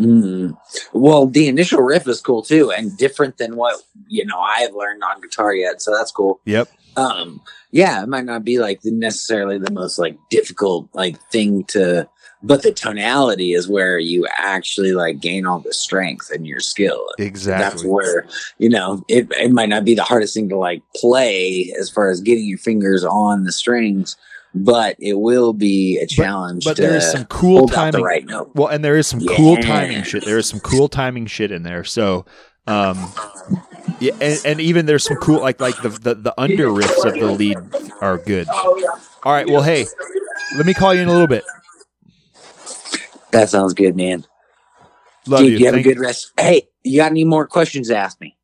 Mm. 0.00 0.56
Well, 0.92 1.26
the 1.26 1.48
initial 1.48 1.80
riff 1.80 2.08
is 2.08 2.20
cool 2.20 2.42
too, 2.42 2.70
and 2.70 2.96
different 2.96 3.38
than 3.38 3.56
what 3.56 3.82
you 4.08 4.24
know 4.24 4.38
I've 4.38 4.74
learned 4.74 5.02
on 5.02 5.20
guitar 5.20 5.54
yet. 5.54 5.82
So 5.82 5.94
that's 5.94 6.10
cool. 6.10 6.40
Yep. 6.44 6.68
Um, 6.96 7.40
yeah, 7.70 8.02
it 8.02 8.08
might 8.08 8.24
not 8.24 8.44
be 8.44 8.58
like 8.58 8.82
the, 8.82 8.90
necessarily 8.90 9.58
the 9.58 9.70
most 9.70 9.98
like 9.98 10.16
difficult 10.28 10.88
like 10.92 11.20
thing 11.30 11.64
to, 11.64 12.08
but 12.42 12.62
the 12.62 12.72
tonality 12.72 13.52
is 13.52 13.68
where 13.68 13.98
you 13.98 14.26
actually 14.38 14.92
like 14.92 15.20
gain 15.20 15.46
all 15.46 15.60
the 15.60 15.72
strength 15.72 16.30
and 16.30 16.46
your 16.46 16.60
skill. 16.60 17.06
Exactly. 17.18 17.62
That's 17.62 17.84
where 17.84 18.26
you 18.58 18.68
know 18.68 19.04
it. 19.08 19.30
It 19.38 19.52
might 19.52 19.68
not 19.68 19.84
be 19.84 19.94
the 19.94 20.02
hardest 20.02 20.34
thing 20.34 20.48
to 20.48 20.56
like 20.56 20.82
play 20.96 21.72
as 21.78 21.90
far 21.90 22.10
as 22.10 22.20
getting 22.20 22.46
your 22.46 22.58
fingers 22.58 23.04
on 23.04 23.44
the 23.44 23.52
strings, 23.52 24.16
but 24.54 24.96
it 24.98 25.14
will 25.14 25.52
be 25.52 25.98
a 25.98 26.06
challenge. 26.06 26.64
But 26.64 26.76
to 26.76 26.82
there 26.82 26.96
is 26.96 27.10
some 27.10 27.24
cool 27.26 27.68
timing. 27.68 28.02
right 28.02 28.24
note. 28.24 28.50
Well, 28.54 28.68
and 28.68 28.84
there 28.84 28.96
is 28.96 29.06
some 29.06 29.20
cool 29.20 29.56
timing 29.56 30.02
shit. 30.02 30.24
There 30.24 30.38
is 30.38 30.46
some 30.46 30.60
cool 30.60 30.88
timing 30.88 31.26
shit 31.26 31.52
in 31.52 31.62
there. 31.62 31.84
So, 31.84 32.26
um, 32.66 33.12
yeah, 34.00 34.12
and, 34.20 34.40
and 34.44 34.60
even 34.60 34.86
there's 34.86 35.04
some 35.04 35.16
cool 35.18 35.40
like 35.40 35.60
like 35.60 35.80
the, 35.82 35.90
the 35.90 36.14
the 36.14 36.34
under 36.40 36.68
riffs 36.68 37.04
of 37.06 37.14
the 37.14 37.26
lead 37.26 37.58
are 38.00 38.18
good. 38.18 38.48
All 38.48 39.32
right. 39.32 39.48
Well, 39.48 39.62
hey, 39.62 39.86
let 40.56 40.66
me 40.66 40.74
call 40.74 40.94
you 40.94 41.02
in 41.02 41.08
a 41.08 41.12
little 41.12 41.26
bit. 41.26 41.44
That 43.30 43.48
sounds 43.48 43.74
good, 43.74 43.96
man. 43.96 44.26
Love 45.26 45.40
Dude, 45.40 45.52
you. 45.52 45.58
you 45.58 45.66
have 45.66 45.74
a 45.74 45.82
good 45.82 45.98
rest. 45.98 46.32
Hey, 46.38 46.68
you 46.82 46.98
got 46.98 47.10
any 47.10 47.24
more 47.24 47.46
questions 47.46 47.88
to 47.88 47.96
ask 47.96 48.20
me? 48.20 48.36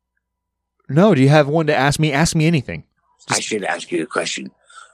No, 0.87 1.13
do 1.13 1.21
you 1.21 1.29
have 1.29 1.47
one 1.47 1.67
to 1.67 1.75
ask 1.75 1.99
me? 1.99 2.13
Ask 2.13 2.35
me 2.35 2.45
anything. 2.45 2.85
I 3.29 3.41
should 3.41 3.65
ask 3.65 3.91
you 3.91 4.03
a 4.03 4.05
question. 4.05 4.51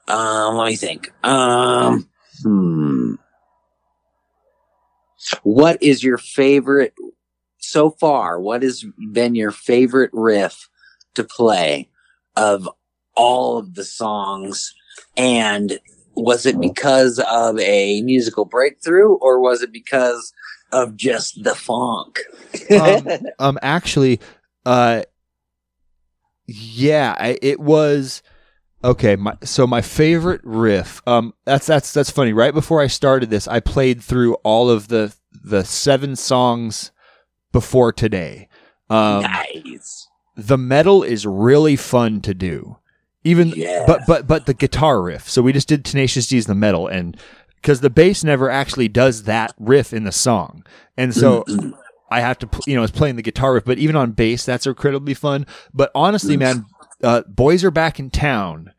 Um, 0.07 0.55
let 0.55 0.67
me 0.67 0.75
think. 0.75 1.11
Um, 1.23 2.09
hmm. 2.43 3.13
What 5.43 5.81
is 5.81 6.03
your 6.03 6.17
favorite 6.17 6.93
so 7.57 7.91
far? 7.91 8.39
What 8.39 8.61
has 8.63 8.85
been 9.11 9.35
your 9.35 9.51
favorite 9.51 10.11
riff 10.13 10.69
to 11.15 11.23
play 11.23 11.89
of 12.35 12.69
all 13.15 13.57
of 13.57 13.75
the 13.75 13.85
songs? 13.85 14.73
And 15.15 15.79
was 16.15 16.45
it 16.45 16.59
because 16.59 17.19
of 17.19 17.59
a 17.59 18.01
musical 18.01 18.45
breakthrough 18.45 19.13
or 19.15 19.39
was 19.39 19.61
it 19.61 19.71
because 19.71 20.33
of 20.71 20.95
just 20.95 21.43
the 21.43 21.55
funk? 21.55 22.19
Um, 22.79 23.07
um 23.39 23.59
actually 23.63 24.19
uh 24.63 25.01
yeah 26.45 27.15
I, 27.19 27.39
it 27.41 27.59
was 27.59 28.21
okay 28.83 29.15
my 29.15 29.35
so 29.43 29.65
my 29.65 29.81
favorite 29.81 30.41
riff 30.43 31.01
um 31.07 31.33
that's 31.45 31.65
that's 31.67 31.93
that's 31.93 32.09
funny. 32.11 32.33
Right 32.33 32.53
before 32.53 32.81
i 32.81 32.87
started 32.87 33.29
this 33.29 33.47
i 33.47 33.59
played 33.59 34.01
through 34.03 34.35
all 34.43 34.69
of 34.69 34.87
the 34.89 35.13
the 35.43 35.63
seven 35.63 36.15
songs 36.15 36.91
before 37.51 37.91
today. 37.93 38.49
Um 38.89 39.23
nice. 39.23 40.07
the 40.35 40.57
metal 40.57 41.03
is 41.03 41.25
really 41.25 41.75
fun 41.75 42.21
to 42.21 42.33
do. 42.33 42.77
Even 43.23 43.49
Yeah. 43.55 43.85
but 43.87 44.01
but 44.07 44.27
but 44.27 44.45
the 44.45 44.53
guitar 44.53 45.01
riff. 45.01 45.29
So 45.29 45.41
we 45.41 45.53
just 45.53 45.67
did 45.67 45.85
tenacious 45.85 46.27
d's 46.27 46.45
the 46.45 46.55
metal 46.55 46.87
and 46.87 47.17
because 47.55 47.79
the 47.79 47.89
bass 47.89 48.23
never 48.25 48.49
actually 48.49 48.89
does 48.89 49.23
that 49.23 49.53
riff 49.57 49.93
in 49.93 50.03
the 50.03 50.11
song. 50.11 50.65
And 50.97 51.15
so 51.15 51.45
I 52.11 52.19
have 52.19 52.37
to, 52.39 52.49
you 52.67 52.75
know, 52.75 52.83
it's 52.83 52.91
playing 52.91 53.15
the 53.15 53.21
guitar 53.21 53.53
riff, 53.53 53.63
but 53.65 53.79
even 53.79 53.95
on 53.95 54.11
bass, 54.11 54.45
that's 54.45 54.67
incredibly 54.67 55.13
fun. 55.13 55.47
But 55.73 55.89
honestly, 55.95 56.35
man, 56.37 56.65
uh, 57.03 57.21
Boys 57.27 57.63
Are 57.63 57.71
Back 57.71 57.99
in 57.99 58.09
Town 58.09 58.73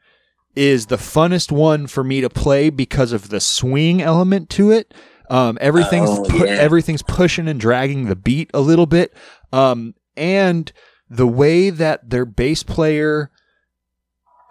is 0.57 0.87
the 0.87 0.97
funnest 0.97 1.51
one 1.53 1.87
for 1.87 2.03
me 2.05 2.21
to 2.21 2.31
play 2.31 2.71
because 2.71 3.13
of 3.13 3.29
the 3.29 3.41
swing 3.41 4.01
element 4.01 4.49
to 4.51 4.71
it. 4.71 4.95
Um, 5.31 5.59
everything's 5.61 6.11
Oh, 6.11 6.25
pu- 6.29 6.39
yeah. 6.47 6.53
everything's 6.53 7.03
pushing 7.03 7.49
and 7.49 7.59
dragging 7.59 8.07
the 8.07 8.17
beat 8.17 8.51
a 8.55 8.61
little 8.61 8.87
bit, 8.87 9.13
um, 9.53 9.95
and 10.17 10.71
the 11.09 11.27
way 11.27 11.71
that 11.71 12.11
their 12.11 12.25
bass 12.25 12.63
player 12.63 13.31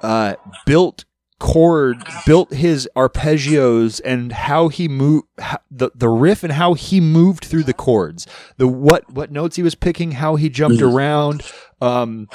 uh, 0.01 0.35
built 0.65 1.05
chord 1.39 1.97
built 2.25 2.53
his 2.53 2.87
arpeggios 2.95 3.99
and 4.05 4.31
how 4.31 4.69
he 4.69 4.87
moved 4.87 5.25
the 5.69 5.91
the 5.93 6.07
riff 6.07 6.41
and 6.41 6.53
how 6.53 6.73
he 6.73 7.01
moved 7.01 7.43
through 7.43 7.63
the 7.63 7.73
chords 7.73 8.25
the 8.57 8.67
what 8.67 9.11
what 9.11 9.29
notes 9.29 9.57
he 9.57 9.63
was 9.63 9.75
picking 9.75 10.11
how 10.13 10.37
he 10.37 10.47
jumped 10.47 10.79
Mhm. 10.79 10.93
around 10.93 11.41
um 11.81 12.29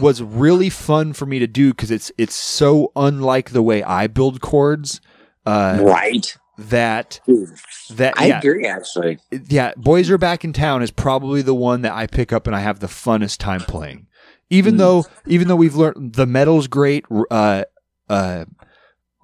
was 0.00 0.22
really 0.22 0.70
fun 0.70 1.12
for 1.12 1.26
me 1.26 1.38
to 1.38 1.46
do 1.46 1.70
because 1.72 1.90
it's 1.90 2.10
it's 2.18 2.34
so 2.34 2.92
unlike 2.96 3.50
the 3.50 3.62
way 3.62 3.82
I 3.82 4.06
build 4.06 4.40
chords 4.40 5.00
Uh, 5.46 5.78
right. 5.82 6.36
That 6.58 7.20
that 7.90 8.14
I 8.16 8.26
yeah, 8.26 8.38
agree. 8.38 8.66
Actually, 8.66 9.18
yeah, 9.48 9.72
Boys 9.76 10.10
Are 10.10 10.18
Back 10.18 10.44
in 10.44 10.52
Town 10.52 10.82
is 10.82 10.90
probably 10.90 11.42
the 11.42 11.54
one 11.54 11.80
that 11.82 11.92
I 11.92 12.06
pick 12.06 12.32
up 12.32 12.46
and 12.46 12.54
I 12.54 12.60
have 12.60 12.78
the 12.80 12.86
funnest 12.86 13.38
time 13.38 13.60
playing. 13.60 14.06
Even 14.50 14.74
Mm. 14.74 14.78
though 14.78 15.04
even 15.26 15.48
though 15.48 15.56
we've 15.56 15.74
learned 15.74 16.12
the 16.14 16.26
metal's 16.26 16.68
great, 16.68 17.04
uh 17.30 17.64
uh 18.08 18.44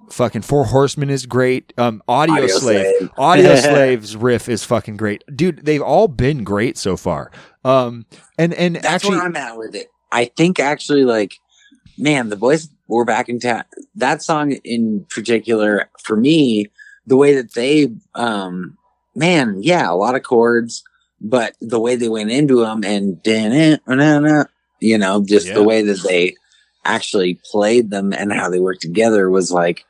fucking 0.09 0.41
Four 0.41 0.65
Horsemen 0.65 1.09
is 1.11 1.25
great. 1.27 1.71
Um 1.77 2.01
Audio, 2.07 2.35
Audio 2.35 2.47
Slave. 2.47 2.85
Slave. 2.97 3.09
Audio 3.17 3.55
Slave's 3.55 4.17
riff 4.17 4.49
is 4.49 4.63
fucking 4.63 4.97
great. 4.97 5.23
Dude, 5.33 5.63
they've 5.65 5.81
all 5.83 6.07
been 6.07 6.43
great 6.43 6.77
so 6.77 6.97
far. 6.97 7.31
Um 7.63 8.05
and 8.39 8.53
and 8.55 8.75
that's 8.75 8.85
actually 8.87 9.17
where 9.17 9.25
I'm 9.27 9.35
at 9.35 9.55
with 9.57 9.75
it. 9.75 9.87
I 10.11 10.25
think 10.25 10.59
actually, 10.59 11.03
like, 11.03 11.35
man, 11.97 12.29
the 12.29 12.35
boys 12.35 12.69
were 12.87 13.05
back 13.05 13.29
in 13.29 13.39
town. 13.39 13.63
That 13.95 14.21
song 14.21 14.51
in 14.51 15.05
particular, 15.09 15.89
for 16.01 16.15
me, 16.15 16.67
the 17.05 17.17
way 17.17 17.35
that 17.35 17.53
they, 17.53 17.89
um, 18.15 18.77
man, 19.15 19.57
yeah, 19.61 19.89
a 19.89 19.93
lot 19.93 20.15
of 20.15 20.23
chords, 20.23 20.83
but 21.21 21.55
the 21.61 21.79
way 21.79 21.95
they 21.95 22.09
went 22.09 22.31
into 22.31 22.61
them 22.61 22.83
and 22.83 23.21
you 24.79 24.97
know, 24.97 25.23
just 25.23 25.47
Yeah. 25.47 25.53
the 25.55 25.63
way 25.63 25.81
that 25.81 26.03
they 26.03 26.35
actually 26.85 27.39
played 27.51 27.91
them 27.91 28.13
and 28.13 28.31
how 28.31 28.49
they 28.49 28.59
worked 28.59 28.81
together 28.81 29.29
was 29.29 29.51
like, 29.51 29.85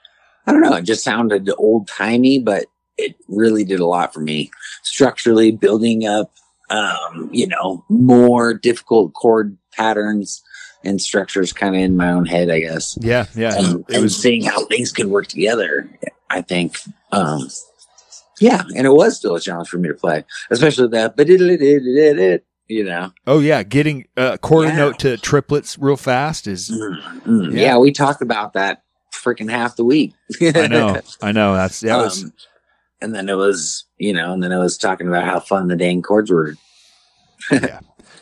I 0.47 0.51
don't 0.51 0.61
know, 0.61 0.74
it 0.74 0.86
just 0.86 1.03
sounded 1.03 1.49
old 1.57 1.88
timey, 1.88 2.39
but 2.39 2.65
it 2.97 3.15
really 3.28 3.63
did 3.63 3.80
a 3.80 3.86
lot 3.86 4.13
for 4.13 4.20
me 4.20 4.51
structurally 4.84 5.51
building 5.51 6.05
up 6.05 6.32
um, 6.70 7.30
you 7.32 7.47
know, 7.47 7.84
more 7.89 8.53
difficult 8.53 9.13
chord 9.13 9.57
patterns 9.72 10.41
and 10.84 11.01
structures 11.01 11.51
kind 11.53 11.76
of 11.76 11.82
in 11.82 11.97
my 11.97 12.11
own 12.11 12.26
head, 12.26 12.49
I 12.49 12.61
guess. 12.61 12.97
Yeah, 13.01 13.26
yeah. 13.36 13.55
And, 13.57 13.86
it 13.89 13.95
and 13.95 14.03
was 14.03 14.15
seeing 14.15 14.43
how 14.43 14.65
things 14.65 14.91
could 14.91 15.07
work 15.07 15.28
together, 15.28 15.89
I 16.30 16.41
think. 16.41 16.78
Um, 17.11 17.49
yeah, 18.39 18.63
and 18.76 18.86
it 18.88 18.91
was 18.91 19.17
still 19.17 19.36
a 19.36 19.41
challenge 19.41 19.67
for 19.67 19.78
me 19.78 19.89
to 19.89 19.95
play, 19.95 20.24
especially 20.49 20.88
that, 20.89 21.17
but 21.17 21.30
it, 21.30 21.41
it, 21.41 21.61
it, 21.61 21.84
it, 21.86 22.20
it, 22.20 22.45
you 22.70 22.86
know. 22.86 23.11
Oh 23.28 23.39
yeah, 23.39 23.63
getting 23.63 24.07
a 24.15 24.38
quarter 24.38 24.70
Yeah. 24.70 24.78
note 24.78 24.99
to 24.99 25.17
triplets 25.17 25.78
real 25.78 25.97
fast 25.97 26.47
is 26.47 26.70
Mm, 26.70 27.01
mm. 27.24 27.53
Yeah. 27.53 27.59
Yeah. 27.61 27.78
we 27.78 27.91
talked 27.91 28.22
about 28.22 28.53
that 28.53 28.84
freaking 29.13 29.49
half 29.49 29.76
the 29.76 29.84
week. 29.84 30.13
I 30.41 30.67
know. 30.67 31.01
I 31.22 31.32
know. 31.34 31.53
That's 31.55 31.82
that 31.82 31.97
was 31.97 32.24
Um, 32.24 32.34
and 33.01 33.13
then 33.15 33.28
it 33.28 33.36
was, 33.36 33.86
you 33.97 34.13
know, 34.13 34.32
and 34.34 34.41
then 34.41 34.51
it 34.53 34.57
was 34.57 34.78
talking 34.78 35.07
about 35.07 35.26
how 35.26 35.39
fun 35.41 35.67
the 35.67 35.76
dang 35.76 36.01
chords 36.01 36.32
were. 36.32 36.55
Yeah, 37.51 37.80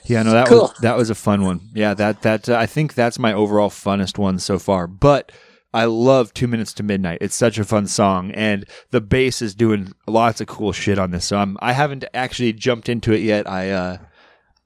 no, 0.09 0.31
that 0.31 0.47
Cool. 0.47 0.61
was 0.61 0.73
that 0.81 0.97
was 0.97 1.09
a 1.09 1.15
fun 1.15 1.43
one. 1.43 1.61
Yeah, 1.73 1.93
that 1.95 2.21
that 2.21 2.47
uh, 2.49 2.55
I 2.57 2.65
think 2.65 2.93
that's 2.93 3.19
my 3.19 3.33
overall 3.33 3.69
funnest 3.69 4.17
one 4.17 4.39
so 4.39 4.57
far. 4.59 4.87
But 4.87 5.31
I 5.73 5.85
love 5.85 6.33
Two 6.33 6.47
Minutes 6.47 6.73
to 6.75 6.83
Midnight. 6.83 7.17
It's 7.21 7.35
such 7.35 7.57
a 7.57 7.63
fun 7.65 7.87
song, 7.87 8.31
and 8.31 8.65
the 8.91 9.01
bass 9.01 9.41
is 9.41 9.53
doing 9.53 9.91
lots 10.07 10.39
of 10.41 10.47
cool 10.47 10.71
shit 10.71 10.97
on 10.97 11.11
this. 11.11 11.25
So 11.25 11.37
I'm 11.37 11.57
I 11.61 11.73
haven't 11.73 12.05
actually 12.13 12.53
jumped 12.53 12.89
into 12.89 13.11
it 13.13 13.21
yet. 13.21 13.49
I 13.49 13.69
uh 13.71 13.97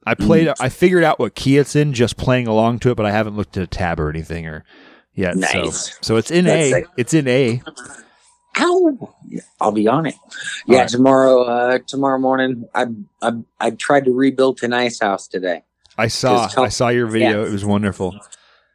I 0.06 0.14
played 0.14 0.46
Mm. 0.48 0.54
I 0.60 0.68
figured 0.68 1.04
out 1.04 1.18
what 1.18 1.34
key 1.34 1.58
it's 1.58 1.76
in 1.76 1.92
just 1.92 2.16
playing 2.16 2.46
along 2.46 2.78
to 2.80 2.90
it, 2.90 2.96
but 2.96 3.06
I 3.06 3.10
haven't 3.10 3.36
looked 3.36 3.56
at 3.56 3.62
a 3.64 3.66
tab 3.66 3.98
or 4.00 4.08
anything 4.10 4.46
or 4.46 4.64
yet. 5.14 5.36
Nice. 5.36 5.86
So 5.86 5.92
so 6.02 6.16
it's 6.16 6.30
in 6.30 6.44
That's 6.44 6.70
A. 6.70 6.72
like- 6.72 6.86
it's 6.96 7.14
in 7.14 7.26
A. 7.28 7.62
Ow! 8.58 9.14
I'll 9.60 9.72
be 9.72 9.88
on 9.88 10.06
it. 10.06 10.14
Yeah, 10.66 10.76
Alright. 10.76 10.88
tomorrow. 10.90 11.42
Uh, 11.42 11.78
tomorrow 11.86 12.18
morning, 12.18 12.64
I 12.74 12.86
I 13.22 13.32
I 13.60 13.70
tried 13.70 14.04
to 14.04 14.12
rebuild 14.12 14.62
an 14.62 14.72
ice 14.72 15.00
house 15.00 15.26
today. 15.26 15.62
I 15.96 16.08
saw 16.08 16.46
tell- 16.48 16.64
I 16.64 16.68
saw 16.68 16.88
your 16.88 17.06
video. 17.06 17.42
Yeah. 17.42 17.48
It 17.48 17.52
was 17.52 17.64
wonderful. 17.64 18.18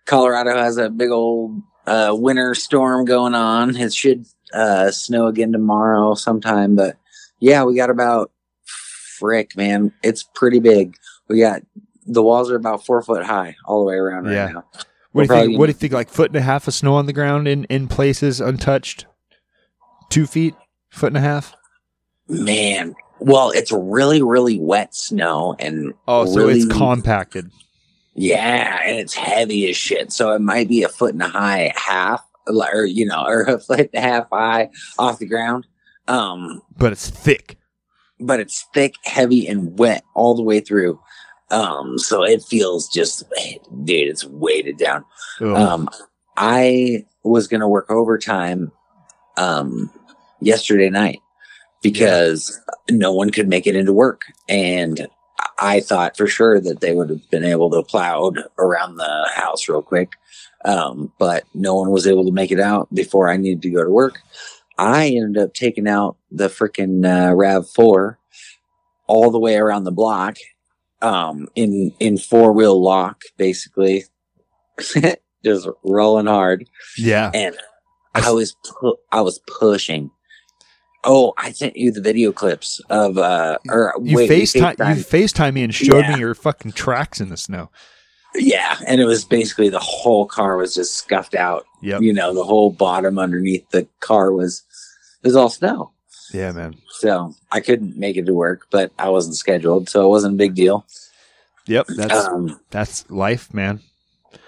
Colorado 0.05 0.55
has 0.57 0.77
a 0.77 0.89
big 0.89 1.09
old 1.11 1.61
uh, 1.85 2.11
winter 2.17 2.55
storm 2.55 3.05
going 3.05 3.35
on. 3.35 3.75
It 3.75 3.93
should 3.93 4.25
uh, 4.53 4.89
snow 4.91 5.27
again 5.27 5.51
tomorrow 5.51 6.15
sometime, 6.15 6.75
but 6.75 6.97
yeah, 7.39 7.63
we 7.63 7.75
got 7.75 7.89
about 7.89 8.31
frick, 8.65 9.55
man. 9.57 9.91
It's 10.03 10.23
pretty 10.23 10.59
big. 10.59 10.95
We 11.27 11.39
got 11.39 11.61
the 12.05 12.23
walls 12.23 12.49
are 12.49 12.55
about 12.55 12.85
four 12.85 13.01
foot 13.01 13.25
high 13.25 13.55
all 13.65 13.79
the 13.81 13.85
way 13.85 13.95
around 13.95 14.25
right 14.25 14.33
Yeah. 14.33 14.47
now. 14.53 14.63
What 15.11 15.27
do 15.27 15.33
you 15.35 15.41
think? 15.41 15.59
What 15.59 15.65
do 15.65 15.69
you 15.71 15.73
think? 15.73 15.93
Like 15.93 16.09
foot 16.09 16.29
and 16.31 16.37
a 16.37 16.41
half 16.41 16.67
of 16.67 16.73
snow 16.73 16.95
on 16.95 17.05
the 17.05 17.13
ground 17.13 17.47
in 17.47 17.65
in 17.65 17.87
places 17.87 18.39
untouched. 18.41 19.05
Two 20.09 20.25
feet, 20.25 20.55
foot 20.89 21.07
and 21.07 21.17
a 21.17 21.21
half. 21.21 21.55
Man, 22.27 22.95
well, 23.19 23.51
it's 23.51 23.71
really 23.71 24.21
really 24.21 24.59
wet 24.59 24.93
snow 24.95 25.55
and 25.59 25.93
Oh, 26.07 26.25
so 26.25 26.37
really, 26.39 26.59
it's 26.59 26.71
compacted. 26.73 27.51
Yeah, 28.15 28.81
and 28.83 28.97
it's 28.99 29.13
heavy 29.13 29.69
as 29.69 29.77
shit. 29.77 30.11
So 30.11 30.33
it 30.33 30.39
might 30.41 30.67
be 30.67 30.83
a 30.83 30.89
foot 30.89 31.13
and 31.13 31.21
a 31.23 31.27
high 31.27 31.71
half, 31.75 32.25
or 32.47 32.85
you 32.85 33.05
know, 33.05 33.23
or 33.25 33.41
a 33.43 33.59
foot 33.67 33.89
and 33.93 33.95
a 33.95 34.01
half 34.01 34.27
high 34.31 34.69
off 34.97 35.19
the 35.19 35.27
ground. 35.27 35.67
Um, 36.07 36.61
but 36.77 36.91
it's 36.93 37.09
thick. 37.09 37.57
but 38.19 38.39
it's 38.39 38.65
thick, 38.73 38.95
heavy, 39.03 39.47
and 39.47 39.77
wet 39.77 40.03
all 40.15 40.35
the 40.35 40.41
way 40.43 40.59
through. 40.61 40.99
Um, 41.49 41.97
so 41.97 42.23
it 42.23 42.41
feels 42.43 42.89
just, 42.89 43.23
dude, 43.85 44.09
it's 44.09 44.25
weighted 44.25 44.77
down. 44.77 45.05
Ugh. 45.39 45.47
Um, 45.55 45.89
I 46.35 47.05
was 47.23 47.47
gonna 47.47 47.69
work 47.69 47.89
overtime, 47.89 48.71
um, 49.37 49.89
yesterday 50.41 50.89
night 50.89 51.19
because 51.81 52.59
no 52.89 53.13
one 53.13 53.29
could 53.29 53.47
make 53.47 53.67
it 53.67 53.75
into 53.75 53.93
work, 53.93 54.23
and 54.49 55.07
I 55.59 55.79
thought 55.79 56.17
for 56.17 56.27
sure 56.27 56.59
that 56.59 56.81
they 56.81 56.93
would 56.93 57.09
have 57.09 57.29
been 57.29 57.43
able 57.43 57.69
to 57.71 57.83
plow 57.83 58.31
around 58.57 58.97
the 58.97 59.29
house 59.33 59.67
real 59.67 59.81
quick. 59.81 60.13
Um, 60.65 61.13
but 61.19 61.43
no 61.53 61.75
one 61.75 61.91
was 61.91 62.07
able 62.07 62.25
to 62.25 62.31
make 62.31 62.51
it 62.51 62.59
out 62.59 62.93
before 62.93 63.29
I 63.29 63.37
needed 63.37 63.61
to 63.61 63.69
go 63.69 63.83
to 63.83 63.89
work. 63.89 64.19
I 64.77 65.07
ended 65.07 65.41
up 65.41 65.53
taking 65.53 65.87
out 65.87 66.17
the 66.31 66.49
freaking 66.49 67.05
uh, 67.05 67.33
Rav 67.33 67.69
Four 67.69 68.19
all 69.07 69.31
the 69.31 69.39
way 69.39 69.55
around 69.55 69.85
the 69.85 69.91
block, 69.91 70.37
um, 71.01 71.47
in 71.55 71.93
in 71.99 72.17
four 72.17 72.51
wheel 72.51 72.81
lock, 72.81 73.21
basically, 73.37 74.03
just 75.43 75.67
rolling 75.83 76.27
hard. 76.27 76.67
yeah. 76.97 77.31
And 77.33 77.57
I 78.13 78.31
was 78.31 78.55
pu- 78.79 78.97
I 79.11 79.21
was 79.21 79.39
pushing. 79.59 80.11
Oh, 81.09 81.33
I 81.37 81.51
sent 81.53 81.77
you 81.77 81.91
the 81.91 82.01
video 82.01 82.31
clips 82.33 82.81
of 82.89 83.17
uh, 83.17 83.57
or 83.69 83.93
You 84.03 84.17
wait, 84.17 84.29
we 84.29 84.35
FaceTime, 84.41 84.77
you 84.97 85.03
FaceTime 85.03 85.53
me 85.53 85.63
and 85.63 85.73
showed 85.73 86.01
Yeah. 86.05 86.13
me 86.15 86.19
your 86.19 86.35
fucking 86.35 86.73
tracks 86.73 87.21
in 87.21 87.29
the 87.29 87.37
snow. 87.37 87.69
Yeah, 88.35 88.77
and 88.85 88.99
it 89.01 89.05
was 89.05 89.23
basically 89.23 89.69
the 89.69 89.79
whole 89.79 90.25
car 90.27 90.57
was 90.57 90.75
just 90.75 90.95
scuffed 90.95 91.33
out. 91.33 91.65
Yep. 91.81 92.01
You 92.01 92.11
know, 92.13 92.33
the 92.33 92.43
whole 92.43 92.69
bottom 92.71 93.17
underneath 93.17 93.67
the 93.69 93.87
car 94.01 94.31
was 94.33 94.63
was 95.23 95.35
all 95.35 95.49
snow. 95.49 95.91
Yeah, 96.33 96.51
man. 96.51 96.75
So 96.99 97.33
I 97.53 97.61
couldn't 97.61 97.95
make 97.97 98.17
it 98.17 98.25
to 98.25 98.33
work, 98.33 98.67
but 98.69 98.91
I 98.99 99.07
wasn't 99.09 99.37
scheduled, 99.37 99.87
so 99.89 100.05
it 100.05 100.09
wasn't 100.09 100.33
a 100.33 100.37
big 100.37 100.55
deal. 100.55 100.85
Yep. 101.67 101.87
That's 101.95 102.25
um, 102.27 102.59
that's 102.69 103.09
life, 103.09 103.53
man. 103.53 103.79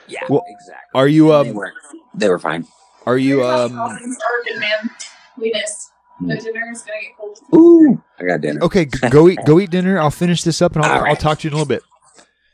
yeah, 0.09 0.19
Well, 0.29 0.43
exactly. 0.47 0.89
Are 0.93 1.07
you 1.07 1.31
And 1.33 1.45
they 1.45 1.49
um? 1.51 1.55
were 1.55 1.73
they 2.13 2.27
were 2.29 2.39
fine. 2.39 2.67
Are 3.05 3.17
you 3.17 3.45
um? 3.45 3.79
Orchid 3.79 4.59
man. 4.59 4.89
We 5.37 5.51
missed. 5.53 5.89
The 6.21 6.35
dinner 6.35 6.71
is 6.71 6.81
gonna 6.81 6.99
get 7.01 7.17
cold. 7.17 7.39
Ooh, 7.55 8.03
I 8.19 8.23
got 8.25 8.41
dinner. 8.41 8.61
Okay, 8.61 8.85
go 9.09 9.29
eat 9.29 9.39
go 9.45 9.59
eat 9.59 9.69
dinner. 9.69 9.99
I'll 9.99 10.11
finish 10.11 10.43
this 10.43 10.61
up 10.61 10.75
and 10.75 10.83
I'll, 10.83 10.99
All 10.99 11.05
I'll 11.05 11.15
talk 11.15 11.39
to 11.39 11.47
you 11.47 11.49
in 11.49 11.53
a 11.53 11.57
little 11.57 11.67
bit. 11.67 11.83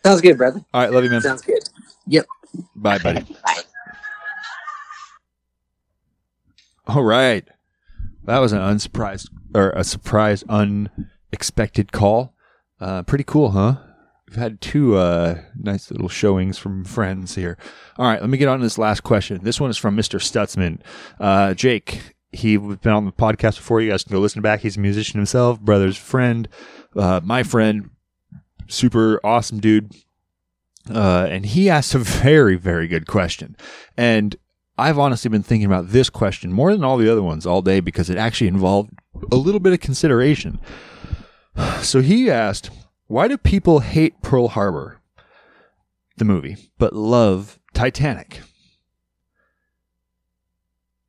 Sounds 0.06 0.22
good, 0.22 0.38
brother. 0.38 0.64
All 0.74 0.82
right, 0.82 0.92
love 0.92 1.04
you, 1.04 1.10
man. 1.10 1.22
Sounds 1.22 1.42
good. 1.42 1.68
Yep. 2.08 2.28
Bye, 2.76 3.00
buddy. 3.00 3.22
Bye. 3.46 3.62
All 6.88 7.04
right. 7.04 7.48
That 8.26 8.40
was 8.40 8.52
an 8.52 8.60
unsurprised 8.60 9.30
or 9.56 9.72
a 9.72 9.84
surprise, 9.84 10.44
unexpected 10.48 11.92
call. 11.92 12.36
Uh, 12.80 13.04
pretty 13.04 13.24
cool, 13.24 13.52
huh? 13.52 13.78
We've 14.28 14.38
had 14.38 14.60
two 14.62 14.96
uh, 14.98 15.42
nice 15.58 15.92
little 15.92 16.10
showings 16.10 16.58
from 16.58 16.84
friends 16.84 17.36
here. 17.36 17.58
All 17.98 18.08
right, 18.08 18.20
let 18.20 18.30
me 18.30 18.38
get 18.38 18.48
on 18.48 18.60
to 18.60 18.66
this 18.66 18.78
last 18.78 19.02
question. 19.04 19.40
This 19.44 19.60
one 19.62 19.70
is 19.70 19.78
from 19.78 19.96
Mr. 19.96 20.20
Stutzman. 20.20 20.80
Uh, 21.20 21.54
Jake, 21.54 22.15
he's 22.36 22.60
been 22.60 22.92
on 22.92 23.06
the 23.06 23.12
podcast 23.12 23.58
before. 23.58 23.82
You 23.82 23.92
guys 23.92 24.04
can 24.04 24.14
go 24.14 24.20
listen 24.20 24.42
back. 24.42 24.62
He's 24.62 24.78
a 24.78 24.80
musician 24.80 25.20
himself, 25.20 25.60
brother's 25.60 25.98
friend, 25.98 26.48
uh, 26.96 27.22
my 27.24 27.44
friend, 27.44 27.90
super 28.68 29.20
awesome 29.24 29.60
dude. 29.60 29.94
Uh, 30.90 31.28
and 31.30 31.46
he 31.46 31.70
asked 31.70 31.96
a 31.96 32.00
very, 32.00 32.56
very 32.56 32.88
good 32.88 33.08
question. 33.08 33.56
And 33.98 34.36
I've 34.78 35.00
honestly 35.00 35.30
been 35.30 35.44
thinking 35.44 35.66
about 35.66 35.90
this 35.90 36.10
question 36.10 36.52
more 36.52 36.72
than 36.72 36.84
all 36.84 36.98
the 36.98 37.12
other 37.12 37.24
ones 37.24 37.46
all 37.46 37.62
day 37.62 37.80
because 37.80 38.10
it 38.10 38.18
actually 38.18 38.48
involved 38.48 38.92
a 39.32 39.36
little 39.36 39.60
bit 39.60 39.74
of 39.74 39.80
consideration. 39.80 40.60
So 41.82 42.02
he 42.02 42.30
asked, 42.30 42.70
why 43.08 43.30
do 43.30 43.38
people 43.38 43.80
hate 43.80 44.22
Pearl 44.22 44.50
Harbor, 44.50 45.00
the 46.18 46.26
movie, 46.26 46.58
but 46.78 46.94
love 46.94 47.60
Titanic? 47.74 48.42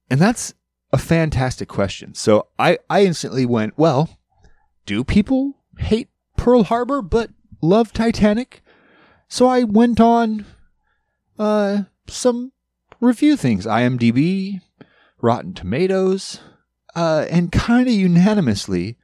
And 0.09 0.20
that's 0.20 0.55
a 0.97 0.99
fantastic 0.99 1.68
question. 1.68 2.14
So 2.14 2.47
I, 2.59 2.78
I 2.88 3.05
instantly 3.05 3.44
went, 3.44 3.76
well, 3.76 4.18
do 4.86 5.05
people 5.05 5.59
hate 5.78 6.09
Pearl 6.38 6.64
Harbor 6.64 7.03
but 7.03 7.28
love 7.61 7.92
Titanic? 7.92 8.62
So 9.28 9.47
I 9.47 9.64
went 9.64 10.01
on 10.01 10.47
uh, 11.38 11.82
some 12.07 12.53
review 12.99 13.36
things 13.36 13.66
IMDb, 13.66 14.62
Rotten 15.20 15.53
Tomatoes, 15.53 16.40
uh, 16.94 17.26
and 17.30 17.53
kind 17.53 17.88
of 17.88 17.92
unanimously, 17.92 18.97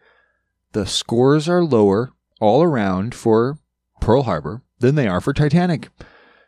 the 0.73 0.87
scores 0.87 1.47
are 1.47 1.63
lower 1.63 2.13
all 2.41 2.63
around 2.63 3.15
for 3.15 3.59
Pearl 4.01 4.23
Harbor 4.23 4.63
than 4.79 4.95
they 4.95 5.07
are 5.07 5.21
for 5.21 5.35
Titanic. 5.35 5.91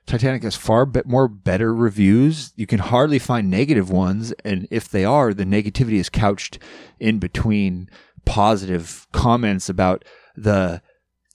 Titanic 0.07 0.43
has 0.43 0.55
far 0.55 0.91
more 1.07 1.29
better 1.29 1.75
reviews. 1.75 2.53
You 2.57 2.67
can 2.67 2.79
hardly 2.79 3.19
find 3.19 3.51
negative 3.51 3.91
ones, 3.91 4.33
and 4.45 4.69
if 4.71 4.89
they 4.89 5.05
are, 5.05 5.33
the 5.33 5.45
negativity 5.45 5.95
is 5.95 6.11
couched 6.11 6.59
in 7.01 7.19
between 7.19 7.89
positive 8.27 9.07
comments 9.13 9.69
about 9.69 10.05
the 10.37 10.83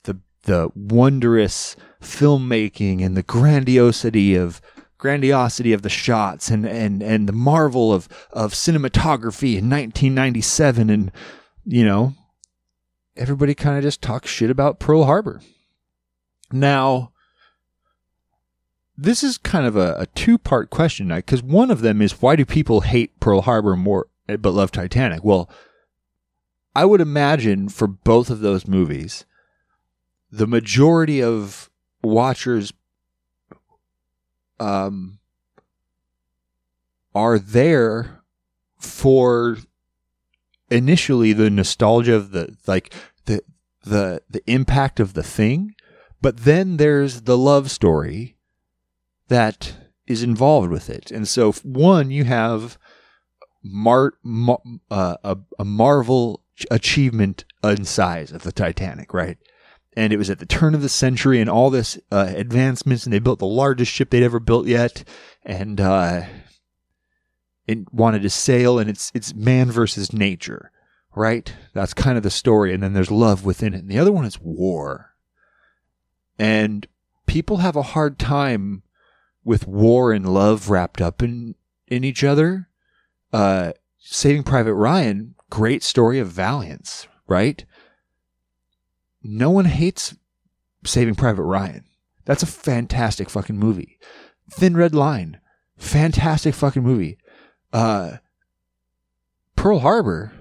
the 0.03 0.19
the 0.43 0.69
wondrous 0.75 1.75
filmmaking 2.01 3.03
and 3.03 3.17
the 3.17 3.23
grandiosity 3.23 4.35
of 4.35 4.61
grandiosity 4.97 5.73
of 5.73 5.81
the 5.81 5.89
shots 5.89 6.49
and 6.49 6.65
and 6.65 7.01
and 7.01 7.27
the 7.27 7.33
marvel 7.33 7.91
of 7.91 8.07
of 8.31 8.53
cinematography 8.53 9.57
in 9.57 9.69
1997 9.69 10.89
and 10.89 11.11
you 11.65 11.85
know 11.85 12.13
everybody 13.15 13.53
kind 13.53 13.77
of 13.77 13.83
just 13.83 14.01
talks 14.01 14.29
shit 14.29 14.49
about 14.49 14.79
Pearl 14.79 15.03
Harbor. 15.05 15.41
Now 16.51 17.11
this 19.01 19.23
is 19.23 19.37
kind 19.37 19.65
of 19.65 19.77
a, 19.77 19.95
a 19.99 20.05
two 20.07 20.37
part 20.37 20.69
question 20.69 21.07
because 21.07 21.41
one 21.41 21.71
of 21.71 21.81
them 21.81 22.01
is 22.01 22.21
why 22.21 22.35
do 22.35 22.45
people 22.45 22.81
hate 22.81 23.17
Pearl 23.19 23.41
Harbor 23.41 23.75
more 23.75 24.07
but 24.27 24.51
love 24.51 24.71
Titanic? 24.71 25.23
Well, 25.23 25.49
I 26.75 26.85
would 26.85 27.01
imagine 27.01 27.69
for 27.69 27.87
both 27.87 28.29
of 28.29 28.41
those 28.41 28.67
movies, 28.67 29.25
the 30.31 30.47
majority 30.47 31.23
of 31.23 31.69
watchers 32.03 32.73
um, 34.59 35.19
are 37.15 37.39
there 37.39 38.21
for 38.77 39.57
initially 40.69 41.31
the 41.31 41.49
nostalgia 41.49 42.15
of 42.15 42.31
the 42.31 42.55
like 42.67 42.93
the 43.25 43.41
the 43.83 44.21
the 44.29 44.43
impact 44.45 44.99
of 44.99 45.13
the 45.13 45.23
thing, 45.23 45.73
but 46.21 46.39
then 46.39 46.75
there's 46.75 47.21
the 47.21 47.37
love 47.37 47.71
story 47.71 48.35
that 49.29 49.73
is 50.05 50.21
involved 50.23 50.69
with 50.69 50.89
it. 50.89 51.11
And 51.11 51.27
so 51.27 51.51
one 51.63 52.11
you 52.11 52.25
have 52.25 52.77
mar, 53.63 54.13
uh, 54.91 55.17
a, 55.23 55.37
a 55.57 55.65
Marvel 55.65 56.43
achievement 56.69 57.45
in 57.63 57.85
size 57.85 58.31
of 58.31 58.43
the 58.43 58.51
Titanic, 58.51 59.13
right? 59.13 59.37
And 59.95 60.13
it 60.13 60.17
was 60.17 60.29
at 60.29 60.39
the 60.39 60.45
turn 60.45 60.75
of 60.75 60.81
the 60.81 60.89
century 60.89 61.39
and 61.41 61.49
all 61.49 61.69
this 61.69 61.97
uh, 62.11 62.31
advancements, 62.35 63.05
and 63.05 63.13
they 63.13 63.19
built 63.19 63.39
the 63.39 63.45
largest 63.45 63.91
ship 63.91 64.09
they'd 64.09 64.23
ever 64.23 64.39
built 64.39 64.67
yet, 64.67 65.03
and 65.43 65.81
uh, 65.81 66.23
it 67.67 67.91
wanted 67.93 68.21
to 68.21 68.29
sail, 68.29 68.79
and 68.79 68.89
it's 68.89 69.11
it's 69.13 69.33
man 69.33 69.71
versus 69.71 70.13
nature, 70.13 70.71
right? 71.15 71.53
That's 71.73 71.93
kind 71.93 72.17
of 72.17 72.23
the 72.23 72.29
story, 72.29 72.73
and 72.73 72.83
then 72.83 72.93
there's 72.93 73.11
love 73.11 73.43
within 73.43 73.73
it. 73.73 73.81
And 73.81 73.89
the 73.89 73.99
other 73.99 74.11
one 74.11 74.25
is 74.25 74.39
war, 74.39 75.15
and 76.37 76.87
people 77.25 77.57
have 77.57 77.75
a 77.75 77.81
hard 77.81 78.19
time 78.19 78.83
with 79.49 79.67
war 79.67 80.13
and 80.13 80.31
love 80.31 80.69
wrapped 80.69 81.01
up 81.01 81.23
in 81.23 81.55
in 81.87 82.03
each 82.03 82.23
other. 82.23 82.69
Uh, 83.33 83.73
Saving 83.97 84.43
Private 84.43 84.75
Ryan, 84.75 85.33
great 85.49 85.81
story 85.81 86.19
of 86.19 86.27
valiance, 86.27 87.07
right? 87.27 87.65
No 89.23 89.49
one 89.49 89.65
hates 89.65 90.15
Saving 90.85 91.15
Private 91.15 91.43
Ryan. 91.43 91.83
That's 92.25 92.43
a 92.43 92.47
fantastic 92.47 93.27
fucking 93.27 93.57
movie. 93.57 93.97
Thin 94.51 94.77
Red 94.77 94.93
Line, 94.93 95.41
fantastic 95.77 96.53
fucking 96.53 96.83
movie. 96.83 97.17
Uh, 97.73 98.17
Pearl 99.55 99.79
Harbor 99.79 100.31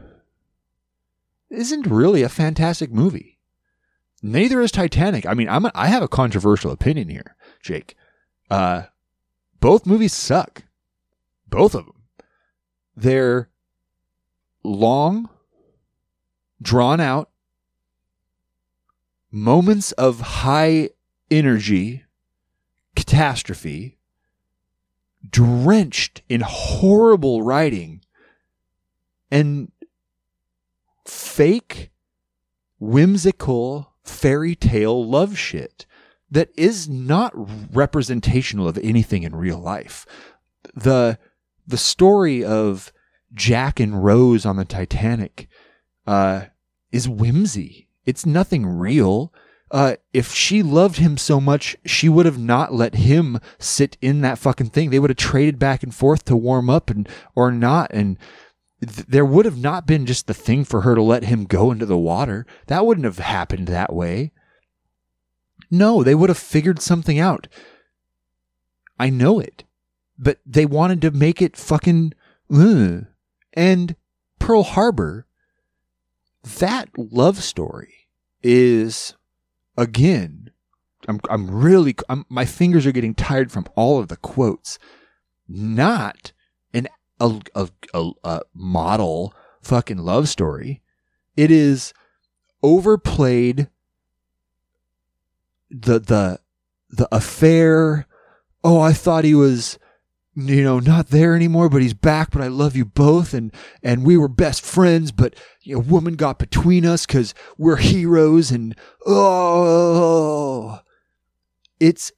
isn't 1.48 1.86
really 1.86 2.22
a 2.22 2.28
fantastic 2.28 2.92
movie. 2.92 3.38
Neither 4.22 4.60
is 4.60 4.70
Titanic. 4.70 5.24
I 5.24 5.32
mean, 5.32 5.48
I'm 5.48 5.64
a, 5.64 5.72
I 5.74 5.86
have 5.86 6.02
a 6.02 6.08
controversial 6.08 6.70
opinion 6.70 7.08
here, 7.08 7.36
Jake. 7.62 7.96
Uh, 8.50 8.82
both 9.60 9.86
movies 9.86 10.12
suck. 10.12 10.64
Both 11.48 11.74
of 11.74 11.86
them. 11.86 12.02
They're 12.96 13.48
long, 14.62 15.28
drawn 16.60 17.00
out, 17.00 17.30
moments 19.30 19.92
of 19.92 20.20
high 20.20 20.90
energy, 21.30 22.04
catastrophe, 22.96 23.98
drenched 25.28 26.22
in 26.28 26.42
horrible 26.44 27.42
writing, 27.42 28.02
and 29.30 29.70
fake, 31.06 31.90
whimsical 32.78 33.94
fairy 34.02 34.54
tale 34.54 35.06
love 35.06 35.36
shit 35.36 35.86
that 36.30 36.50
is 36.56 36.88
not 36.88 37.32
representational 37.74 38.68
of 38.68 38.78
anything 38.78 39.22
in 39.22 39.34
real 39.34 39.58
life. 39.58 40.06
The 40.74 41.18
the 41.66 41.78
story 41.78 42.44
of 42.44 42.92
Jack 43.34 43.78
and 43.78 44.02
Rose 44.02 44.46
on 44.46 44.56
the 44.56 44.64
Titanic 44.64 45.48
uh, 46.06 46.46
is 46.90 47.08
whimsy. 47.08 47.88
It's 48.06 48.24
nothing 48.24 48.64
real. 48.64 49.32
Uh, 49.70 49.96
if 50.14 50.32
she 50.32 50.62
loved 50.62 50.96
him 50.96 51.18
so 51.18 51.40
much, 51.40 51.76
she 51.84 52.08
would 52.08 52.24
have 52.24 52.38
not 52.38 52.72
let 52.72 52.94
him 52.94 53.38
sit 53.58 53.98
in 54.00 54.22
that 54.22 54.38
fucking 54.38 54.70
thing. 54.70 54.88
They 54.88 54.98
would 54.98 55.10
have 55.10 55.18
traded 55.18 55.58
back 55.58 55.82
and 55.82 55.94
forth 55.94 56.24
to 56.24 56.36
warm 56.36 56.70
up 56.70 56.88
and 56.88 57.06
or 57.34 57.52
not, 57.52 57.90
and 57.92 58.16
th- 58.80 59.06
there 59.06 59.26
would 59.26 59.44
have 59.44 59.58
not 59.58 59.86
been 59.86 60.06
just 60.06 60.26
the 60.26 60.32
thing 60.32 60.64
for 60.64 60.80
her 60.80 60.94
to 60.94 61.02
let 61.02 61.24
him 61.24 61.44
go 61.44 61.70
into 61.70 61.84
the 61.84 61.98
water. 61.98 62.46
That 62.68 62.86
wouldn't 62.86 63.04
have 63.04 63.18
happened 63.18 63.66
that 63.68 63.92
way. 63.92 64.32
No, 65.70 66.02
they 66.02 66.14
would 66.14 66.30
have 66.30 66.38
figured 66.38 66.80
something 66.80 67.18
out. 67.18 67.46
I 68.98 69.10
know 69.10 69.38
it, 69.38 69.64
but 70.18 70.38
they 70.44 70.66
wanted 70.66 71.00
to 71.02 71.10
make 71.10 71.40
it 71.42 71.56
fucking. 71.56 72.14
Ugh. 72.52 73.06
And 73.52 73.96
Pearl 74.38 74.62
Harbor, 74.62 75.26
that 76.58 76.88
love 76.96 77.42
story 77.42 78.08
is 78.42 79.14
again. 79.76 80.50
I'm 81.06 81.20
I'm 81.30 81.50
really 81.50 81.94
I'm, 82.08 82.24
my 82.28 82.44
fingers 82.44 82.86
are 82.86 82.92
getting 82.92 83.14
tired 83.14 83.50
from 83.50 83.66
all 83.74 83.98
of 83.98 84.08
the 84.08 84.16
quotes. 84.16 84.78
Not 85.48 86.32
an 86.74 86.88
a, 87.20 87.40
a, 87.54 87.68
a, 87.94 88.10
a 88.24 88.40
model 88.54 89.34
fucking 89.62 89.98
love 89.98 90.28
story. 90.28 90.82
It 91.36 91.50
is 91.50 91.92
overplayed. 92.62 93.68
The 95.70 95.98
the 95.98 96.40
the 96.90 97.08
affair. 97.14 98.06
Oh, 98.64 98.80
I 98.80 98.92
thought 98.92 99.24
he 99.24 99.34
was 99.34 99.78
you 100.34 100.62
know 100.62 100.78
not 100.78 101.08
there 101.08 101.34
anymore 101.34 101.68
but 101.68 101.82
he's 101.82 101.94
back 101.94 102.30
but 102.30 102.40
i 102.40 102.46
love 102.46 102.76
you 102.76 102.84
both. 102.84 103.34
And 103.34 103.52
and 103.82 104.04
we 104.04 104.16
were 104.16 104.28
best 104.28 104.64
friends 104.64 105.10
but 105.10 105.34
you 105.62 105.74
know 105.74 105.80
woman 105.80 106.14
got 106.14 106.38
between 106.38 106.86
us 106.86 107.06
because 107.06 107.34
we're 107.56 107.76
heroes. 107.76 108.50
And 108.50 108.76
oh 109.06 110.80
it's 111.80 112.12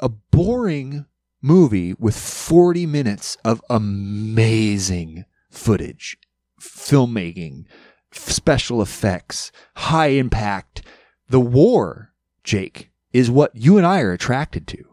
a 0.00 0.08
boring 0.08 1.06
movie 1.42 1.94
with 1.98 2.16
40 2.16 2.86
minutes 2.86 3.36
of 3.44 3.62
amazing 3.68 5.24
footage 5.50 6.16
filmmaking 6.60 7.66
special 8.12 8.80
effects 8.80 9.52
high 9.76 10.08
impact. 10.08 10.82
The 11.28 11.40
war 11.40 12.13
jake 12.44 12.90
is 13.12 13.30
what 13.30 13.50
you 13.54 13.76
and 13.76 13.86
i 13.86 14.00
are 14.00 14.12
attracted 14.12 14.66
to 14.66 14.84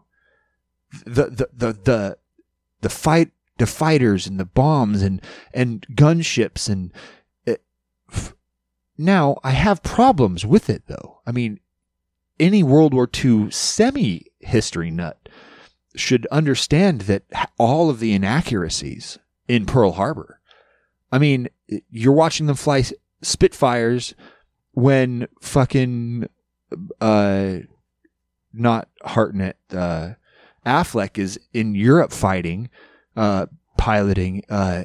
the 1.04 1.24
the 1.24 1.48
the, 1.52 1.72
the 1.72 2.18
the 2.80 2.88
fight 2.88 3.30
the 3.58 3.66
fighters 3.66 4.26
and 4.26 4.38
the 4.38 4.44
bombs 4.44 5.02
and 5.02 5.22
and 5.54 5.86
gunships 5.94 6.68
and 6.68 6.92
eh, 7.46 7.52
it, 7.52 8.32
now 8.98 9.38
I 9.42 9.50
have 9.50 9.82
problems 9.82 10.44
with 10.44 10.68
it 10.68 10.84
though. 10.86 11.20
I 11.26 11.32
mean, 11.32 11.60
any 12.38 12.62
World 12.62 12.94
War 12.94 13.08
II 13.12 13.50
semi 13.50 14.26
history 14.40 14.90
nut 14.90 15.28
should 15.94 16.26
understand 16.26 17.02
that 17.02 17.24
all 17.58 17.90
of 17.90 18.00
the 18.00 18.12
inaccuracies 18.12 19.18
in 19.48 19.66
Pearl 19.66 19.92
Harbor. 19.92 20.40
I 21.10 21.18
mean, 21.18 21.48
eh, 21.70 21.80
you're 21.90 22.12
watching 22.12 22.46
them 22.46 22.56
fly 22.56 22.84
Spitfires 23.22 24.14
when 24.72 25.28
fucking 25.40 26.28
uh 27.00 27.58
not 28.52 28.88
Hartnett 29.02 29.56
uh 29.72 30.10
Affleck 30.66 31.18
is 31.18 31.40
in 31.52 31.74
Europe 31.74 32.12
fighting, 32.12 32.70
uh, 33.16 33.46
piloting. 33.76 34.44
Uh, 34.48 34.84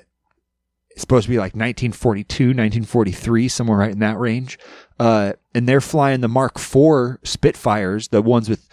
it's 0.89 1.01
supposed 1.01 1.25
to 1.25 1.29
be 1.29 1.37
like 1.37 1.53
1942, 1.53 2.45
1943, 2.45 3.47
somewhere 3.47 3.77
right 3.77 3.91
in 3.91 3.99
that 3.99 4.17
range. 4.17 4.57
Uh, 4.99 5.33
and 5.53 5.69
they're 5.69 5.81
flying 5.81 6.21
the 6.21 6.27
Mark 6.27 6.57
IV 6.57 7.17
Spitfires, 7.23 8.07
the 8.07 8.21
ones 8.21 8.49
with 8.49 8.67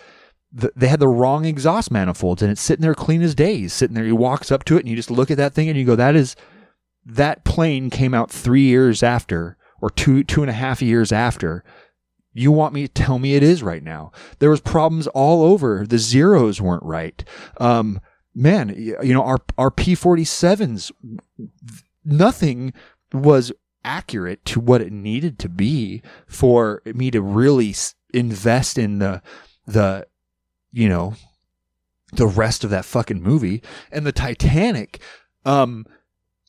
the, 0.51 0.73
they 0.75 0.89
had 0.89 1.01
the 1.01 1.09
wrong 1.09 1.45
exhaust 1.45 1.91
manifolds, 1.91 2.41
and 2.41 2.51
it's 2.51 2.61
sitting 2.61 2.83
there 2.83 2.95
clean 2.95 3.23
as 3.23 3.35
day. 3.35 3.59
He's 3.59 3.73
sitting 3.73 3.95
there. 3.95 4.05
He 4.05 4.13
walks 4.13 4.51
up 4.51 4.65
to 4.65 4.77
it, 4.77 4.81
and 4.81 4.89
you 4.89 4.97
just 4.97 5.11
look 5.11 5.31
at 5.31 5.37
that 5.37 5.53
thing, 5.53 5.69
and 5.69 5.77
you 5.77 5.85
go, 5.85 5.97
"That 5.97 6.15
is, 6.15 6.37
that 7.05 7.45
plane 7.45 7.91
came 7.91 8.15
out 8.15 8.31
three 8.31 8.63
years 8.63 9.03
after, 9.03 9.57
or 9.83 9.91
two 9.91 10.23
two 10.23 10.43
and 10.43 10.51
a 10.51 10.55
half 10.55 10.81
years 10.81 11.11
after. 11.11 11.65
You 12.35 12.51
want 12.53 12.75
me 12.75 12.83
to 12.83 12.93
tell 12.93 13.19
me 13.19 13.35
it 13.35 13.43
is 13.43 13.63
right 13.63 13.83
now? 13.83 14.13
There 14.41 14.51
was 14.51 14.61
problems 14.61 15.07
all 15.07 15.43
over. 15.43 15.87
The 15.87 15.99
zeros 15.99 16.61
weren't 16.61 16.83
right. 16.83 17.25
Um, 17.59 18.01
man, 18.35 18.75
you 18.77 19.15
know 19.15 19.23
our 19.23 19.39
our 19.57 19.71
P 19.71 19.95
forty 19.95 20.25
sevens, 20.25 20.91
nothing 22.05 22.75
was 23.13 23.53
accurate 23.85 24.45
to 24.47 24.61
what 24.61 24.81
it 24.81 24.93
needed 24.93 25.39
to 25.39 25.49
be 25.49 26.03
for 26.27 26.83
me 26.87 27.11
to 27.11 27.21
really 27.21 27.75
invest 28.13 28.79
in 28.79 28.99
the 28.99 29.23
the 29.67 30.07
you 30.73 30.89
know 30.89 31.15
the 32.13 32.27
rest 32.27 32.65
of 32.65 32.71
that 32.71 32.85
fucking 32.85 33.23
movie 33.23 33.63
and 33.93 34.07
the 34.07 34.13
Titanic 34.13 35.01
um 35.45 35.85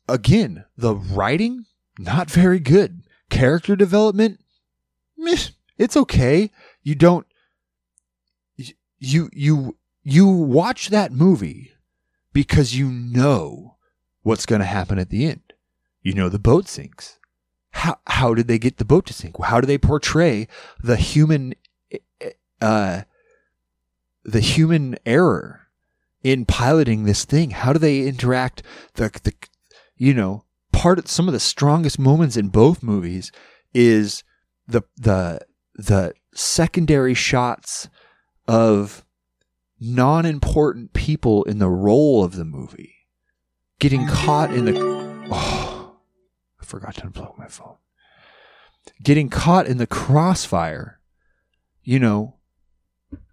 again 0.08 0.64
the 0.78 0.96
writing 0.96 1.66
not 2.00 2.30
very 2.30 2.60
good 2.60 3.04
character 3.30 3.76
development 3.76 4.40
meh, 5.18 5.36
it's 5.78 5.98
okay. 5.98 6.52
You 6.84 6.96
don't 6.96 7.26
you 9.00 9.30
you 9.34 9.78
you 10.04 10.28
watch 10.28 10.90
that 10.90 11.12
movie 11.12 11.72
because 12.34 12.76
you 12.76 12.90
know 12.90 13.76
what's 14.22 14.46
going 14.46 14.60
to 14.60 14.66
happen 14.66 15.00
at 15.00 15.10
the 15.10 15.26
end. 15.26 15.54
You 16.02 16.14
know 16.14 16.30
the 16.30 16.40
boat 16.40 16.68
sinks. 16.68 17.20
How 17.72 18.00
how 18.08 18.34
did 18.34 18.48
they 18.48 18.60
get 18.60 18.78
the 18.78 18.86
boat 18.86 19.06
to 19.08 19.14
sink? 19.14 19.42
How 19.44 19.60
do 19.60 19.68
they 19.68 19.78
portray 19.78 20.48
the 20.82 20.96
human 20.96 21.56
uh 22.62 23.02
the 24.24 24.40
human 24.40 24.98
error 25.06 25.68
in 26.24 26.46
piloting 26.46 27.04
this 27.04 27.26
thing? 27.26 27.52
How 27.52 27.74
do 27.74 27.80
they 27.80 28.08
interact 28.08 28.64
the 28.94 29.12
the 29.24 29.34
you 29.98 30.14
know 30.14 30.46
part 30.72 31.00
of 31.00 31.08
some 31.08 31.28
of 31.28 31.34
the 31.34 31.40
strongest 31.40 31.98
moments 31.98 32.38
in 32.38 32.50
both 32.50 32.84
movies 32.84 33.32
is 33.74 34.24
the 34.68 34.84
the 34.98 35.40
the 35.76 36.14
secondary 36.34 37.14
shots 37.14 37.90
of 38.48 39.06
non-important 39.80 40.94
people 40.94 41.44
in 41.44 41.60
the 41.60 41.70
role 41.70 42.24
of 42.24 42.36
the 42.36 42.46
movie 42.46 42.96
getting 43.80 44.08
caught 44.08 44.54
in 44.54 44.66
the 44.66 44.74
oh 45.30 45.98
I 46.62 46.66
forgot 46.66 46.96
to 46.96 47.02
unplug 47.02 47.38
my 47.38 47.48
phone 47.48 47.76
getting 49.04 49.30
caught 49.30 49.68
in 49.68 49.78
the 49.78 49.88
crossfire 49.88 51.00
you 51.84 52.00
know 52.00 52.36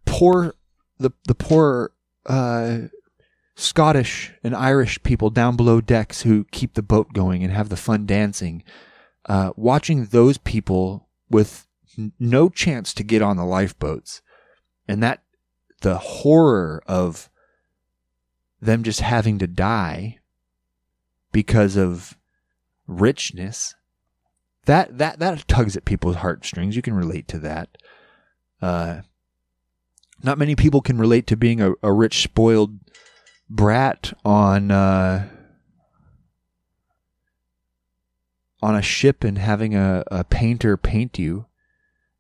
poor 0.05 0.55
the 0.99 1.13
the 1.27 1.35
poor 1.35 1.93
uh 2.27 2.79
Scottish 3.55 4.33
and 4.43 4.57
Irish 4.57 5.03
people 5.03 5.31
down 5.31 5.57
below 5.57 5.81
decks 5.81 6.23
who 6.23 6.45
keep 6.51 6.75
the 6.75 6.83
boat 6.83 7.13
going 7.13 7.45
and 7.45 7.53
have 7.53 7.69
the 7.69 7.77
fun 7.77 8.07
dancing. 8.07 8.65
Uh, 9.27 9.53
watching 9.57 10.07
those 10.07 10.39
people 10.39 11.09
with 11.31 11.67
no 12.19 12.49
chance 12.49 12.95
to 12.95 13.03
get 13.03 13.23
on 13.23 13.37
the 13.37 13.45
lifeboats, 13.45 14.23
and 14.89 15.03
that 15.03 15.23
the 15.81 15.99
horror 15.99 16.83
of 16.87 17.29
them 18.61 18.83
just 18.83 19.01
having 19.01 19.39
to 19.39 19.47
die 19.47 20.19
because 21.33 21.77
of 21.77 22.17
richness. 22.87 23.75
That 24.67 24.99
that 24.99 25.19
that 25.19 25.49
tugs 25.49 25.77
at 25.77 25.85
people's 25.85 26.17
heartstrings. 26.17 26.77
You 26.77 26.83
can 26.83 26.95
relate 26.95 27.27
to 27.29 27.39
that. 27.41 27.77
Uh, 28.61 29.01
not 30.23 30.39
many 30.39 30.55
people 30.55 30.81
can 30.81 30.99
relate 30.99 31.27
to 31.27 31.37
being 31.37 31.61
a, 31.61 31.73
a 31.83 31.93
rich, 31.93 32.23
spoiled 32.23 32.79
brat 33.51 34.13
on 34.25 34.71
uh, 34.71 35.29
on 38.63 38.77
a 38.77 38.83
ship 38.83 39.25
and 39.25 39.39
having 39.39 39.75
a, 39.75 40.05
a 40.11 40.23
painter 40.23 40.77
paint 40.77 41.19
you 41.19 41.47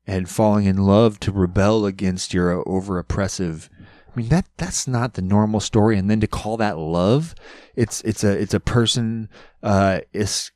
and 0.06 0.28
falling 0.28 0.64
in 0.66 0.78
love 0.78 1.20
to 1.20 1.32
rebel 1.32 1.86
against 1.86 2.34
your 2.34 2.66
over 2.68 2.98
oppressive. 2.98 3.70
I 3.80 4.18
mean 4.18 4.28
that 4.28 4.46
that's 4.56 4.86
not 4.86 5.14
the 5.14 5.22
normal 5.22 5.60
story. 5.60 5.96
And 5.96 6.10
then 6.10 6.20
to 6.20 6.26
call 6.26 6.56
that 6.58 6.78
love 6.78 7.34
it's 7.74 8.00
it's 8.02 8.24
a 8.24 8.30
it's 8.30 8.54
a 8.54 8.60
person 8.60 9.28
uh 9.62 10.00
is 10.12 10.50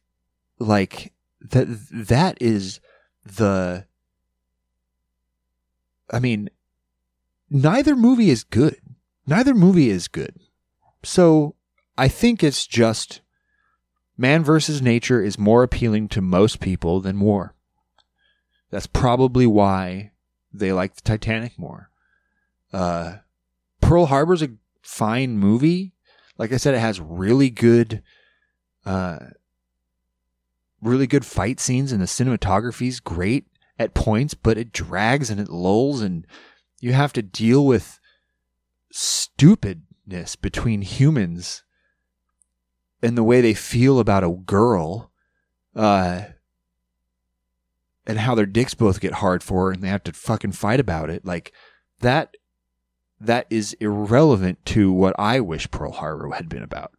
like 0.58 1.12
that 1.40 1.66
that 1.90 2.38
is 2.40 2.80
the 3.24 3.86
I 6.10 6.18
mean 6.18 6.50
neither 7.50 7.96
movie 7.96 8.30
is 8.30 8.44
good. 8.44 8.76
Neither 9.26 9.54
movie 9.54 9.90
is 9.90 10.08
good. 10.08 10.34
So 11.02 11.54
I 11.96 12.08
think 12.08 12.42
it's 12.42 12.66
just 12.66 13.20
man 14.18 14.44
versus 14.44 14.82
nature 14.82 15.22
is 15.22 15.38
more 15.38 15.62
appealing 15.62 16.08
to 16.08 16.20
most 16.20 16.60
people 16.60 17.00
than 17.00 17.20
war. 17.20 17.55
That's 18.76 18.86
probably 18.86 19.46
why 19.46 20.10
they 20.52 20.70
like 20.70 20.96
the 20.96 21.00
Titanic 21.00 21.58
more. 21.58 21.88
Uh, 22.74 23.20
Pearl 23.80 24.04
Harbor's 24.04 24.42
a 24.42 24.50
fine 24.82 25.38
movie. 25.38 25.94
Like 26.36 26.52
I 26.52 26.58
said, 26.58 26.74
it 26.74 26.80
has 26.80 27.00
really 27.00 27.48
good, 27.48 28.02
uh, 28.84 29.18
really 30.82 31.06
good 31.06 31.24
fight 31.24 31.58
scenes, 31.58 31.90
and 31.90 32.02
the 32.02 32.06
cinematography's 32.06 33.00
great 33.00 33.46
at 33.78 33.94
points, 33.94 34.34
but 34.34 34.58
it 34.58 34.72
drags 34.72 35.30
and 35.30 35.40
it 35.40 35.48
lulls, 35.48 36.02
and 36.02 36.26
you 36.78 36.92
have 36.92 37.14
to 37.14 37.22
deal 37.22 37.64
with 37.64 37.98
stupidness 38.92 40.36
between 40.36 40.82
humans 40.82 41.62
and 43.02 43.16
the 43.16 43.24
way 43.24 43.40
they 43.40 43.54
feel 43.54 43.98
about 43.98 44.22
a 44.22 44.38
girl, 44.44 45.12
uh, 45.74 46.24
and 48.06 48.18
how 48.18 48.34
their 48.34 48.46
dicks 48.46 48.74
both 48.74 49.00
get 49.00 49.14
hard 49.14 49.42
for 49.42 49.66
her 49.66 49.72
and 49.72 49.82
they 49.82 49.88
have 49.88 50.04
to 50.04 50.12
fucking 50.12 50.52
fight 50.52 50.80
about 50.80 51.10
it. 51.10 51.24
Like 51.24 51.52
that, 52.00 52.36
that 53.20 53.46
is 53.50 53.74
irrelevant 53.74 54.64
to 54.66 54.92
what 54.92 55.14
I 55.18 55.40
wish 55.40 55.70
Pearl 55.70 55.92
Harbor 55.92 56.30
had 56.30 56.48
been 56.48 56.62
about. 56.62 56.92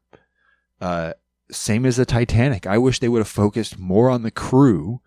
Uh, 0.82 1.14
same 1.52 1.86
as 1.86 1.96
the 1.96 2.06
Titanic. 2.06 2.68
I 2.68 2.78
wish 2.78 3.00
they 3.00 3.10
would 3.10 3.20
have 3.20 3.28
focused 3.28 3.80
more 3.80 4.10
on 4.10 4.24
the 4.24 4.32
crew, 4.32 5.02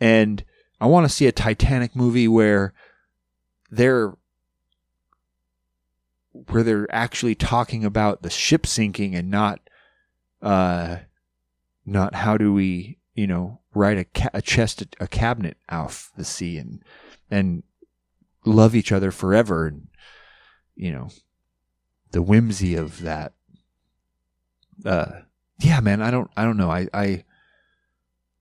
and 0.00 0.44
I 0.80 0.86
want 0.86 1.06
to 1.06 1.14
see 1.14 1.26
a 1.26 1.32
Titanic 1.32 1.94
movie 1.94 2.28
where 2.28 2.72
they're 3.70 4.14
where 6.32 6.62
they're 6.62 6.92
actually 6.94 7.34
talking 7.34 7.84
about 7.84 8.22
the 8.22 8.30
ship 8.30 8.66
sinking 8.66 9.14
and 9.14 9.30
not 9.30 9.58
uh 10.42 10.96
not 11.86 12.14
how 12.14 12.36
do 12.36 12.52
we 12.52 12.98
you 13.16 13.26
know 13.26 13.58
write 13.74 13.98
a, 13.98 14.04
ca- 14.04 14.30
a 14.32 14.40
chest 14.40 14.84
a 15.00 15.08
cabinet 15.08 15.56
off 15.68 16.12
the 16.16 16.24
sea 16.24 16.58
and 16.58 16.84
and 17.30 17.64
love 18.44 18.76
each 18.76 18.92
other 18.92 19.10
forever 19.10 19.66
and 19.66 19.88
you 20.76 20.92
know 20.92 21.08
the 22.12 22.22
whimsy 22.22 22.76
of 22.76 23.00
that 23.00 23.32
uh 24.84 25.06
yeah 25.58 25.80
man 25.80 26.00
i 26.00 26.10
don't 26.10 26.30
i 26.36 26.44
don't 26.44 26.56
know. 26.56 26.70
I 26.70 26.86
i 26.94 27.24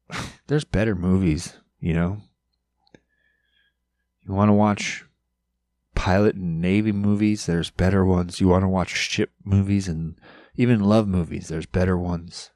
there's 0.48 0.66
better 0.66 0.94
movies 0.94 1.58
you 1.86 1.94
know? 1.94 2.18
You 4.28 4.34
want 4.34 4.50
to 4.50 4.54
watch 4.54 5.06
pilot 5.94 6.36
and 6.36 6.60
navy 6.60 6.92
movies? 6.92 7.46
There's 7.46 7.70
better 7.70 8.04
ones. 8.04 8.42
You 8.42 8.48
want 8.48 8.64
to 8.64 8.68
watch 8.68 8.90
ship 8.90 9.30
movies 9.44 9.88
and 9.88 10.20
even 10.56 10.80
love 10.80 11.08
movies? 11.08 11.48
There's 11.48 11.68
better 11.68 11.96
ones 11.96 12.50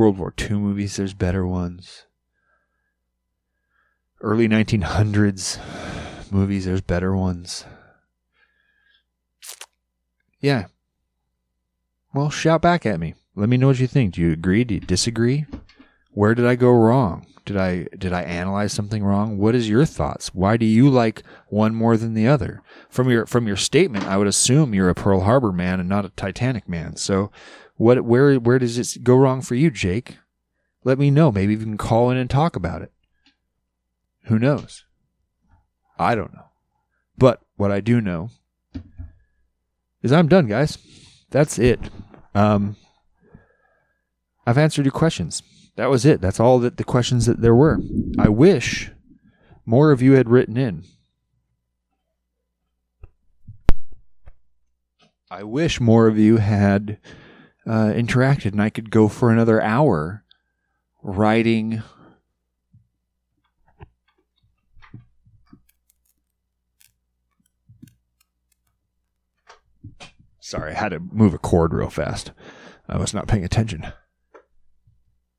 world 0.00 0.16
war 0.16 0.32
ii 0.40 0.56
movies 0.56 0.96
there's 0.96 1.12
better 1.12 1.46
ones. 1.46 2.06
Early 4.22 4.48
1900s 4.48 5.60
movies 6.32 6.64
there's 6.64 6.80
better 6.80 7.14
ones. 7.14 7.66
Yeah. 10.40 10.68
Well 12.14 12.30
shout 12.30 12.62
back 12.62 12.86
at 12.86 12.98
me. 12.98 13.14
Let 13.36 13.50
me 13.50 13.58
know 13.58 13.66
what 13.66 13.78
you 13.78 13.86
think. 13.86 14.14
Do 14.14 14.22
you 14.22 14.32
agree? 14.32 14.64
Do 14.64 14.74
you 14.74 14.80
disagree? 14.80 15.44
Where 16.12 16.34
did 16.34 16.46
i 16.46 16.54
go 16.54 16.70
wrong? 16.70 17.26
Did 17.44 17.58
i 17.58 17.86
did 17.98 18.14
i 18.14 18.22
analyze 18.22 18.72
something 18.72 19.04
wrong? 19.04 19.36
What 19.36 19.54
is 19.54 19.68
your 19.68 19.84
thoughts? 19.84 20.34
Why 20.34 20.56
do 20.56 20.64
you 20.64 20.88
like 20.88 21.22
one 21.48 21.74
more 21.74 21.98
than 21.98 22.14
the 22.14 22.26
other? 22.26 22.62
From 22.88 23.10
your 23.10 23.26
from 23.26 23.46
your 23.46 23.56
statement 23.58 24.06
i 24.06 24.16
would 24.16 24.26
assume 24.26 24.74
you're 24.74 24.88
a 24.88 24.94
pearl 24.94 25.20
harbor 25.20 25.52
man 25.52 25.78
and 25.78 25.90
not 25.90 26.06
a 26.06 26.10
titanic 26.10 26.66
man. 26.70 26.96
So 26.96 27.30
what 27.80 28.04
where 28.04 28.34
where 28.34 28.58
does 28.58 28.76
it 28.76 29.02
go 29.02 29.16
wrong 29.16 29.40
for 29.40 29.54
you 29.54 29.70
jake? 29.70 30.18
Let 30.84 30.98
me 30.98 31.10
know. 31.10 31.32
Maybe 31.32 31.54
you 31.54 31.58
can 31.58 31.78
call 31.78 32.10
in 32.10 32.18
and 32.18 32.28
talk 32.28 32.54
about 32.54 32.82
it. 32.82 32.92
Who 34.24 34.38
knows? 34.38 34.84
I 35.98 36.14
don't 36.14 36.34
know. 36.34 36.44
But 37.16 37.40
what 37.56 37.70
i 37.70 37.80
do 37.80 38.02
know 38.02 38.28
is 40.02 40.12
i'm 40.12 40.28
done 40.28 40.46
guys. 40.46 40.76
That's 41.30 41.58
it. 41.58 41.80
Um 42.34 42.76
i've 44.46 44.58
answered 44.58 44.84
your 44.84 44.92
questions. 44.92 45.42
That 45.76 45.88
was 45.88 46.04
it. 46.04 46.20
That's 46.20 46.38
all 46.38 46.58
that 46.58 46.76
the 46.76 46.84
questions 46.84 47.24
that 47.24 47.40
there 47.40 47.54
were. 47.54 47.80
I 48.18 48.28
wish 48.28 48.90
more 49.64 49.90
of 49.90 50.02
you 50.02 50.12
had 50.12 50.28
written 50.28 50.58
in. 50.58 50.84
I 55.30 55.44
wish 55.44 55.80
more 55.80 56.08
of 56.08 56.18
you 56.18 56.36
had 56.36 56.98
uh, 57.70 57.92
interacted, 57.94 58.50
and 58.50 58.60
I 58.60 58.68
could 58.68 58.90
go 58.90 59.06
for 59.06 59.30
another 59.30 59.62
hour 59.62 60.24
writing. 61.04 61.84
Sorry, 70.40 70.72
I 70.72 70.74
had 70.74 70.88
to 70.88 70.98
move 70.98 71.32
a 71.32 71.38
cord 71.38 71.72
real 71.72 71.90
fast. 71.90 72.32
I 72.88 72.98
was 72.98 73.14
not 73.14 73.28
paying 73.28 73.44
attention. 73.44 73.86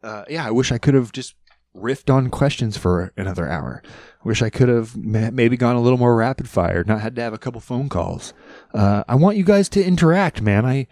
Uh, 0.01 0.23
yeah, 0.29 0.47
I 0.47 0.51
wish 0.51 0.71
I 0.71 0.77
could 0.77 0.93
have 0.93 1.11
just 1.11 1.35
riffed 1.75 2.13
on 2.13 2.29
questions 2.29 2.77
for 2.77 3.11
another 3.17 3.49
hour. 3.49 3.83
Wish 4.23 4.41
I 4.41 4.49
could 4.49 4.69
have 4.69 4.95
maybe 4.95 5.57
gone 5.57 5.75
a 5.75 5.81
little 5.81 5.99
more 5.99 6.15
rapid 6.15 6.47
fire, 6.47 6.85
not 6.85 7.01
had 7.01 7.17
to 7.17 7.21
have 7.21 7.33
a 7.33 7.37
couple 7.37 7.59
phone 7.59 7.89
calls. 7.89 8.33
Uh, 8.73 9.03
I 9.09 9.15
want 9.15 9.35
you 9.35 9.43
guys 9.43 9.67
to 9.69 9.85
interact, 9.85 10.41
man. 10.41 10.65
I 10.65 10.87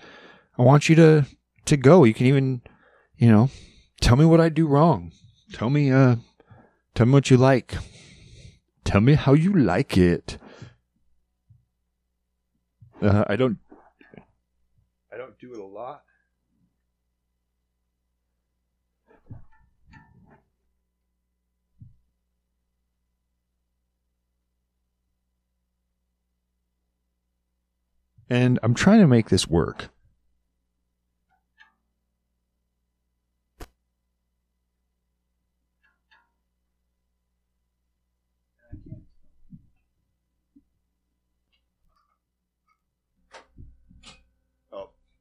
I 0.60 0.64
want 0.64 0.90
you 0.90 0.96
to 0.96 1.26
to 1.66 1.78
go. 1.78 2.04
You 2.04 2.14
can 2.14 2.26
even, 2.26 2.62
you 3.16 3.32
know, 3.32 3.50
tell 4.02 4.18
me 4.18 4.26
what 4.26 4.42
I 4.42 4.50
do 4.50 4.68
wrong. 4.68 5.14
Tell 5.54 5.70
me 5.70 5.90
uh 5.90 6.18
tell 6.94 7.06
me 7.06 7.14
what 7.14 7.30
you 7.30 7.38
like. 7.38 7.76
Tell 8.84 9.00
me 9.00 9.14
how 9.14 9.34
you 9.34 9.54
like 9.54 9.98
it. 9.98 10.38
Uh, 13.02 13.24
I 13.28 13.38
don't 13.38 13.58
I 15.14 15.16
don't 15.16 15.40
do 15.40 15.54
it 15.54 15.60
a 15.60 15.66
lot. 15.66 16.04
And 28.30 28.60
I'm 28.62 28.74
trying 28.74 29.00
to 29.00 29.08
make 29.08 29.30
this 29.30 29.48
work. 29.48 29.90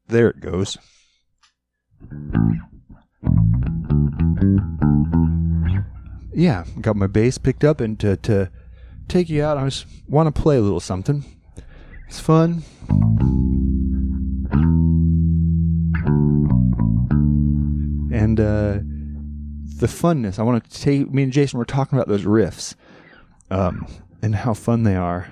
There 0.08 0.28
it 0.28 0.40
goes. 0.40 0.78
Yeah, 6.32 6.64
got 6.80 6.96
my 6.96 7.06
bass 7.06 7.38
picked 7.38 7.64
up, 7.64 7.80
and 7.80 7.98
to, 8.00 8.16
to 8.18 8.50
take 9.08 9.28
you 9.28 9.42
out, 9.42 9.58
I 9.58 9.64
just 9.64 9.86
want 10.08 10.32
to 10.32 10.42
play 10.42 10.56
a 10.56 10.60
little 10.60 10.80
something. 10.80 11.24
It's 12.06 12.20
fun. 12.20 12.62
And 18.10 18.40
uh, 18.40 18.78
the 19.78 19.86
funness. 19.86 20.38
I 20.38 20.42
want 20.42 20.64
to 20.64 20.80
take 20.80 21.12
me 21.12 21.22
and 21.24 21.32
Jason 21.32 21.58
were 21.58 21.64
talking 21.64 21.98
about 21.98 22.08
those 22.08 22.24
riffs 22.24 22.74
um, 23.50 23.86
and 24.22 24.34
how 24.34 24.54
fun 24.54 24.82
they 24.82 24.96
are. 24.96 25.30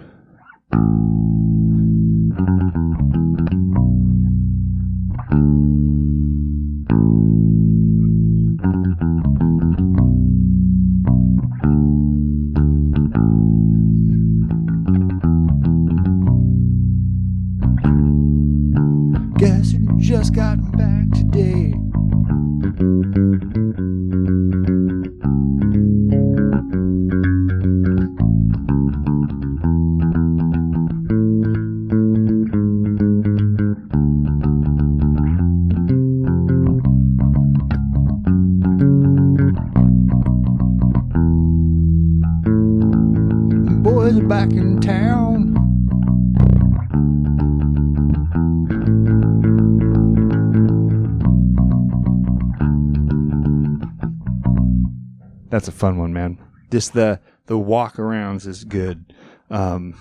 Just 56.76 56.92
the 56.92 57.20
the 57.46 57.56
walk 57.56 57.94
arounds 57.94 58.46
is 58.46 58.64
good. 58.64 59.14
Um, 59.48 59.94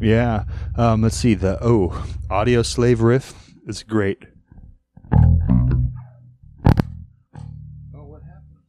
Yeah. 0.00 0.44
Um, 0.76 1.02
let's 1.02 1.16
see. 1.16 1.34
The 1.34 1.58
oh, 1.62 1.88
Audioslave 2.30 3.00
riff 3.00 3.54
is 3.66 3.82
great. 3.82 4.24
Oh, 7.94 8.04
what 8.04 8.22
happened? 8.22 8.60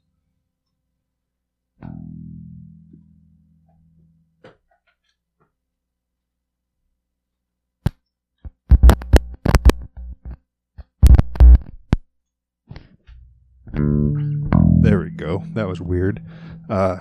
There 14.83 14.99
we 14.99 15.09
go. 15.09 15.43
That 15.53 15.67
was 15.67 15.81
weird. 15.81 16.21
Uh, 16.69 16.99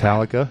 Metallica. 0.00 0.48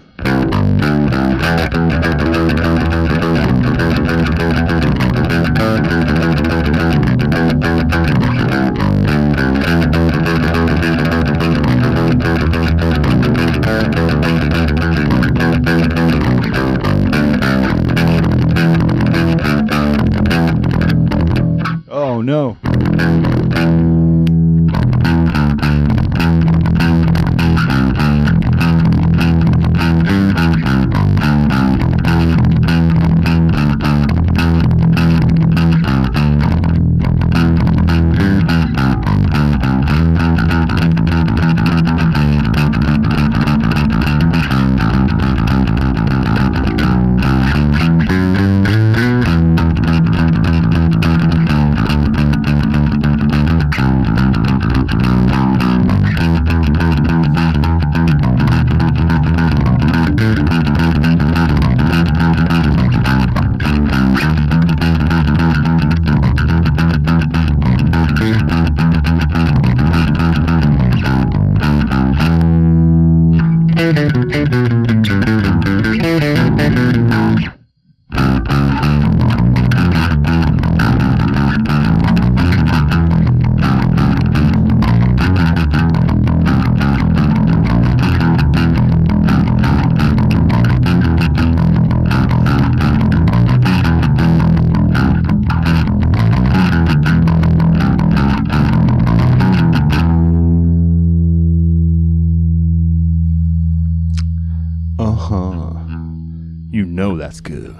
Good. 107.40 107.74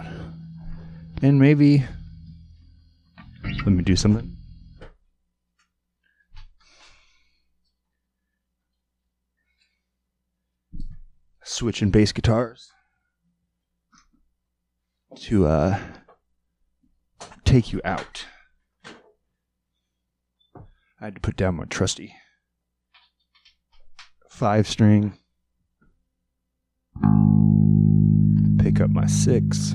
And 1.23 1.39
maybe. 1.39 1.85
Let 3.45 3.67
me 3.67 3.83
do 3.83 3.97
something. 3.97 4.37
Switching 11.45 11.91
bass 11.91 12.13
guitars 12.13 12.71
to 15.17 15.47
uh 15.47 15.79
take 17.45 17.73
you 17.73 17.81
out. 17.85 18.27
I 20.55 21.07
had 21.07 21.17
to 21.17 21.21
put 21.21 21.37
down 21.37 21.57
my 21.57 21.65
trusty 21.65 22.15
five 24.29 24.69
string 24.69 25.19
pick 28.63 28.81
up 28.81 28.91
my 28.91 29.07
six. 29.07 29.75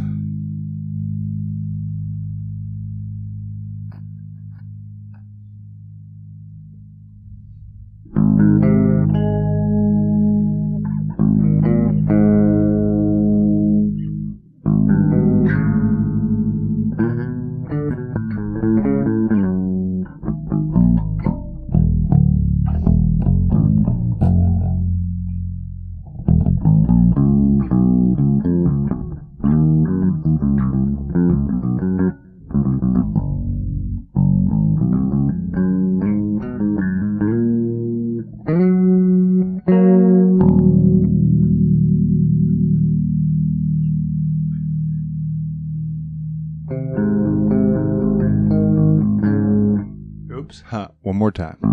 Huh. 51.38 51.65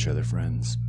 Each 0.00 0.08
other, 0.08 0.24
friends. 0.24 0.79